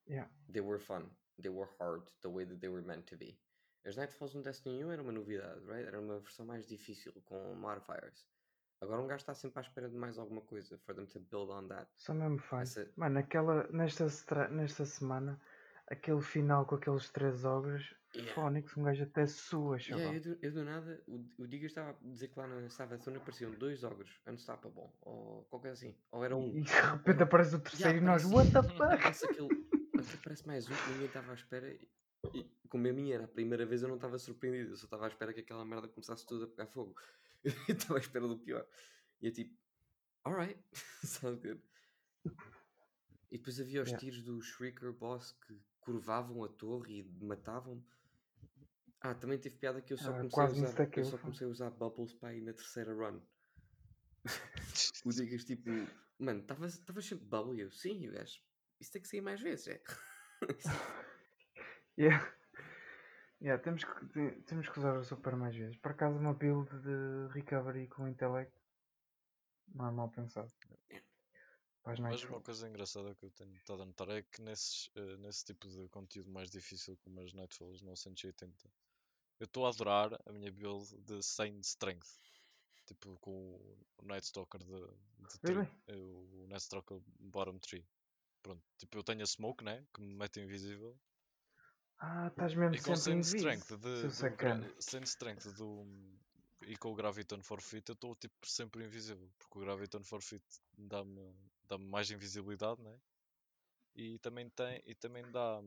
Yeah. 0.09 0.29
They 0.53 0.61
were 0.63 0.81
fun. 0.81 1.09
They 1.41 1.51
were 1.53 1.71
hard 1.79 2.11
the 2.23 2.29
way 2.29 2.45
that 2.47 2.59
they 2.59 2.69
were 2.69 2.83
meant 2.85 3.07
to 3.11 3.17
be. 3.17 3.39
As 3.85 3.95
Nightfalls 3.97 4.35
no 4.35 4.43
Destiny 4.43 4.85
1 4.85 4.91
era 4.93 5.03
uma 5.03 5.13
novidade, 5.13 5.61
right? 5.67 5.87
Era 5.87 6.01
uma 6.01 6.19
versão 6.19 6.45
mais 6.47 6.67
difícil 6.67 7.13
com 7.25 7.55
modifiers. 7.55 8.27
Agora 8.83 9.01
um 9.01 9.07
gajo 9.07 9.21
está 9.23 9.33
sempre 9.33 9.61
à 9.61 9.63
espera 9.63 9.89
de 9.89 9.95
mais 9.97 10.19
alguma 10.19 10.41
coisa 10.43 10.77
for 10.79 10.93
them 10.93 11.07
to 11.07 11.21
build 11.21 11.53
on 11.53 11.69
that. 11.69 11.89
São 11.97 12.17
mesmo 12.17 12.39
fãs. 12.39 12.77
Essa- 12.77 12.93
Mano, 12.97 13.21
aquela, 13.21 13.69
nesta, 13.69 14.09
nesta 14.49 14.85
semana, 14.85 15.41
aquele 15.87 16.21
final 16.21 16.67
com 16.67 16.75
aqueles 16.75 17.09
três 17.11 17.45
ogros, 17.45 17.95
Yeah. 18.15 18.35
Fónix, 18.35 18.77
um 18.77 18.83
gajo 18.83 19.05
até 19.05 19.27
sua, 19.27 19.79
chaval. 19.79 20.01
Yeah, 20.13 20.19
eu, 20.19 20.35
do, 20.37 20.39
eu 20.45 20.53
do 20.53 20.65
nada, 20.65 21.03
o, 21.07 21.25
o 21.39 21.47
Digas 21.47 21.71
estava 21.71 21.93
a 21.93 21.95
dizer 22.11 22.29
que 22.29 22.39
lá 22.39 22.47
na 22.47 22.69
Savathuna 22.69 23.17
apareciam 23.17 23.51
dois 23.53 23.85
ogros, 23.85 24.21
Unstoppable, 24.27 24.91
ou 25.01 25.47
qualquer 25.49 25.71
assim. 25.71 25.97
Ou 26.11 26.23
era 26.23 26.37
um. 26.37 26.49
E 26.55 26.61
de 26.61 26.71
repente 26.73 27.23
aparece 27.23 27.55
o 27.57 27.59
terceiro 27.61 27.97
Yeah, 27.99 28.21
e 28.21 28.23
nós, 28.23 28.31
what 28.31 28.53
the 28.53 28.63
fuck? 28.69 29.03
Parece 29.03 29.25
aquele. 29.25 29.49
Até 29.97 30.17
parece 30.23 30.47
mais 30.47 30.69
um 30.69 30.75
que 30.75 30.91
ninguém 30.91 31.07
estava 31.07 31.31
à 31.31 31.35
espera. 31.35 31.67
E, 31.73 31.89
e 32.35 32.69
como 32.69 32.87
a 32.87 32.93
minha 32.93 33.15
era 33.15 33.25
a 33.25 33.29
primeira 33.29 33.65
vez, 33.65 33.83
eu 33.83 33.89
não 33.89 33.97
estava 33.97 34.19
surpreendido. 34.19 34.73
Eu 34.73 34.77
só 34.77 34.85
estava 34.85 35.07
à 35.07 35.09
espera 35.09 35.33
que 35.33 35.41
aquela 35.41 35.65
merda 35.65 35.89
começasse 35.89 36.27
tudo 36.27 36.45
a 36.45 36.49
pegar 36.49 36.67
fogo. 36.67 36.95
Eu 37.69 37.75
estava 37.75 37.99
à 37.99 38.01
espera 38.01 38.27
do 38.29 38.39
pior. 38.39 38.67
E 39.21 39.27
eu 39.27 39.33
tipo, 39.33 39.57
alright, 40.25 40.59
sounds 41.05 41.41
good. 41.41 41.61
E 43.31 43.39
depois 43.39 43.59
havia 43.61 43.83
os 43.83 43.89
Yeah. 43.89 44.01
tiros 44.01 44.23
do 44.23 44.41
Shrieker 44.41 44.93
Boss 44.93 45.33
que 45.33 45.61
curvavam 45.81 46.45
a 46.45 46.49
torre 46.49 46.99
e 46.99 47.25
matavam-me. 47.25 47.83
Ah, 49.01 49.15
também 49.15 49.39
teve 49.39 49.57
piada 49.57 49.81
que 49.81 49.93
eu 49.93 49.99
só 49.99 50.13
Ah, 50.13 50.21
comecei 50.21 50.43
a 50.43 50.69
usar. 50.69 50.91
Eu 50.97 51.05
só 51.05 51.19
comecei 51.19 51.47
a 51.47 51.51
usar 51.51 51.71
Bubbles 51.71 52.13
para 52.15 52.35
ir 52.35 52.43
na 52.43 52.53
terceira 52.53 52.95
run. 52.95 53.21
o 55.05 55.11
Digas 55.11 55.45
tipo, 55.45 55.71
mano, 56.19 56.41
estavas 56.41 57.05
sempre 57.05 57.25
bubble? 57.25 57.59
E 57.59 57.63
eu, 57.63 57.73
sim, 57.73 58.01
e 58.03 58.09
o 58.09 58.13
gajo, 58.13 58.41
isso 58.81 58.93
tem 58.93 59.03
que 59.03 59.09
sair 59.09 59.21
mais 59.21 59.41
vezes, 59.41 59.67
é? 59.69 59.83
Yeah. 61.99 62.33
Yeah, 63.43 63.61
temos, 63.61 63.83
que, 63.83 64.07
te- 64.07 64.41
temos 64.43 64.69
que 64.69 64.79
usar 64.79 64.97
o 64.97 65.05
super 65.05 65.35
mais 65.35 65.57
vezes. 65.57 65.77
Por 65.79 65.91
acaso, 65.91 66.17
uma 66.17 66.33
build 66.33 66.71
de 66.81 67.27
recovery 67.33 67.89
com 67.89 68.07
intellect 68.07 68.53
não 69.75 69.89
é 69.89 69.91
mal 69.91 70.09
pensado. 70.11 70.53
As 71.85 71.99
Mas 71.99 72.23
uma 72.23 72.41
coisa 72.41 72.69
engraçada 72.69 73.15
que 73.17 73.25
eu 73.25 73.31
tenho 73.33 73.53
estado 73.57 73.83
a 73.83 73.87
notar 73.87 74.09
é 74.11 74.23
que 74.23 74.41
nesses, 74.41 74.89
eh, 74.95 75.17
nesse 75.17 75.45
tipo 75.45 75.69
de 75.69 75.89
conteúdo 75.89 76.31
mais 76.31 76.49
difícil, 76.51 76.97
como 76.99 77.21
as 77.21 77.33
Nightfalls 77.33 77.83
980, 77.83 78.71
eu 79.41 79.45
estou 79.45 79.67
a 79.67 79.71
adorar 79.71 80.17
a 80.25 80.33
minha 80.33 80.53
build 80.53 80.97
de 81.03 81.21
100 81.21 81.59
Strength. 81.61 82.21
Tipo 82.87 83.19
com 83.19 83.57
o 83.99 84.05
Night 84.05 84.27
Stalker 84.27 84.61
de, 84.63 84.87
de 85.29 85.41
tree, 85.41 85.55
Really? 85.57 85.69
eh, 85.89 85.97
o 85.97 86.47
Night 86.47 86.63
Stalker 86.63 87.01
bottom 87.19 87.59
3. 87.59 87.85
Pronto, 88.43 88.63
tipo 88.79 88.99
eu 88.99 89.03
tenho 89.03 89.23
a 89.23 89.27
Smoke, 89.27 89.65
né? 89.65 89.85
Que 89.93 90.01
me 90.01 90.15
mete 90.15 90.41
invisível. 90.41 90.97
Ah, 92.05 92.27
estás 92.27 92.53
mesmo 92.55 92.75
E 92.75 92.83
com 92.83 92.97
sempre 92.97 93.21
em 93.21 93.23
100 93.23 93.37
Strength, 93.39 93.67
de, 93.69 93.77
Seu 93.77 93.85
do 93.85 94.01
gra- 94.01 94.11
sacana. 94.11 94.75
100 94.81 95.03
Strength 95.05 95.53
do, 95.57 95.87
e 96.63 96.77
com 96.77 96.91
o 96.91 96.95
Graviton 96.97 97.41
Forfeit 97.43 97.89
eu 97.89 97.93
estou 97.93 98.17
tipo 98.17 98.45
sempre 98.45 98.85
invisível. 98.85 99.31
Porque 99.39 99.59
o 99.59 99.61
Graviton 99.61 100.03
Forfeit 100.03 100.43
dá-me 100.77 101.33
dá 101.69 101.79
mais 101.79 102.11
invisibilidade, 102.11 102.83
né? 102.83 102.99
E 103.95 104.19
também, 104.19 104.49
tem, 104.51 104.83
e 104.85 104.95
também 104.97 105.23
dá 105.31 105.61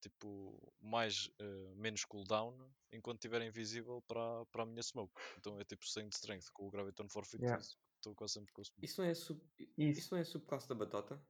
tipo 0.00 0.72
mais 0.80 1.28
eh, 1.40 1.72
menos 1.74 2.04
cooldown 2.04 2.54
enquanto 2.92 3.18
estiver 3.18 3.42
invisível 3.42 4.00
para, 4.06 4.44
para 4.46 4.62
a 4.62 4.66
minha 4.66 4.82
smoke. 4.82 5.12
Então 5.38 5.58
é 5.58 5.64
tipo 5.64 5.84
100 5.88 6.08
de 6.08 6.14
strength 6.14 6.50
com 6.52 6.68
o 6.68 6.70
Graviton 6.70 7.08
Forfeit 7.08 7.42
Yeah. 7.42 7.60
estou 7.96 8.14
quase 8.14 8.34
sempre 8.34 8.52
com 8.52 8.60
o 8.60 8.64
Smoke. 8.64 8.84
Isso 8.84 9.00
não 9.02 9.08
é, 9.08 9.14
sub... 9.14 9.40
Isso. 9.58 9.98
Isso 10.00 10.14
não 10.14 10.20
é 10.20 10.24
subclasse 10.24 10.68
da 10.68 10.74
batata? 10.76 11.20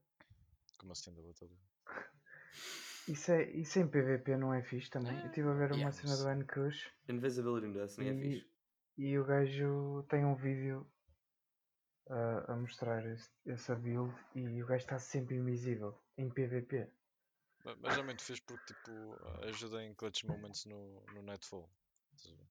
Como 0.76 0.92
assim 0.92 1.14
da 1.14 1.22
batalha? 1.22 1.56
Isso, 3.10 3.32
é, 3.32 3.42
isso 3.50 3.78
em 3.80 3.88
PVP 3.88 4.36
não 4.36 4.54
é 4.54 4.62
fixe 4.62 4.88
também. 4.88 5.18
Eu 5.20 5.26
estive 5.26 5.48
a 5.48 5.52
ver 5.54 5.72
uma 5.72 5.78
yeah, 5.78 5.92
cena 5.92 6.16
do 6.16 6.28
N-Kush 6.28 6.92
Invisibility 7.08 7.72
Dust 7.72 7.98
nem 7.98 8.08
é 8.08 8.12
E- 8.14 8.20
fixe. 8.40 8.50
e 8.98 9.18
o 9.18 9.24
gajo 9.24 10.04
tem 10.08 10.24
um 10.24 10.36
vídeo 10.36 10.86
a, 12.08 12.52
a 12.52 12.56
mostrar 12.56 13.04
esse- 13.06 13.30
essa 13.46 13.74
build 13.74 14.14
e 14.34 14.62
o 14.62 14.66
gajo 14.66 14.82
está 14.84 14.98
sempre 14.98 15.36
invisível 15.36 16.00
em 16.16 16.30
PVP. 16.30 16.88
Ma- 17.64 17.76
Mas 17.80 17.98
é 17.98 18.02
muito 18.02 18.22
fixe 18.22 18.42
porque 18.42 18.72
tipo, 18.74 19.16
ajuda 19.44 19.82
em 19.82 19.92
clutch 19.94 20.22
moments 20.24 20.64
no, 20.66 21.04
no 21.12 21.22
Nightfall. 21.22 21.68
Estás 22.14 22.32
a 22.32 22.36
ver? 22.38 22.48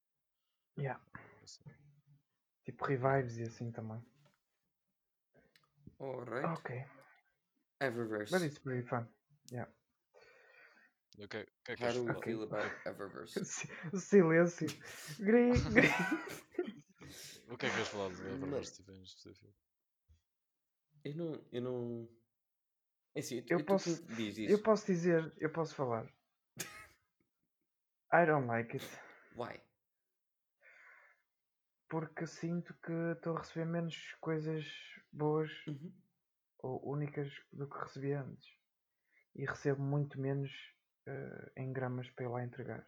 Yeah. 0.77 1.01
Assim. 1.43 1.63
Tipo 2.65 2.85
revives 2.85 3.37
e 3.37 3.43
assim 3.43 3.71
também. 3.71 4.03
Alright. 5.99 6.45
Ok. 6.47 6.85
Eververse. 7.81 8.31
But 8.33 8.43
it's 8.45 8.59
pretty 8.59 8.85
fun. 8.87 9.07
E 9.51 9.57
O 11.21 11.27
que, 11.27 11.37
é- 11.37 11.41
o 11.41 11.63
que 11.65 11.71
é 11.71 11.75
que 11.75 11.83
How 11.83 11.93
do? 11.93 12.11
Ok. 12.11 12.23
feel 12.23 12.43
about 12.43 12.73
Eververse? 12.87 13.43
Si- 13.45 13.67
Silêncio. 13.99 14.67
Gri, 15.19 15.51
gri. 15.73 15.89
O 17.49 17.57
que 17.57 17.65
é 17.65 17.69
que 17.69 17.75
queres 17.75 17.87
falar 17.89 18.09
do. 18.09 18.27
Eververse 18.27 18.75
tipo, 18.77 18.91
em 18.91 19.03
específico? 19.03 19.53
eu 21.03 21.15
não. 21.15 21.45
Eu 21.51 21.61
não. 21.61 22.09
É 23.15 23.19
assim, 23.19 23.43
Eu 23.49 23.59
eu 23.59 23.65
posso-. 23.65 24.01
Diz 24.15 24.37
isso. 24.37 24.51
Eu 24.51 24.61
posso 24.63 24.85
dizer, 24.85 25.33
eu 25.37 25.51
posso 25.51 25.75
falar. 25.75 26.05
I 28.13 28.25
don't 28.25 28.47
like 28.47 28.77
it. 28.77 28.85
Why? 29.35 29.59
Porque 31.89 32.25
sinto 32.27 32.73
que 32.75 32.91
estou 33.17 33.35
a 33.35 33.39
receber 33.39 33.65
menos 33.65 34.13
coisas 34.21 34.65
boas 35.11 35.51
Uhum. 35.67 35.91
ou 36.59 36.91
únicas 36.93 37.29
do 37.51 37.67
que 37.67 37.77
recebia 37.79 38.21
antes. 38.21 38.47
E 39.35 39.45
recebo 39.45 39.81
muito 39.81 40.19
menos 40.19 40.51
eh, 41.09 41.51
em 41.57 41.73
gramas 41.73 42.09
para 42.11 42.25
ir 42.25 42.27
lá 42.29 42.43
entregar. 42.43 42.87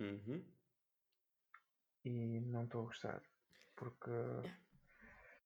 Uhum. 0.00 0.44
E 2.04 2.40
não 2.40 2.64
estou 2.64 2.82
a 2.82 2.84
gostar. 2.86 3.22
Porque 3.76 4.10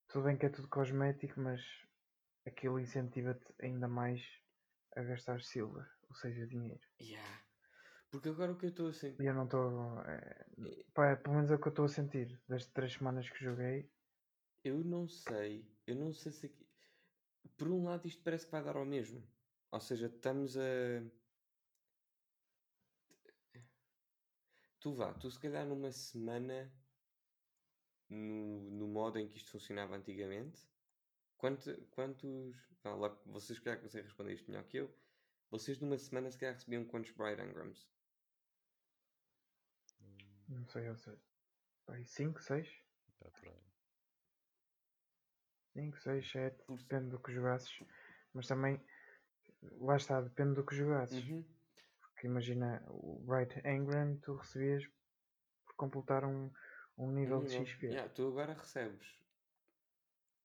tudo 0.08 0.24
bem 0.24 0.36
que 0.36 0.46
é 0.46 0.48
tudo 0.48 0.68
cosmético, 0.68 1.40
mas 1.40 1.62
aquilo 2.46 2.80
incentiva-te 2.80 3.46
ainda 3.60 3.86
mais 3.86 4.22
a 4.96 5.02
gastar 5.02 5.40
silver, 5.42 5.86
ou 6.08 6.14
seja, 6.16 6.46
dinheiro. 6.46 6.80
Yeah. 7.00 7.42
Porque 8.10 8.30
agora 8.30 8.52
o 8.52 8.58
que 8.58 8.66
eu 8.66 8.70
estou 8.70 8.88
a 8.88 8.92
sentir. 8.92 9.22
E 9.22 9.26
eu 9.26 9.34
não 9.34 9.44
estou. 9.44 9.96
pá, 10.94 11.16
pelo 11.16 11.36
menos 11.36 11.50
é 11.50 11.54
o 11.54 11.60
que 11.60 11.68
eu 11.68 11.70
estou 11.70 11.84
a 11.84 11.88
sentir. 11.88 12.40
Das 12.48 12.66
três 12.66 12.94
semanas 12.94 13.28
que 13.28 13.44
joguei, 13.44 13.90
Eu 14.64 14.82
não 14.84 15.08
sei. 15.08 15.66
Eu 15.86 15.94
não 15.94 16.12
sei 16.12 16.32
se 16.32 16.46
aqui. 16.46 16.66
Por 17.56 17.68
um 17.68 17.84
lado, 17.84 18.06
isto 18.06 18.22
parece 18.22 18.46
que 18.46 18.52
vai 18.52 18.62
dar 18.62 18.76
ao 18.76 18.84
mesmo. 18.84 19.22
Ou 19.70 19.80
seja, 19.80 20.06
estamos 20.06 20.56
a. 20.56 21.02
Tu 24.80 24.94
vá, 24.94 25.12
tu 25.14 25.30
se 25.30 25.38
calhar 25.40 25.66
numa 25.66 25.90
semana 25.90 26.72
no, 28.08 28.70
no 28.70 28.86
modo 28.88 29.18
em 29.18 29.28
que 29.28 29.36
isto 29.36 29.50
funcionava 29.50 29.96
antigamente. 29.96 30.68
Quanto, 31.36 31.74
quantos. 31.90 32.56
Vá 32.82 32.94
lá, 32.94 33.08
vocês 33.26 33.58
se 33.58 33.64
calhar 33.64 33.80
conseguem 33.80 34.06
responder 34.06 34.34
isto 34.34 34.48
melhor 34.50 34.64
que 34.64 34.78
eu. 34.78 34.94
Vocês 35.50 35.78
numa 35.80 35.96
semana 35.98 36.30
se 36.30 36.38
calhar 36.38 36.54
recebiam 36.54 36.84
quantos 36.84 37.10
Bright 37.12 37.40
Engrams? 37.40 37.88
Hum, 40.00 40.44
não 40.48 40.66
sei, 40.66 40.88
ou 40.88 40.96
seja, 40.96 41.18
5, 42.04 42.42
6, 42.42 42.68
é 43.20 43.30
por 43.30 43.48
aí. 43.48 43.62
5, 45.74 45.98
6, 45.98 46.30
7, 46.30 46.56
Por- 46.66 46.78
depende 46.78 47.10
do 47.10 47.18
que 47.20 47.32
jogasses. 47.32 47.82
Mas 48.34 48.46
também, 48.46 48.80
lá 49.80 49.96
está, 49.96 50.20
depende 50.20 50.54
do 50.54 50.64
que 50.64 50.74
jogasses. 50.74 51.24
Uhum. 51.24 51.44
Porque 52.18 52.26
imagina, 52.26 52.84
o 52.88 53.20
Bright 53.20 53.60
Engram 53.64 54.16
tu 54.16 54.34
recebias 54.34 54.84
por 55.64 55.76
completar 55.76 56.24
um, 56.24 56.50
um 56.96 57.12
nível 57.12 57.44
de. 57.44 57.64
XP. 57.64 57.86
Yeah, 57.86 58.12
tu 58.12 58.26
agora 58.26 58.54
recebes 58.54 59.20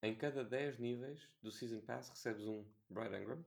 em 0.04 0.16
cada 0.16 0.46
10 0.46 0.78
níveis 0.78 1.28
do 1.42 1.52
Season 1.52 1.82
Pass 1.82 2.10
recebes 2.10 2.46
um 2.46 2.64
Bright 2.92 3.16
Engram 3.16 3.44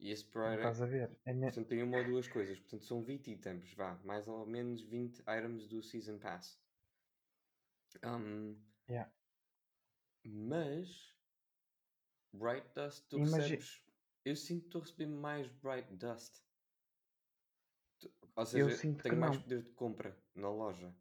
e 0.00 0.10
esse 0.10 0.24
Bright 0.28 0.56
estás 0.56 0.82
a 0.82 0.86
ver? 0.86 1.16
É 1.24 1.32
portanto 1.32 1.68
tem 1.68 1.84
uma 1.84 1.98
ou 1.98 2.04
duas 2.04 2.26
coisas 2.26 2.58
portanto 2.58 2.84
são 2.84 3.00
20 3.00 3.30
itens 3.30 3.72
vá 3.74 3.94
mais 4.02 4.26
ou 4.26 4.44
menos 4.44 4.82
20 4.82 5.20
items 5.20 5.68
do 5.68 5.84
Season 5.84 6.18
Pass 6.18 6.60
Um, 8.04 8.60
Yeah. 8.88 9.08
mas 10.24 11.14
Bright 12.32 12.66
Dust 12.74 13.06
tu 13.08 13.18
recebes 13.18 13.84
eu 14.24 14.34
sinto 14.34 14.62
que 14.62 14.66
estou 14.66 14.80
a 14.80 14.84
receber 14.84 15.06
mais 15.06 15.46
Bright 15.46 15.94
Dust 15.94 16.43
Ou 18.36 18.42
Eu 18.42 18.46
seja 18.46 18.70
sinto 18.76 18.96
que 18.98 19.02
tenho 19.04 19.20
mais 19.20 19.36
não. 19.36 19.42
poder 19.42 19.62
de 19.62 19.70
compra 19.70 20.16
na 20.34 20.48
loja 20.50 20.94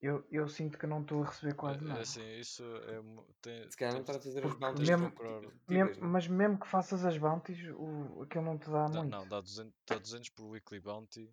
Eu, 0.00 0.24
eu 0.30 0.48
sinto 0.48 0.78
que 0.78 0.86
não 0.86 1.02
estou 1.02 1.22
a 1.22 1.26
receber 1.26 1.54
quase 1.54 1.80
É- 1.80 1.84
é 1.84 1.88
nada. 1.88 2.00
assim, 2.02 2.38
isso 2.38 2.62
é. 2.62 3.00
Tem, 3.42 3.68
se 3.70 3.76
calhar 3.76 3.94
não 3.94 4.00
estás 4.02 4.18
a 4.18 4.22
fazer 4.22 4.44
as 4.46 4.54
bounties 4.54 4.88
mesmo- 4.88 5.06
repetitivas, 5.08 5.58
Mesmo- 5.68 6.00
não 6.00 6.08
é? 6.08 6.12
mas 6.12 6.28
mesmo 6.28 6.60
que 6.60 6.66
faças 6.68 7.04
as 7.04 7.18
bounties, 7.18 7.58
o, 7.76 8.22
aquilo 8.22 8.44
não 8.44 8.56
te 8.58 8.70
dá 8.70 8.86
Dá- 8.88 9.00
muito. 9.00 9.10
Não, 9.10 9.26
dá 9.26 9.40
200, 9.40 9.74
dá 9.86 9.98
200 9.98 10.28
por 10.30 10.44
weekly 10.46 10.78
bounty 10.78 11.24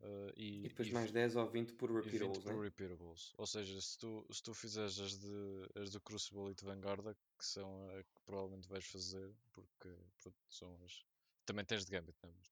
uh, 0.00 0.32
e, 0.34 0.64
E 0.64 0.68
depois 0.70 0.88
e 0.88 0.92
mais 0.94 1.12
10 1.12 1.36
ou 1.36 1.46
20 1.50 1.74
por 1.74 1.90
e 1.90 1.92
20 2.08 2.10
repeatables, 2.12 2.44
por 2.44 2.54
né? 2.56 2.62
repeatables. 2.62 3.34
Ou 3.36 3.46
seja, 3.46 3.78
se 3.82 3.98
tu, 3.98 4.26
se 4.30 4.42
tu 4.42 4.54
fizeres 4.54 4.98
as, 4.98 5.18
de, 5.18 5.68
as 5.74 5.90
do 5.90 6.00
Crucible 6.00 6.50
e 6.50 6.54
de 6.54 6.64
Vanguard, 6.64 7.04
que 7.38 7.44
são 7.44 7.86
a 7.90 8.02
que 8.02 8.22
provavelmente 8.24 8.66
vais 8.66 8.86
fazer, 8.86 9.30
porque 9.52 9.94
pronto, 10.22 10.38
são 10.48 10.74
as. 10.86 11.04
Também 11.44 11.66
tens 11.66 11.84
de 11.84 11.92
Gambit, 11.92 12.16
né? 12.24 12.32
mas 12.34 12.48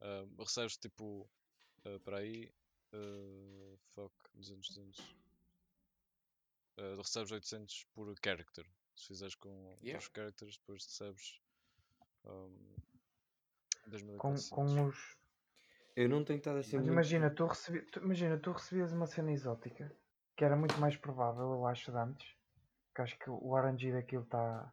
Ah, 0.00 0.24
recebes 0.38 0.76
tipo. 0.76 1.28
ah, 1.84 1.98
para 2.04 2.18
aí. 2.18 2.52
ah, 2.92 3.76
fuck, 3.94 4.14
200, 4.34 4.68
200. 4.68 5.16
Ah, 6.78 6.94
recebes 6.96 7.32
800 7.32 7.84
por 7.94 8.14
character. 8.24 8.66
Se 8.96 9.06
fizeres 9.08 9.34
com 9.34 9.76
Yeah. 9.82 9.98
os 9.98 10.10
characters, 10.14 10.56
depois 10.58 10.84
recebes. 10.84 11.40
Um, 12.24 12.76
Com, 14.18 14.34
2400. 14.34 14.50
com 14.50 14.86
os. 14.86 15.16
Eu 15.96 16.08
não 16.08 16.24
tenho 16.24 16.38
estado 16.38 16.58
a 16.58 16.62
ser 16.62 16.76
Mas 16.76 16.84
muito... 16.84 16.92
imagina 16.92 17.30
tu, 17.30 17.46
recebi, 17.46 17.82
tu- 17.82 18.00
imagina, 18.00 18.38
tu 18.38 18.52
recebias 18.52 18.92
uma 18.92 19.06
cena 19.06 19.32
exótica, 19.32 19.92
que 20.36 20.44
era 20.44 20.54
muito 20.56 20.78
mais 20.78 20.96
provável, 20.96 21.52
eu 21.52 21.66
acho, 21.66 21.90
de 21.90 21.96
antes. 21.98 22.36
Que 22.94 23.02
acho 23.02 23.18
que 23.18 23.30
o 23.30 23.56
RNG 23.56 23.92
daquilo 23.92 24.22
está. 24.24 24.72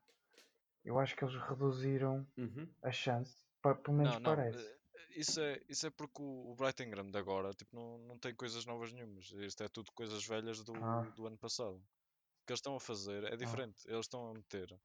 Eu 0.84 0.99
acho 0.99 1.15
que 1.15 1.23
eles 1.23 1.36
reduziram 1.36 2.28
Uhum. 2.38 2.67
a 2.84 2.91
chance, 2.91 3.43
pa- 3.61 3.73
pelo 3.76 3.97
menos 3.97 4.13
Não, 4.15 4.19
não, 4.19 4.36
parece. 4.36 4.76
Isso 5.12 5.39
é, 5.39 5.62
isso 5.70 5.88
é 5.88 5.89
porque 5.89 6.22
o, 6.22 6.52
o 6.52 6.56
Bright 6.56 6.82
Engram 6.84 7.10
de 7.10 7.18
agora 7.18 7.52
tipo, 7.54 7.76
não, 7.76 7.98
não 8.00 8.18
tem 8.20 8.34
coisas 8.36 8.66
novas 8.66 8.91
nenhumas. 8.91 9.32
Isto 9.32 9.64
é 9.64 9.68
tudo 9.70 9.91
coisas 9.93 10.26
velhas 10.26 10.64
do, 10.64 10.74
Ah. 10.76 11.02
do 11.16 11.26
ano 11.28 11.38
passado. 11.38 11.76
O 11.78 12.46
que 12.46 12.52
eles 12.52 12.60
estão 12.60 12.76
a 12.76 12.80
fazer 12.80 13.24
é 13.24 13.36
diferente. 13.36 13.82
Eles 13.88 14.06
estão 14.06 14.28
a 14.30 14.34
meter. 14.34 14.78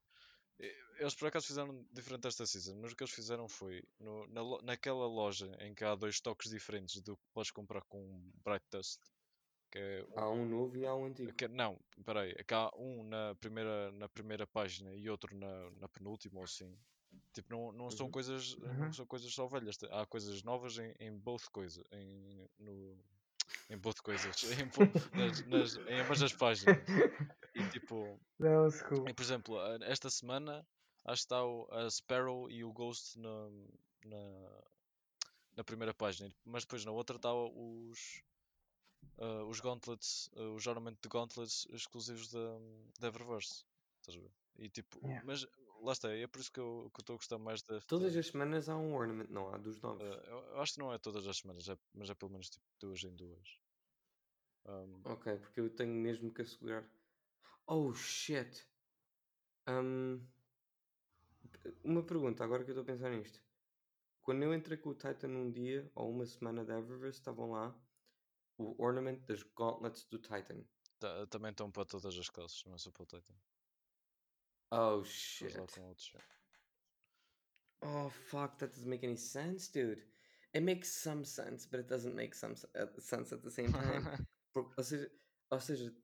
Eles 0.99 1.15
por 1.15 1.27
acaso 1.27 1.47
fizeram 1.47 1.85
diferente 1.91 2.27
esta 2.27 2.45
season, 2.45 2.75
mas 2.79 2.91
o 2.91 2.95
que 2.95 3.03
eles 3.03 3.13
fizeram 3.13 3.47
foi 3.49 3.83
no- 3.99 4.27
na 4.27 4.41
naquela 4.61 5.07
loja 5.07 5.47
em 5.59 5.73
que 5.73 5.83
há 5.83 5.95
dois 5.95 6.19
toques 6.21 6.51
diferentes 6.51 7.01
do 7.01 7.17
que 7.17 7.23
podes 7.33 7.49
comprar 7.51 7.81
com 7.83 8.31
Bright 8.43 8.65
Dust. 8.71 9.01
Que 9.71 9.79
é 9.79 10.05
Há 10.15 10.29
um 10.29 10.45
novo 10.45 10.77
e 10.77 10.85
há 10.85 10.93
um 10.93 11.05
antigo. 11.05 11.33
que- 11.33 11.47
não, 11.47 11.79
peraí, 12.05 12.31
é 12.37 12.43
que 12.43 12.53
há 12.53 12.69
um 12.75 13.03
na 13.05 13.33
primeira, 13.35 13.91
na 13.93 14.07
primeira 14.09 14.45
página 14.45 14.93
e 14.93 15.09
outro 15.09 15.35
na, 15.35 15.71
na 15.71 15.87
penúltima 15.89 16.39
ou 16.39 16.43
assim. 16.43 16.77
Tipo, 17.33 17.53
não, 17.53 17.71
não 17.71 17.91
são 17.91 18.05
Uhum. 18.07 18.11
coisas 18.11 18.53
Uhum. 18.55 18.73
não 18.73 18.93
são 18.93 19.05
coisas 19.05 19.33
só 19.33 19.47
velhas. 19.47 19.77
Há 19.91 20.05
coisas 20.05 20.43
novas 20.43 20.77
em, 20.77 20.93
em 20.99 21.11
both 21.17 21.45
coisas. 21.51 21.83
Em, 21.91 22.49
no, 22.59 22.97
em 23.69 23.77
both 23.77 24.01
coisas. 24.01 24.35
Em, 24.61 25.17
nas, 25.17 25.45
nas, 25.45 25.75
em 25.87 25.99
ambas 26.01 26.21
as 26.21 26.33
páginas. 26.33 26.77
E 27.55 27.67
tipo, 27.69 28.19
cool. 28.89 29.09
e, 29.09 29.13
por 29.13 29.21
exemplo, 29.23 29.57
esta 29.83 30.09
semana 30.09 30.65
acho 31.05 31.21
que 31.21 31.25
está 31.25 31.43
o, 31.43 31.67
a 31.71 31.89
Sparrow 31.89 32.49
e 32.49 32.63
o 32.63 32.71
Ghost 32.71 33.17
na, 33.19 33.49
na, 34.05 34.61
na 35.57 35.63
primeira 35.63 35.93
página, 35.93 36.33
mas 36.45 36.63
depois 36.63 36.85
na 36.85 36.91
outra 36.91 37.15
está 37.17 37.33
os, 37.33 38.23
ah, 39.19 39.43
os 39.45 39.59
Gauntlets, 39.59 40.29
ah, 40.35 40.41
os 40.55 40.65
Ornament 40.67 40.97
de 41.01 41.09
Gauntlets 41.09 41.67
exclusivos 41.71 42.29
da, 42.29 42.57
da 42.99 43.07
Eververse. 43.07 43.65
Estás 43.99 44.17
a 44.17 44.21
ver? 44.21 44.31
E 44.57 44.69
tipo, 44.69 44.99
Yeah. 45.03 45.25
mas 45.25 45.47
lá 45.81 45.91
está, 45.93 46.11
é 46.13 46.27
por 46.27 46.39
isso 46.39 46.51
que 46.51 46.59
eu 46.59 46.91
estou 46.99 47.15
a 47.15 47.17
gostar 47.17 47.37
mais 47.37 47.61
da. 47.63 47.79
Todas 47.81 48.13
da- 48.13 48.19
as 48.19 48.27
semanas 48.27 48.69
há 48.69 48.77
um 48.77 48.93
ornament, 48.93 49.29
não 49.29 49.53
há 49.53 49.57
dos 49.57 49.79
novos. 49.81 50.03
ah, 50.03 50.23
eu, 50.27 50.61
acho 50.61 50.73
que 50.73 50.79
não 50.79 50.93
é 50.93 50.97
todas 50.99 51.27
as 51.27 51.37
semanas, 51.37 51.67
é- 51.67 51.77
mas 51.93 52.09
é 52.09 52.15
pelo 52.15 52.31
menos 52.31 52.49
tipo 52.49 52.65
duas 52.79 53.03
em 53.03 53.15
duas. 53.15 53.59
Um, 54.65 55.01
Ok, 55.05 55.37
porque 55.37 55.59
eu 55.59 55.69
tenho 55.75 55.93
mesmo 55.93 56.31
que 56.33 56.41
assegurar. 56.43 56.87
Oh 57.65 57.93
shit! 57.93 58.67
Um, 59.67 60.21
uma 61.83 62.03
pergunta, 62.03 62.43
agora 62.43 62.63
que 62.63 62.71
eu 62.71 62.73
estou 62.79 62.83
a 62.83 62.95
pensar 62.95 63.09
nisto. 63.11 63.41
Quando 64.21 64.43
eu 64.43 64.53
entrei 64.53 64.77
com 64.77 64.89
o 64.89 64.93
Titan 64.95 65.29
um 65.29 65.51
dia 65.51 65.91
ou 65.95 66.11
uma 66.11 66.25
semana 66.25 66.63
da 66.63 66.77
Eververse, 66.77 67.19
estavam 67.19 67.51
lá 67.51 67.75
o 68.57 68.81
ornament 68.83 69.19
das 69.25 69.41
gauntlets 69.43 70.05
do 70.05 70.19
Titan. 70.19 70.63
ta- 70.99 71.25
também 71.27 71.49
estão 71.51 71.71
para 71.71 71.85
todas 71.85 72.15
as 72.17 72.29
classes, 72.29 72.63
não 72.65 72.75
é 72.75 72.77
só 72.77 72.91
para 72.91 73.03
o 73.03 73.05
Titan. 73.07 73.33
Oh 74.71 75.03
shit. 75.03 75.51
já. 75.51 76.19
Oh 77.83 78.09
fuck, 78.09 78.57
that 78.59 78.71
doesn't 78.71 78.89
make 78.89 79.03
any 79.03 79.17
sense, 79.17 79.67
dude. 79.67 80.03
It 80.53 80.61
makes 80.63 80.89
some 80.91 81.25
sense, 81.25 81.65
but 81.65 81.79
it 81.79 81.87
doesn't 81.87 82.15
make 82.15 82.35
some 82.35 82.55
uh, 82.75 82.87
sense 82.99 83.33
at 83.33 83.41
the 83.43 83.49
same 83.51 83.71
time. 83.71 84.05
Por- 84.53 84.73
ou, 84.77 84.83
seja, 84.83 85.09
ou 85.51 85.59
seja, 85.59 85.95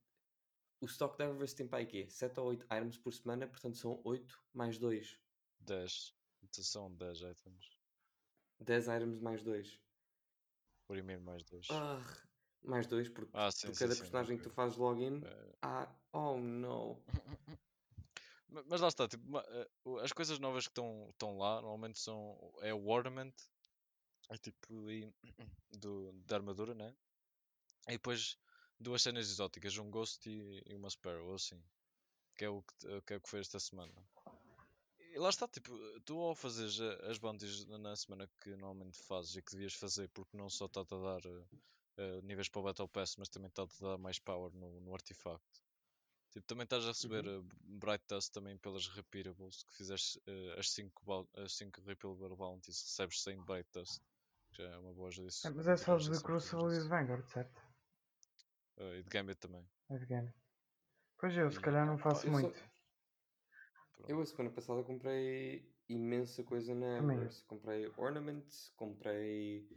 o 0.82 0.86
stock 0.88 1.18
da 1.18 1.26
Everest 1.26 1.56
tem 1.58 1.68
para 1.68 1.80
aí 1.80 1.86
quê? 1.86 2.10
7 2.10 2.40
ou 2.40 2.48
8 2.48 2.66
items 2.66 2.98
por 2.98 3.14
semana, 3.14 3.48
portanto 3.48 3.78
são 3.78 4.02
8 4.06 4.40
mais 4.54 4.78
2. 4.78 5.20
10. 5.60 6.14
Então 6.44 6.64
São 6.64 6.92
10 6.96 7.20
items. 7.22 7.78
10 8.60 8.88
items 8.88 9.20
mais 9.20 9.44
2. 9.44 9.80
Primeiro 10.88 11.22
mais 11.22 11.44
2. 11.44 11.68
Ah, 11.70 12.00
mais 12.64 12.88
2, 12.88 13.10
porque 13.10 13.32
Ah, 13.34 13.52
sim, 13.52 13.68
por 13.68 13.74
sim, 13.74 13.74
cada 13.80 13.94
sim, 13.96 14.02
personagem 14.02 14.38
que 14.38 14.44
tu 14.44 14.50
fazes 14.50 14.78
login 14.78 15.22
Eh, 15.24 15.52
há. 15.62 15.88
Oh 16.14 16.38
no. 16.40 16.96
Ma- 18.50 18.64
Mas 18.68 18.82
lá 18.82 18.88
está, 18.88 19.08
tipo, 19.08 19.24
eh, 19.40 19.68
as 20.04 20.12
coisas 20.14 20.40
novas 20.40 20.68
que 20.68 20.80
estão 20.80 21.38
lá 21.38 21.56
normalmente 21.62 22.00
são 22.00 22.38
é 22.62 22.74
o 22.74 22.88
ornament, 22.88 23.34
é 24.30 24.38
tipo 24.38 24.88
aí, 24.88 25.14
do, 25.72 26.12
da 26.26 26.38
armadura, 26.38 26.74
né? 26.76 26.96
E 27.88 27.94
depois 27.94 28.38
duas 28.80 29.02
cenas 29.04 29.30
exóticas, 29.30 29.78
um 29.78 29.92
Ghost 29.92 30.30
e, 30.30 30.64
e 30.68 30.76
uma 30.76 30.90
Sparrow, 30.90 31.36
assim, 31.36 31.62
que 32.38 32.46
é 32.46 32.50
o 32.50 32.64
que, 32.64 32.76
te- 32.78 33.02
que 33.04 33.14
é 33.14 33.18
o 33.18 33.22
que 33.22 33.30
foi 33.30 33.42
esta 33.42 33.60
semana. 33.60 33.94
E 35.14 35.18
lá 35.20 35.30
está, 35.30 35.48
tipo, 35.48 35.72
tu 36.06 36.20
ao 36.20 36.36
fazeres 36.36 36.80
a- 36.80 37.10
as 37.12 37.18
bounties 37.18 37.66
na- 37.66 37.80
na 37.80 37.96
semana 37.96 38.30
que 38.40 38.50
normalmente 38.56 39.02
fazes 39.02 39.36
e 39.36 39.42
que 39.42 39.52
devias 39.54 39.74
fazer, 39.74 40.08
porque 40.10 40.38
não 40.38 40.50
só 40.50 40.66
está-te 40.68 40.94
a 40.94 40.98
dar 41.00 41.26
eh, 41.26 41.46
eh, 41.98 42.22
níveis 42.22 42.48
para 42.50 42.60
o 42.62 42.64
Battle 42.64 42.88
Pass, 42.88 43.16
mas 43.18 43.30
também 43.30 43.50
está-te 43.50 43.84
a 43.84 43.90
dar 43.90 43.98
mais 43.98 44.20
power 44.20 44.54
no, 44.54 44.80
no 44.82 44.94
artefacto. 44.94 45.62
Tipo, 46.38 46.48
também 46.48 46.64
estás 46.66 46.84
a 46.86 46.90
receber 46.90 47.26
Uhum. 47.28 47.40
eh, 47.40 47.56
Bright 47.80 48.06
Dust 48.08 48.32
também 48.32 48.56
pelas 48.60 48.88
repeatables, 48.90 49.64
que 49.64 49.74
fizeres 49.76 50.20
eh, 50.28 50.56
as 50.60 50.70
5 50.70 51.28
as 51.36 51.54
cinco 51.58 51.82
repeatable 51.82 52.36
bounties, 52.36 52.80
recebes 52.84 53.24
100 53.24 53.44
Bright 53.44 53.68
Dust. 53.74 54.00
que 54.52 54.62
Já 54.62 54.70
é 54.70 54.78
uma 54.78 54.94
boa 54.94 55.08
ajuda. 55.08 55.30
É, 55.46 55.50
mas 55.50 55.68
é 55.68 55.76
só 55.78 55.98
de 55.98 56.22
Crucible 56.22 56.68
e 56.68 56.70
de 56.74 56.78
isso. 56.78 56.90
Vanguard, 56.90 57.26
certo? 57.26 57.60
Eh, 58.78 59.00
e 59.00 59.04
de 59.04 59.10
Gambit 59.10 59.40
também. 59.40 59.68
É 59.90 59.98
de 59.98 60.06
game. 60.06 60.32
Pois 61.20 61.36
eu, 61.36 61.50
se 61.50 61.58
E- 61.58 61.62
calhar 61.62 61.88
não 61.88 61.96
Ah, 61.96 61.98
faço 61.98 62.28
eu 62.28 62.32
só- 62.34 62.40
muito. 62.40 62.60
Pronto. 63.94 64.10
Eu 64.12 64.22
a 64.22 64.26
semana 64.26 64.52
passada 64.52 64.84
comprei 64.84 65.76
imensa 65.90 66.44
coisa 66.44 66.76
na. 66.76 66.98
Everest. 67.00 67.46
Comprei 67.46 67.92
ornaments, 67.98 68.72
comprei. 68.78 69.68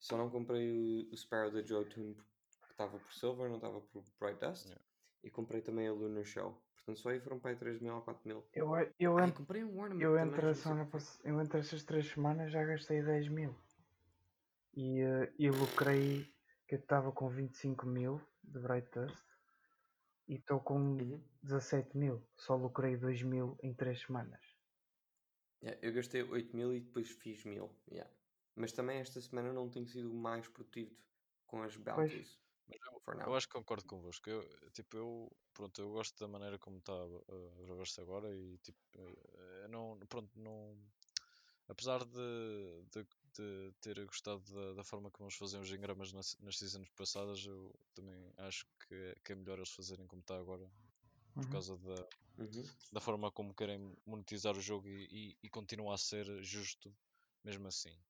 Só 0.00 0.16
não 0.16 0.28
comprei 0.28 0.72
o, 0.72 1.12
o 1.12 1.16
Sparrow 1.16 1.52
da 1.52 1.62
Jotun 1.62 2.14
que 2.14 2.72
estava 2.72 2.98
por 2.98 3.12
Silver, 3.12 3.48
não 3.48 3.56
estava 3.56 3.80
por 3.80 4.04
Bright 4.18 4.40
Dust. 4.40 4.66
Yeah. 4.66 4.84
E 5.22 5.30
comprei 5.30 5.60
também 5.60 5.88
a 5.88 5.92
Lunar 5.92 6.24
Shell. 6.24 6.52
Portanto, 6.76 6.98
só 7.00 7.10
aí 7.10 7.20
foram 7.20 7.38
para 7.38 7.50
aí 7.50 7.56
3 7.56 7.80
mil 7.80 7.94
ou 7.94 8.02
4 8.02 8.26
mil. 8.26 8.44
Eu, 8.54 8.68
eu, 8.98 9.18
Ai, 9.18 9.32
comprei 9.32 9.64
um 9.64 9.78
ornament 9.78 10.02
eu, 10.02 10.16
também, 10.16 10.28
entre 10.28 10.54
semana 10.54 10.86
pass- 10.86 11.20
eu 11.24 11.40
entre 11.40 11.58
estas 11.60 11.84
três 11.84 12.06
semanas 12.08 12.50
já 12.52 12.64
gastei 12.64 13.02
10 13.02 13.28
mil. 13.28 13.54
E, 14.74 15.00
eh, 15.00 15.32
e 15.38 15.50
lucrei 15.50 16.32
que 16.66 16.76
eu 16.76 16.78
estava 16.78 17.10
com 17.12 17.28
25 17.28 17.86
mil 17.86 18.20
de 18.44 18.60
Bright 18.60 18.88
Dust 18.92 19.26
e 20.28 20.34
estou 20.36 20.60
com 20.60 20.74
Uhum. 20.78 21.22
17 21.42 21.96
mil. 21.96 22.22
Só 22.36 22.54
lucrei 22.54 22.96
2 22.96 23.22
mil 23.22 23.56
em 23.62 23.74
3 23.74 24.00
semanas. 24.00 24.40
Yeah, 25.62 25.78
eu 25.86 25.92
gastei 25.92 26.22
8 26.22 26.54
mil 26.54 26.72
e 26.72 26.80
depois 26.80 27.10
fiz 27.10 27.44
mil. 27.44 27.70
Yeah. 27.90 28.08
Mas 28.54 28.72
também 28.72 28.98
esta 28.98 29.20
semana 29.20 29.52
não 29.52 29.68
tenho 29.68 29.86
sido 29.88 30.10
o 30.10 30.14
mais 30.14 30.46
produtivo 30.48 30.94
com 31.46 31.62
as 31.62 31.76
bounties. 31.76 32.38
Mas 32.38 32.47
eu, 32.70 33.02
eu 33.26 33.34
acho 33.36 33.46
que 33.48 33.54
concordo 33.54 33.86
convosco. 33.86 34.28
Eu, 34.30 34.70
tipo, 34.72 34.96
eu, 34.96 35.36
pronto, 35.54 35.80
eu 35.80 35.90
gosto 35.90 36.18
da 36.18 36.28
maneira 36.28 36.58
como 36.58 36.78
está 36.78 36.92
a, 36.92 36.96
a 37.04 37.66
Reverse 37.66 38.00
agora 38.00 38.34
e 38.34 38.58
tipo, 38.58 38.78
eh, 38.94 39.64
eu 39.64 39.68
não, 39.68 39.98
pronto, 40.08 40.38
não. 40.38 40.76
Apesar 41.68 42.04
de, 42.04 42.82
de, 42.92 43.06
de 43.36 43.72
ter 43.80 44.04
gostado 44.06 44.42
da, 44.52 44.74
da 44.74 44.84
forma 44.84 45.10
como 45.10 45.28
eles 45.28 45.36
faziam 45.38 45.62
os 45.62 45.70
engramas 45.70 46.12
nas, 46.12 46.36
nas 46.38 46.58
seasons 46.58 46.90
passadas, 46.96 47.44
eu 47.46 47.78
também 47.94 48.32
acho 48.38 48.64
que, 48.88 48.94
é- 48.94 49.14
que 49.24 49.32
é 49.32 49.34
melhor 49.36 49.58
eles 49.58 49.70
fazerem 49.70 50.06
como 50.06 50.20
está 50.22 50.38
agora, 50.38 50.70
por 51.34 51.42
Uhum. 51.44 51.52
causa 51.52 51.76
da, 51.78 52.08
Uhum. 52.38 52.62
da 52.92 53.00
forma 53.00 53.30
como 53.30 53.54
querem 53.54 53.94
monetizar 54.06 54.56
o 54.56 54.60
jogo 54.60 54.88
e, 54.88 55.32
e, 55.32 55.38
e 55.42 55.50
continua 55.50 55.94
a 55.94 55.98
ser 55.98 56.42
justo 56.42 56.96
mesmo 57.44 57.68
assim. 57.68 58.02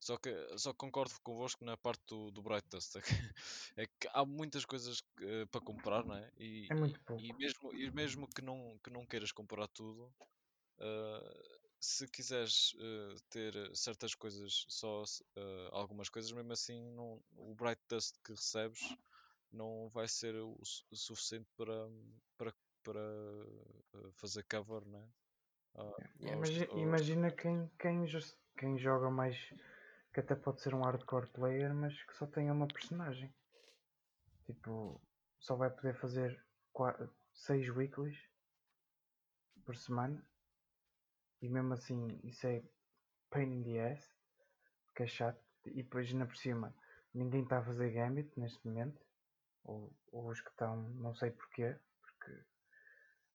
Só 0.00 0.16
que 0.16 0.30
só 0.58 0.72
que 0.72 0.78
concordo 0.78 1.14
convosco 1.22 1.64
na 1.64 1.76
parte 1.76 2.02
do, 2.06 2.30
do 2.30 2.42
Bright 2.42 2.68
Dust. 2.70 2.96
É 2.96 3.00
que, 3.02 3.08
é 3.76 3.86
que 3.86 4.08
há 4.12 4.24
muitas 4.24 4.64
coisas 4.64 5.02
eh, 5.20 5.46
para 5.46 5.60
comprar, 5.60 6.04
não 6.04 6.14
é? 6.14 6.30
E, 6.36 6.66
É 6.70 6.74
muito 6.74 7.00
pouco. 7.00 7.24
e 7.24 7.32
mesmo, 7.34 7.74
e 7.74 7.90
mesmo 7.90 8.28
que, 8.28 8.42
não, 8.42 8.78
que 8.82 8.90
não 8.90 9.06
queiras 9.06 9.32
comprar 9.32 9.66
tudo, 9.68 10.14
eh, 10.78 11.58
se 11.80 12.06
quiseres 12.08 12.74
eh, 12.80 13.14
ter 13.30 13.76
certas 13.76 14.14
coisas, 14.14 14.64
só 14.68 15.02
algumas 15.72 16.08
coisas, 16.08 16.30
mesmo 16.32 16.52
assim, 16.52 16.90
não, 16.92 17.22
o 17.36 17.54
Bright 17.54 17.80
Dust 17.88 18.16
que 18.24 18.32
recebes 18.32 18.96
não 19.52 19.88
vai 19.88 20.08
ser 20.08 20.34
o, 20.36 20.52
o 20.90 20.96
suficiente 20.96 21.48
para, 21.56 21.88
para, 22.36 22.52
para 22.82 24.12
fazer 24.12 24.44
cover, 24.44 24.84
não 24.86 25.00
é? 25.00 25.08
Ah, 25.76 26.00
Yeah, 26.20 26.36
aos- 26.36 26.50
Imagi- 26.50 26.68
aos- 26.68 26.80
imagina 26.82 27.30
quem, 27.30 27.68
quem, 27.78 28.04
quem 28.58 28.78
joga 28.78 29.10
mais, 29.10 29.36
que 30.12 30.20
até 30.20 30.34
pode 30.34 30.60
ser 30.60 30.74
um 30.74 30.82
hardcore 30.82 31.30
player, 31.30 31.74
mas 31.74 32.02
que 32.04 32.16
só 32.16 32.26
tenha 32.26 32.52
uma 32.52 32.66
personagem. 32.66 33.32
Tipo, 34.46 35.00
só 35.38 35.56
vai 35.56 35.70
poder 35.70 35.94
fazer 35.94 36.42
6 37.32 37.68
weeklies 37.70 38.18
por 39.64 39.76
semana. 39.76 40.24
E 41.40 41.48
mesmo 41.48 41.74
assim, 41.74 42.20
isso 42.24 42.46
é 42.46 42.62
pain 43.30 43.52
in 43.52 43.62
the 43.62 43.92
ass, 43.92 44.10
que 44.94 45.02
é 45.02 45.06
chato. 45.06 45.40
E 45.66 45.82
depois, 45.82 46.10
ainda 46.10 46.26
por 46.26 46.36
cima, 46.36 46.74
ninguém 47.12 47.42
está 47.42 47.58
a 47.58 47.64
fazer 47.64 47.92
Gambit 47.92 48.32
neste 48.38 48.66
momento. 48.66 49.00
Ou, 49.64 49.92
ou 50.10 50.28
os 50.28 50.40
que 50.40 50.50
estão, 50.50 50.76
não 50.94 51.14
sei 51.14 51.30
porquê, 51.30 51.76
porque 52.00 52.44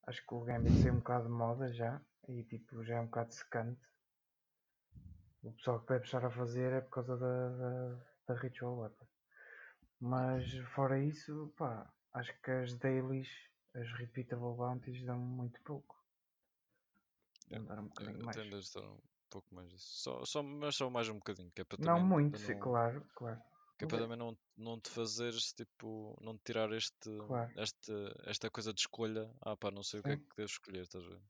acho 0.08 0.26
que 0.26 0.34
o 0.34 0.42
Gambit 0.42 0.82
saiu 0.82 0.94
um 0.94 0.98
bocado 0.98 1.26
de 1.26 1.32
moda 1.32 1.72
já. 1.72 2.02
E 2.28 2.44
tipo, 2.44 2.84
já 2.84 2.96
é 2.96 3.02
um 3.02 3.06
bocado 3.06 3.34
secante. 3.34 3.82
O 5.44 5.52
pessoal 5.54 5.80
que 5.82 5.94
deve 5.94 6.06
estar 6.06 6.26
a 6.26 6.32
fazer 6.32 6.74
é 6.74 6.82
por 6.82 6.90
causa 6.90 7.16
da, 7.18 7.50
da, 7.50 8.06
da 8.28 8.34
Ritual 8.42 8.80
Weapon. 8.80 9.08
Mas 10.00 10.44
fora 10.76 11.00
isso, 11.04 11.54
pá, 11.58 11.92
acho 12.14 12.34
que 12.42 12.52
as 12.52 12.76
dailies, 12.76 13.30
as 13.76 13.92
repeatable 13.94 14.56
bounties 14.58 15.04
dão 15.06 15.20
muito 15.20 15.62
pouco. 15.64 15.96
Deviam 17.50 17.66
dar 17.66 17.80
um 17.80 17.90
Eu 18.00 18.18
mais. 18.26 18.38
estar 18.60 18.82
um 18.82 19.00
pouco 19.30 19.54
mais 19.56 19.70
disso. 19.72 19.88
Só, 20.04 20.26
só, 20.26 20.44
mas 20.44 20.76
só 20.76 20.90
mais 20.90 21.10
um 21.10 21.16
bocadinho, 21.16 21.52
que 21.52 21.62
é 21.62 21.66
para 21.66 21.78
Não 21.78 22.00
também 22.00 22.04
muito, 22.04 22.40
sim, 22.40 22.56
não, 22.56 22.56
claro, 22.56 23.06
claro. 23.14 23.40
que 23.78 23.86
é 23.86 23.88
para 23.88 23.98
também 24.00 24.18
não, 24.18 24.36
não 24.58 24.80
te 24.80 24.90
fazeres, 24.90 25.54
tipo, 25.54 26.18
não 26.22 26.36
te 26.38 26.44
tirar 26.46 26.72
este, 26.72 27.10
Claro. 27.18 27.54
este, 27.56 27.92
esta 28.26 28.50
coisa 28.50 28.74
de 28.74 28.82
escolha. 28.82 29.32
Ah 29.42 29.56
pá, 29.58 29.70
não 29.72 29.84
sei 29.84 30.00
o 30.00 30.04
que 30.04 30.12
é 30.14 30.18
Sim. 30.18 30.24
que 30.28 30.36
devo 30.36 30.50
escolher, 30.50 30.82
estás 30.84 31.06
a 31.06 31.10
ver? 31.10 31.22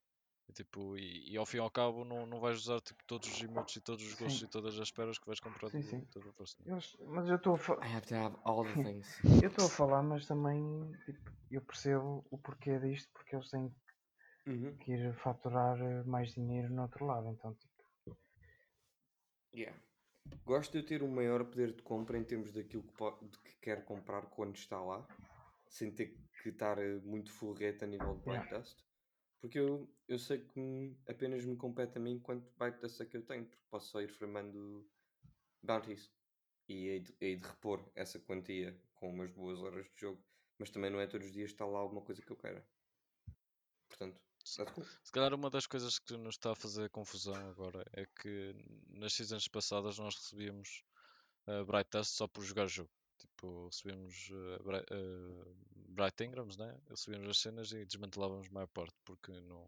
E, 0.49 0.53
tipo, 0.53 0.97
e, 0.97 1.31
e 1.31 1.37
ao 1.37 1.45
fim 1.45 1.57
e 1.57 1.59
ao 1.61 1.71
cabo 1.71 2.03
não, 2.03 2.25
não 2.25 2.39
vais 2.39 2.57
usar 2.59 2.79
tipo, 2.81 3.03
todos 3.05 3.27
os 3.27 3.41
emotes 3.41 3.77
e 3.77 3.81
todos 3.81 4.03
os 4.05 4.13
gostos 4.15 4.39
Sim. 4.39 4.45
e 4.45 4.49
todas 4.49 4.75
as 4.75 4.87
esperas 4.87 5.17
que 5.17 5.25
vais 5.25 5.39
comprar 5.39 5.69
Sim, 5.69 5.81
sim. 5.81 6.01
do 6.13 6.19
Reverse. 6.19 6.55
Eles- 6.65 6.97
mas 7.07 7.29
eu 7.29 7.35
estou 7.37 7.55
a 7.55 7.57
fa- 7.57 7.79
I 7.85 7.95
have 7.95 8.05
to 8.07 8.15
have 8.15 8.35
all 8.43 8.63
the 8.63 8.83
things. 8.83 9.07
eu 9.41 9.49
estou 9.49 9.65
a 9.65 9.69
falar, 9.69 10.03
mas 10.03 10.25
também 10.27 10.61
tipo, 11.05 11.31
eu 11.49 11.61
percebo 11.61 12.25
o 12.29 12.37
porquê 12.37 12.77
disto, 12.79 13.09
porque 13.13 13.35
eles 13.35 13.49
têm 13.49 13.73
Uhum. 14.45 14.75
que 14.77 14.91
ir 14.91 15.13
faturar 15.15 15.79
eh, 15.79 16.03
mais 16.03 16.33
dinheiro 16.33 16.69
no 16.69 16.81
outro 16.81 17.05
lado. 17.05 17.27
Então, 17.29 17.53
tipo, 17.53 18.17
Yeah. 19.53 19.77
Gosto 20.45 20.71
de 20.71 20.79
eu 20.79 20.85
ter 20.85 21.03
um 21.03 21.13
maior 21.13 21.45
poder 21.45 21.73
de 21.73 21.81
compra 21.83 22.17
em 22.17 22.23
termos 22.23 22.51
daquilo 22.51 22.83
que, 22.83 23.25
de 23.27 23.37
que 23.39 23.55
quer 23.61 23.85
comprar 23.85 24.25
quando 24.31 24.55
está 24.55 24.81
lá, 24.81 25.07
sem 25.69 25.91
ter 25.91 26.17
que 26.41 26.49
estar 26.49 26.77
eh, 26.79 26.95
muito 27.03 27.31
forreta 27.31 27.85
a 27.85 27.87
nível 27.87 28.17
de 28.17 28.29
Yeah. 28.29 28.49
Porque 29.43 29.59
eu, 29.59 29.93
eu 30.07 30.17
sei 30.17 30.39
que 30.39 30.95
apenas 31.05 31.43
me 31.43 31.57
compete 31.57 31.97
a 31.97 31.99
mim 31.99 32.17
quanto 32.17 32.49
Bright 32.57 32.79
Dust 32.79 33.01
é 33.01 33.05
que 33.05 33.17
eu 33.17 33.25
tenho, 33.25 33.45
porque 33.45 33.61
posso 33.69 33.91
só 33.91 34.01
ir 34.01 34.07
farmando 34.07 34.89
bounties 35.61 36.09
e 36.69 36.87
hei 36.87 36.99
de, 37.01 37.13
hei 37.19 37.35
de 37.35 37.45
repor 37.45 37.83
essa 37.93 38.17
quantia 38.21 38.73
com 38.95 39.09
umas 39.09 39.29
boas 39.31 39.59
horas 39.59 39.85
de 39.85 39.99
jogo, 39.99 40.23
mas 40.57 40.69
também 40.69 40.89
não 40.89 41.01
é 41.01 41.07
todos 41.07 41.27
os 41.27 41.33
dias 41.33 41.49
que 41.49 41.55
está 41.55 41.65
lá 41.65 41.77
alguma 41.79 42.01
coisa 42.01 42.21
que 42.21 42.31
eu 42.31 42.37
queira. 42.37 42.65
Portanto. 43.89 44.17
Se 44.45 45.11
calhar 45.11 45.33
uma 45.33 45.49
das 45.49 45.67
coisas 45.67 45.99
que 45.99 46.15
nos 46.15 46.35
está 46.35 46.53
a 46.53 46.55
fazer 46.55 46.89
confusão 46.89 47.35
agora 47.49 47.83
é 47.91 48.05
que 48.21 48.55
nas 48.91 49.13
seasons 49.13 49.49
passadas 49.49 49.99
nós 49.99 50.15
recebíamos 50.15 50.85
uh, 51.47 51.65
Bright 51.65 51.89
Dust 51.91 52.11
só 52.11 52.29
por 52.29 52.45
jogar 52.45 52.67
jogo. 52.67 52.89
Tipo, 53.43 53.65
recebíamos 53.65 54.29
uh, 54.31 54.63
Bright, 54.63 54.85
uh, 54.93 55.55
Bright 55.89 56.23
Ingrams, 56.23 56.55
né? 56.55 56.79
recebíamos 56.89 57.27
as 57.27 57.37
cenas 57.39 57.73
e 57.73 57.85
desmantelávamos 57.85 58.47
a 58.47 58.53
maior 58.53 58.67
parte 58.67 58.95
porque 59.03 59.33
não. 59.41 59.67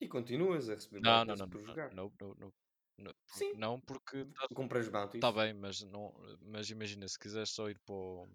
E 0.00 0.08
continuas 0.08 0.68
a 0.68 0.74
receber 0.74 1.00
Não, 1.00 1.24
não, 1.24 1.36
não, 1.36 1.48
por 1.48 1.60
não, 1.60 1.66
jogar. 1.68 1.94
não, 1.94 2.12
não, 2.20 2.34
não, 2.34 2.52
não, 2.98 3.14
Sim. 3.28 3.52
não 3.54 3.80
porque 3.80 4.26
Compras 4.52 4.88
bounties. 4.88 5.14
está 5.24 5.30
bem, 5.30 5.54
mas, 5.54 5.80
não, 5.82 6.12
mas 6.40 6.68
imagina, 6.70 7.06
se 7.06 7.16
quiseres 7.16 7.50
só 7.50 7.70
ir 7.70 7.78
para 7.86 7.94
o. 7.94 8.26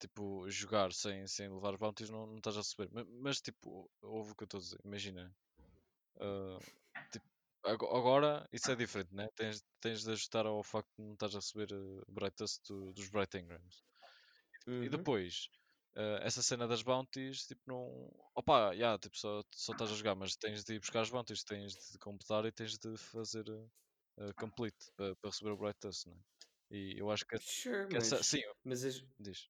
tipo, 0.00 0.48
jogar 0.50 0.90
sem, 0.94 1.26
sem 1.26 1.50
levar 1.50 1.76
bounties, 1.76 2.08
não, 2.08 2.26
não 2.26 2.38
estás 2.38 2.56
a 2.56 2.60
receber. 2.60 2.88
Ma- 2.90 3.06
Mas, 3.20 3.38
tipo, 3.42 3.90
ouve 4.00 4.32
o 4.32 4.34
que 4.34 4.44
eu 4.44 4.46
estou 4.46 4.58
a 4.58 4.62
dizer. 4.62 4.78
Imagina. 4.82 5.30
tipo, 6.58 6.83
ago- 7.64 7.88
agora 7.96 8.48
isso 8.52 8.70
é 8.70 8.76
diferente, 8.76 9.14
né? 9.14 9.28
Tens, 9.36 9.62
tens 9.80 10.02
de 10.04 10.10
ajustar 10.12 10.46
ao 10.46 10.62
facto 10.62 10.90
de 10.98 11.04
não 11.04 11.12
estás 11.14 11.34
a 11.34 11.38
receber 11.38 11.72
uh, 11.74 12.02
Bright 12.08 12.36
Dust 12.38 12.66
do- 12.68 12.92
dos 12.92 13.08
Bright 13.08 13.36
Engrams. 13.38 13.82
E 14.80 14.88
Uhum. 14.88 14.88
depois, 14.88 15.48
ah, 15.96 16.18
essa 16.22 16.42
cena 16.42 16.66
das 16.68 16.82
bounties, 16.82 17.46
tipo, 17.46 17.62
não. 17.66 18.10
Opa, 18.36 18.74
já, 18.76 18.98
tipo, 18.98 19.16
só, 19.16 19.42
só 19.54 19.72
estás 19.72 19.90
a 19.90 19.94
jogar, 19.94 20.14
mas 20.16 20.36
tens 20.36 20.64
de 20.64 20.74
ir 20.74 20.80
buscar 20.80 21.00
as 21.02 21.10
bounties, 21.10 21.44
tens 21.44 21.74
de 21.92 21.98
completar 21.98 22.44
e 22.46 22.52
tens 22.52 22.78
de 22.78 22.96
fazer 22.96 23.48
uh, 23.50 24.34
complete 24.38 24.90
para 24.96 25.14
receber 25.24 25.50
o 25.52 25.56
Bright 25.56 25.78
Dust, 25.82 26.06
né? 26.06 26.16
E 26.70 26.94
eu 26.98 27.10
acho 27.10 27.24
que, 27.26 27.36
Sure, 27.38 27.86
que 27.90 27.96
essa. 27.98 28.22
mas, 28.22 28.24
Sim, 28.24 28.40
mas, 28.64 28.84
as, 28.84 29.04
diz. 29.18 29.48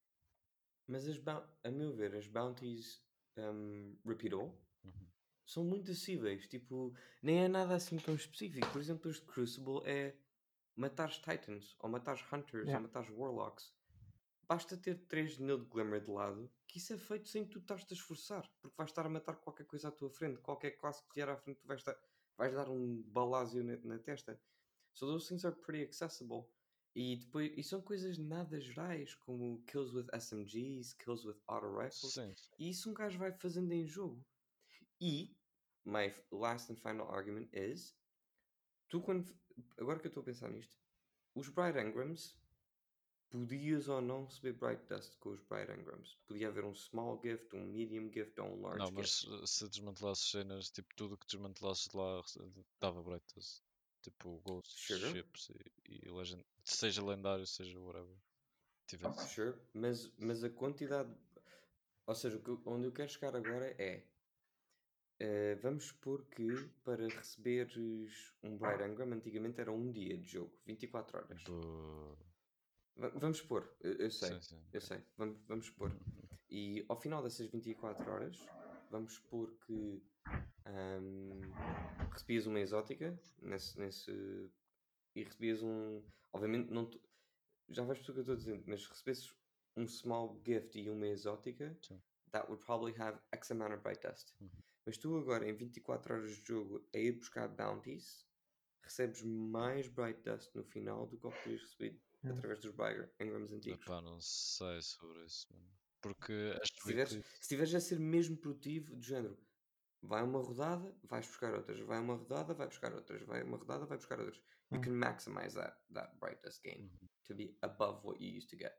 mas 0.86 1.06
as 1.06 1.18
bou- 1.18 1.46
a 1.62 1.70
meu 1.70 1.92
ver, 1.94 2.14
as 2.14 2.26
bounties 2.26 3.02
um, 3.36 3.98
repeatable 4.06 4.58
Uhum. 4.84 5.12
São 5.46 5.64
muito 5.64 5.90
acessíveis. 5.90 6.46
Tipo, 6.46 6.94
nem 7.22 7.44
é 7.44 7.48
nada 7.48 7.74
assim 7.74 7.96
tão 7.96 8.14
específico. 8.14 8.68
Por 8.70 8.80
exemplo, 8.80 9.10
este 9.10 9.24
Crucible 9.26 9.80
é 9.84 10.16
matar 10.76 11.10
Titans, 11.10 11.76
ou 11.80 11.88
matar 11.88 12.16
Hunters, 12.32 12.66
Yeah. 12.66 12.76
ou 12.76 12.82
matar 12.82 13.10
Warlocks. 13.12 13.72
Basta 14.46 14.76
ter 14.76 15.06
3 15.06 15.36
de 15.36 15.42
Nil 15.42 15.58
de 15.58 15.64
Glimmer 15.70 16.00
de 16.02 16.10
lado, 16.10 16.50
que 16.66 16.78
isso 16.78 16.92
é 16.92 16.98
feito 16.98 17.28
sem 17.28 17.46
tu 17.46 17.58
estás 17.60 17.86
a 17.88 17.94
esforçar. 17.94 18.50
Porque 18.60 18.76
vais 18.76 18.90
estar 18.90 19.06
a 19.06 19.08
matar 19.08 19.36
qualquer 19.36 19.64
coisa 19.64 19.88
à 19.88 19.90
tua 19.90 20.10
frente. 20.10 20.40
Qualquer 20.40 20.72
classe 20.72 21.02
que 21.02 21.14
vier 21.14 21.28
à 21.28 21.36
frente, 21.36 21.60
tu 21.60 21.66
vais, 21.66 21.80
estar, 21.80 21.96
vais 22.36 22.52
dar 22.52 22.68
um 22.68 23.02
balásio 23.06 23.64
na, 23.64 23.76
na 23.78 23.98
testa. 23.98 24.38
So 24.92 25.06
those 25.06 25.26
things 25.28 25.44
are 25.44 25.56
pretty 25.56 25.82
accessible. 25.82 26.46
E 26.94 27.16
depois, 27.16 27.52
e 27.56 27.62
são 27.62 27.80
coisas 27.82 28.18
nada 28.18 28.60
gerais, 28.60 29.14
como 29.16 29.62
kills 29.66 29.92
with 29.96 30.06
SMGs, 30.12 30.92
kills 30.94 31.26
with 31.26 31.36
auto 31.48 31.66
rifles. 31.76 32.12
Sim. 32.12 32.32
E 32.58 32.70
isso 32.70 32.88
um 32.90 32.94
gajo 32.94 33.18
vai 33.18 33.32
fazendo 33.32 33.72
em 33.72 33.84
jogo. 33.86 34.24
E, 35.04 35.36
my 35.84 36.14
last 36.32 36.72
and 36.72 36.76
final 36.76 37.06
argument 37.10 37.50
is, 37.52 37.94
tu 38.88 39.02
quando, 39.02 39.30
agora 39.76 39.98
que 39.98 40.06
eu 40.06 40.08
estou 40.08 40.22
a 40.22 40.24
pensar 40.24 40.48
nisto, 40.48 40.74
os 41.34 41.50
Bright 41.50 41.78
Engrams, 41.78 42.34
podias 43.28 43.86
ou 43.88 44.00
não 44.00 44.24
receber 44.24 44.54
Bright 44.54 44.82
Dust 44.86 45.14
com 45.18 45.28
os 45.30 45.42
Bright 45.42 45.70
Engrams. 45.70 46.16
Podia 46.26 46.48
haver 46.48 46.64
um 46.64 46.74
small 46.74 47.20
gift, 47.22 47.54
um 47.54 47.66
medium 47.66 48.10
gift 48.10 48.40
ou 48.40 48.46
um 48.46 48.62
large 48.62 48.78
Não, 48.78 48.86
gift. 48.86 48.96
mas 48.96 49.24
uh, 49.24 49.46
se 49.46 49.68
desmantelasses 49.68 50.30
cenas, 50.30 50.70
tipo, 50.70 50.94
tudo 50.96 51.18
que 51.18 51.26
desmantelasses 51.26 51.92
lá 51.92 52.22
dava 52.80 53.02
Bright 53.02 53.26
Dust. 53.34 53.62
Tipo, 54.00 54.40
Ghosts, 54.40 54.86
Sure. 54.86 55.12
Ships 55.12 55.50
e, 55.50 56.06
e 56.06 56.10
Legend. 56.10 56.42
Seja 56.64 57.04
lendário, 57.04 57.46
seja 57.46 57.78
whatever. 57.78 58.16
Tivesse. 58.86 59.34
Sure, 59.34 59.58
mas, 59.74 60.10
mas 60.16 60.42
a 60.42 60.48
quantidade. 60.48 61.14
Ou 62.06 62.14
seja, 62.14 62.42
onde 62.64 62.86
eu 62.86 62.92
quero 62.92 63.10
chegar 63.10 63.36
agora 63.36 63.74
é. 63.78 64.06
Eh, 65.24 65.54
vamos 65.62 65.84
supor 65.84 66.22
que 66.26 66.68
para 66.84 67.08
receberes 67.08 68.34
um 68.42 68.58
Bright 68.58 68.82
Engram 68.82 69.10
antigamente 69.12 69.58
era 69.58 69.72
um 69.72 69.90
dia 69.90 70.18
de 70.18 70.28
jogo, 70.28 70.52
24 70.66 71.16
horas. 71.18 71.44
Vamos 72.96 73.38
supor, 73.38 73.74
eu, 73.80 74.10
sei, 74.10 74.28
Sim, 74.34 74.40
sim. 74.42 74.62
eu 74.72 74.80
sei, 74.80 75.02
vamos, 75.16 75.38
vamos 75.48 75.66
supor. 75.66 75.90
E 76.50 76.84
ao 76.88 77.00
final 77.00 77.22
dessas 77.22 77.46
24 77.48 78.08
horas, 78.10 78.38
vamos 78.90 79.14
supor 79.14 79.50
que 79.66 80.02
ahm, 80.66 81.40
recebias 82.12 82.46
uma 82.46 82.60
exótica 82.60 83.18
nesse, 83.42 83.78
nesse, 83.80 84.12
e 85.16 85.24
recebias 85.24 85.62
um. 85.62 86.02
Obviamente, 86.32 86.70
não 86.70 86.86
te- 86.86 87.00
já 87.70 87.82
vais 87.82 87.98
perceber 87.98 88.20
o 88.20 88.24
que 88.24 88.30
eu 88.30 88.34
estou 88.34 88.52
dizendo, 88.52 88.64
mas 88.68 88.82
se 88.82 88.88
recebesses 88.90 89.34
um 89.76 89.88
small 89.88 90.40
gift 90.46 90.78
e 90.78 90.88
uma 90.90 91.06
exótica, 91.08 91.76
Sim. 91.82 92.00
that 92.30 92.46
would 92.48 92.64
probably 92.64 92.94
have 93.00 93.18
X 93.32 93.50
amount 93.50 93.72
of 93.74 93.82
bright 93.82 94.00
dust. 94.06 94.34
Uhum. 94.40 94.50
Mas 94.86 94.98
tu 94.98 95.16
agora, 95.16 95.48
em 95.48 95.56
24 95.56 96.14
horas 96.14 96.36
de 96.36 96.44
jogo, 96.46 96.88
a 96.94 96.98
ir 96.98 97.12
buscar 97.12 97.48
bounties, 97.48 98.26
recebes 98.82 99.22
mais 99.22 99.88
bright 99.88 100.20
dust 100.22 100.54
no 100.54 100.64
final 100.64 101.06
do 101.06 101.18
que 101.18 101.26
o 101.26 101.32
que 101.32 101.42
terias 101.42 101.62
recebido 101.62 102.00
Hum. 102.22 102.30
através 102.30 102.60
dos 102.60 102.74
Engrams 103.20 103.52
antigos. 103.52 103.84
Epá, 103.86 104.00
não 104.00 104.20
sei 104.20 104.80
sobre 104.82 105.24
isso, 105.24 105.46
mano. 105.52 105.70
Porque 106.02 106.58
Se 106.62 106.84
tiveres, 106.86 107.12
weekly- 107.12 107.22
se 107.40 107.48
tiveres 107.48 107.74
a 107.74 107.80
ser 107.80 107.98
mesmo 107.98 108.36
produtivo, 108.36 108.94
do 108.96 109.02
género, 109.02 109.38
vai 110.02 110.22
uma 110.22 110.40
rodada, 110.40 110.98
vais 111.04 111.26
buscar 111.26 111.54
outras, 111.54 111.80
vai 111.80 112.00
uma 112.00 112.16
rodada, 112.16 112.54
vai 112.54 112.66
buscar 112.68 112.92
outras, 112.94 113.22
vai 113.22 113.42
uma 113.42 113.56
rodada, 113.58 113.86
vai 113.86 113.96
buscar 113.98 114.18
outras. 114.20 114.38
You 114.72 114.80
Hum. 114.80 114.82
can 114.82 114.92
maximize 114.92 115.54
that, 115.54 115.78
that 115.94 116.18
bright 116.20 116.42
dust 116.42 116.62
gain 116.62 116.82
Uhum. 116.82 117.08
to 117.24 117.34
be 117.34 117.58
above 117.62 118.06
what 118.06 118.22
you 118.22 118.36
used 118.38 118.50
to 118.50 118.56
get. 118.56 118.74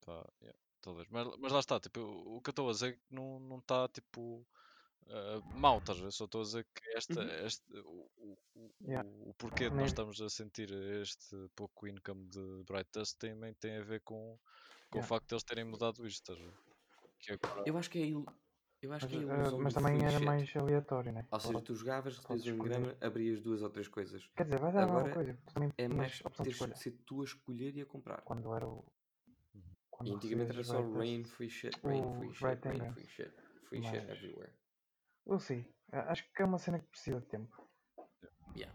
Pá, 0.00 0.26
yeah, 0.42 0.58
talvez. 0.80 1.08
Mas, 1.08 1.26
mas 1.38 1.52
lá 1.52 1.60
está, 1.60 1.80
tipo, 1.80 2.00
o 2.00 2.36
o 2.36 2.42
que 2.42 2.50
eu 2.50 2.52
estou 2.52 2.68
a 2.68 2.72
dizer 2.72 2.94
é 2.94 2.96
que 2.96 3.14
não 3.40 3.58
está 3.58 3.88
tipo 3.88 4.48
ah, 5.08 5.40
mau, 5.54 5.78
estás 5.78 5.98
a 5.98 6.02
ver? 6.02 6.12
Só 6.12 6.24
estou 6.24 6.40
a 6.40 6.44
dizer 6.44 6.66
que 6.74 6.96
esta, 6.96 7.20
Uhum. 7.22 7.46
este, 7.46 7.76
o, 7.78 8.10
o, 8.16 8.38
o- 8.54 8.74
Yeah. 8.80 9.08
o 9.26 9.34
porquê 9.34 9.68
de 9.70 9.76
nós 9.76 9.88
estamos 9.88 10.20
a 10.20 10.28
sentir 10.28 10.70
este 10.72 11.36
pouco 11.54 11.86
income 11.86 12.26
de 12.28 12.62
Bright 12.64 12.88
Dust 12.92 13.18
também 13.18 13.52
tem 13.54 13.76
a 13.78 13.82
ver 13.82 14.00
com, 14.02 14.38
com 14.90 14.98
o 14.98 15.02
Yeah. 15.02 15.08
facto 15.08 15.28
de 15.28 15.34
eles 15.34 15.44
terem 15.44 15.64
mudado 15.64 16.06
isto, 16.06 16.32
estás 16.32 16.38
a 16.38 16.50
ver? 16.50 16.58
Que 17.18 17.32
agora, 17.32 17.62
Eu 17.66 17.76
acho 17.78 17.90
que 17.90 17.98
é 17.98 18.02
a 18.02 18.06
il- 18.06 18.26
eu 18.82 18.92
acho 18.92 19.06
Mas, 19.06 19.10
que 19.10 19.16
é 19.16 19.18
a 19.18 19.22
ilusão 19.36 19.58
mas 19.60 19.74
também 19.74 20.04
era 20.04 20.20
mais 20.20 20.54
aleatório, 20.56 21.12
né? 21.12 21.26
Ou 21.30 21.40
seja, 21.40 21.60
tu 21.62 21.74
jogavas, 21.74 22.18
recebias 22.18 22.46
um 22.48 22.58
grama, 22.62 22.96
abrias 23.00 23.40
duas 23.40 23.62
ou 23.62 23.70
três 23.70 23.88
coisas. 23.88 24.26
Quer 24.36 24.44
dizer, 24.44 24.60
vai 24.60 24.70
dar 24.72 24.82
a 24.82 24.86
mesma 24.86 25.00
Agora 25.00 25.14
coisa. 25.14 25.38
Também 25.52 25.72
É 25.78 25.88
mais 25.88 26.20
opção 26.20 26.30
de 26.30 26.36
teres 26.36 26.56
escolha. 26.56 26.74
de 26.74 26.78
ser 26.80 26.92
tu 27.06 27.22
a 27.22 27.24
escolher 27.24 27.74
e 27.76 27.80
a 27.80 27.86
comprar. 27.86 28.20
Quando 28.22 28.54
era 28.54 28.66
o. 28.68 28.84
Uhum. 29.54 29.62
Quando 29.90 30.10
E 30.10 30.14
antigamente 30.14 30.52
era 30.52 30.62
só 30.64 30.82
rain, 30.92 31.24
free 31.24 31.48
shit, 31.48 31.80
rain, 31.82 32.12
free 32.14 32.34
shit, 32.34 32.68
rain, 32.68 32.92
free 32.92 33.06
shit, 33.08 33.32
free 33.68 33.82
shit 33.82 34.10
everywhere. 34.10 34.52
Eu 35.26 35.40
sei. 35.40 35.66
Acho 35.90 36.24
que 36.32 36.42
é 36.42 36.44
uma 36.44 36.58
cena 36.58 36.78
que 36.78 36.86
precisa 36.86 37.20
de 37.20 37.26
tempo. 37.26 37.68
Yeah. 38.54 38.72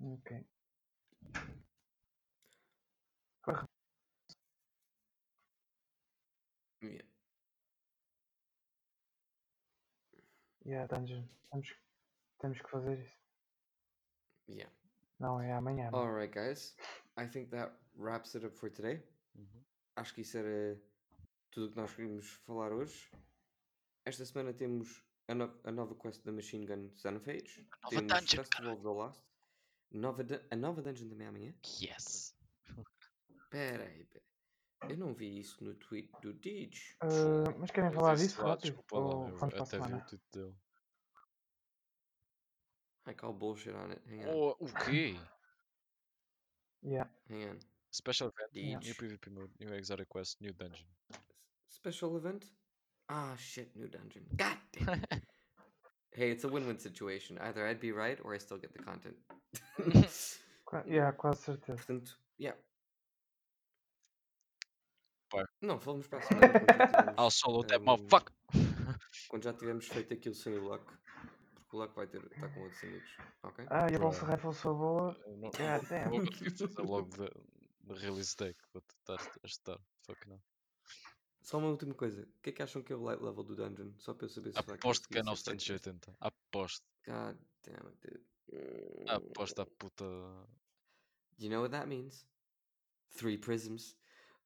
Ok. 0.00 0.46
Corre. 3.42 3.66
Yeah. 6.82 7.04
Yeah, 10.64 10.86
Dungeon. 10.86 11.28
Temos, 11.50 11.76
temos 12.38 12.60
que 12.60 12.70
fazer 12.70 12.98
isso. 12.98 13.18
Yeah. 14.48 14.72
Não, 15.18 15.40
é 15.40 15.52
amanhã. 15.52 15.90
Alright, 15.92 16.32
guys. 16.32 16.76
I 17.18 17.26
think 17.26 17.50
that 17.50 17.72
wraps 17.96 18.34
it 18.36 18.46
up 18.46 18.56
for 18.56 18.70
today. 18.70 19.02
Uhum. 19.34 19.65
Acho 19.96 20.14
que 20.14 20.20
isso 20.20 20.36
era 20.38 20.80
tudo 21.50 21.66
o 21.66 21.70
que 21.70 21.76
nós 21.76 21.94
queríamos 21.94 22.28
falar 22.46 22.72
hoje. 22.72 23.10
Esta 24.04 24.24
semana 24.24 24.52
temos 24.52 25.02
a, 25.26 25.34
no- 25.34 25.60
a 25.64 25.72
nova 25.72 25.94
quest 25.94 26.22
da 26.24 26.32
Machine 26.32 26.66
Gun 26.66 26.90
Xenophage. 26.94 27.66
nova 27.82 27.88
temos 27.96 28.12
dungeon, 28.12 28.36
Festival 28.44 28.72
of 28.74 28.82
the 28.82 28.88
Lost. 28.88 29.22
Nova 29.92 30.22
a 30.50 30.56
nova 30.56 30.82
dungeon 30.82 31.08
também 31.08 31.26
amanhã. 31.26 31.54
Yes! 31.80 32.36
Pera 33.50 33.84
aí, 33.84 34.04
pera. 34.04 34.24
Eu 34.90 34.98
não 34.98 35.14
vi 35.14 35.40
isso 35.40 35.64
no 35.64 35.74
tweet 35.74 36.10
do 36.20 36.34
Dig. 36.34 36.76
Ah, 37.00 37.50
mas 37.58 37.70
querem 37.70 37.90
falar 37.90 38.14
isso 38.14 38.26
disso 38.26 38.42
lá, 38.42 38.56
desculpa 38.56 38.98
lá, 38.98 39.28
eu 39.30 39.36
a 39.42 39.46
até 39.46 39.78
vi 39.78 39.94
o 39.94 40.04
tweet 40.06 40.24
dele. 40.32 40.54
I 43.08 43.14
call 43.14 43.32
bullshit 43.32 43.72
on 43.72 43.90
it. 43.92 44.02
Hang 44.08 44.26
on. 44.26 44.34
Oh, 44.34 44.56
o 44.64 44.66
quê? 44.84 45.16
Yeah. 46.82 47.10
Hang 47.30 47.46
on. 47.56 47.58
Special 47.96 48.28
event, 48.28 48.50
Yeah. 48.52 48.78
new 48.78 48.94
PvP 48.94 49.30
mode, 49.30 49.50
new 49.58 49.72
exotic 49.72 50.08
quest, 50.10 50.36
new 50.42 50.52
dungeon. 50.52 50.86
Special 51.66 52.14
event? 52.18 52.44
Ah, 53.08 53.34
shit, 53.38 53.74
new 53.74 53.88
dungeon. 53.88 54.26
God 54.36 54.58
damn 54.72 55.00
it. 55.02 55.22
hey, 56.12 56.30
it's 56.30 56.44
a 56.44 56.48
win 56.48 56.66
win 56.66 56.78
situation. 56.78 57.38
Either 57.38 57.66
I'd 57.66 57.80
be 57.80 57.92
right 57.92 58.18
or 58.22 58.34
I 58.34 58.38
still 58.38 58.58
get 58.58 58.72
the 58.74 58.82
content. 58.82 59.16
Yeah, 60.86 61.12
quase 61.12 61.40
certeza. 61.40 61.76
Portanto, 61.78 62.18
yeah. 62.38 62.56
Vai. 65.32 65.44
Não, 65.62 65.78
falamos 65.80 66.06
para 66.06 66.18
a 66.18 66.22
semana 66.22 66.48
quando 66.60 67.18
I'll 67.18 67.30
solo 67.30 67.64
that 67.64 67.80
um, 67.80 67.84
motherfucker! 67.84 68.32
quando 69.28 69.44
já 69.44 69.52
tivermos 69.54 69.86
feito 69.88 70.12
aquilo 70.12 70.34
sem 70.34 70.52
o 70.58 70.64
Luck. 70.68 70.84
Porque 71.54 71.76
o 71.76 71.78
Luck 71.80 71.94
vai 71.94 72.06
ter, 72.08 72.22
estar 72.24 72.52
com 72.52 72.60
outros 72.60 72.82
amigos. 72.84 73.16
Ok? 73.42 73.64
Ah, 73.70 73.86
e 73.90 73.94
a 73.94 73.98
Bro. 73.98 74.00
bolsa 74.00 74.26
rifle 74.26 74.52
foi 74.52 74.74
boa. 74.74 75.16
Eu 75.26 75.36
não, 75.38 75.50
God 75.50 75.60
não 75.60 75.80
damn. 75.88 76.10
vou 76.10 76.26
conseguir 76.26 76.50
fazer 76.50 76.68
de 77.86 77.94
release 77.94 78.36
que 78.36 78.54
vou 78.72 78.82
tentar 78.82 79.18
ajustar. 79.42 79.78
Fuck 80.02 80.28
não. 80.28 80.40
Só 81.42 81.58
uma 81.58 81.68
última 81.68 81.94
coisa. 81.94 82.22
O 82.22 82.40
que 82.42 82.50
é 82.50 82.52
que 82.52 82.62
acham 82.62 82.82
que 82.82 82.92
é 82.92 82.96
o 82.96 83.02
light 83.02 83.22
level 83.22 83.44
do 83.44 83.54
dungeon? 83.54 83.92
Só 83.98 84.12
para 84.12 84.26
eu 84.26 84.28
saber 84.28 84.52
se 84.52 84.58
Aposto 84.58 85.08
que 85.08 85.18
é 85.18 85.22
conseguir 85.22 85.60
ser 85.60 85.78
feito. 85.78 86.10
980. 86.10 86.16
Aposto. 86.20 86.84
God 87.06 87.36
damn 87.62 87.86
it, 87.86 87.98
dude. 88.00 88.26
Aposto 89.08 89.62
a 89.62 89.66
puta. 89.66 90.04
You 91.38 91.50
know 91.50 91.62
what 91.62 91.70
that 91.70 91.86
means? 91.86 92.26
Three 93.10 93.38
prisms. 93.38 93.96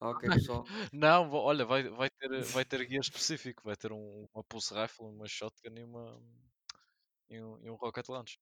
Ok, 0.00 0.28
pessoal. 0.52 0.66
Não, 0.92 1.30
olha, 1.32 1.64
vai, 1.64 1.84
vai, 1.88 2.10
ter, 2.10 2.42
vai 2.44 2.64
ter 2.64 2.84
guia 2.86 3.00
específico. 3.00 3.62
Vai 3.64 3.76
ter 3.76 3.92
um, 3.92 4.28
uma 4.34 4.44
pulse 4.44 4.74
rifle, 4.74 5.06
uma 5.06 5.26
shotgun 5.26 5.78
e, 5.78 5.84
uma, 5.84 6.22
e, 7.30 7.40
um, 7.40 7.58
e 7.64 7.70
um 7.70 7.76
rocket 7.76 8.08
launch. 8.08 8.38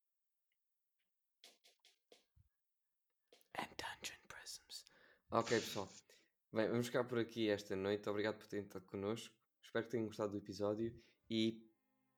Ok, 5.30 5.60
pessoal. 5.60 5.86
Bem, 6.50 6.68
vamos 6.68 6.86
ficar 6.86 7.04
por 7.04 7.18
aqui 7.18 7.50
esta 7.50 7.76
noite. 7.76 8.08
Obrigado 8.08 8.38
por 8.38 8.46
terem 8.46 8.64
estado 8.64 8.86
connosco. 8.86 9.34
Espero 9.62 9.84
que 9.84 9.90
tenham 9.90 10.06
gostado 10.06 10.32
do 10.32 10.38
episódio 10.38 10.94
e 11.28 11.62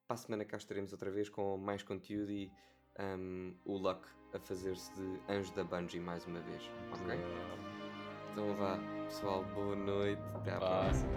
para 0.07 0.15
a 0.15 0.17
semana 0.17 0.45
cá 0.45 0.57
estaremos 0.57 0.93
outra 0.93 1.11
vez 1.11 1.29
com 1.29 1.59
mais 1.59 1.83
conteúdo 1.83 2.31
e 2.31 2.53
um, 3.01 3.57
o 3.65 3.77
Luck 3.77 4.07
a 4.33 4.39
fazer-se 4.39 4.93
de 4.95 5.21
anjo 5.29 5.53
da 5.55 5.65
Bungie 5.65 5.99
mais 5.99 6.25
uma 6.25 6.39
vez. 6.41 6.63
Ok? 6.93 7.19
Então 8.31 8.55
vá, 8.55 8.79
pessoal. 9.07 9.43
Boa 9.55 9.75
noite. 9.75 10.23
Até 10.37 10.53
à 10.53 10.59
próxima. 10.59 11.11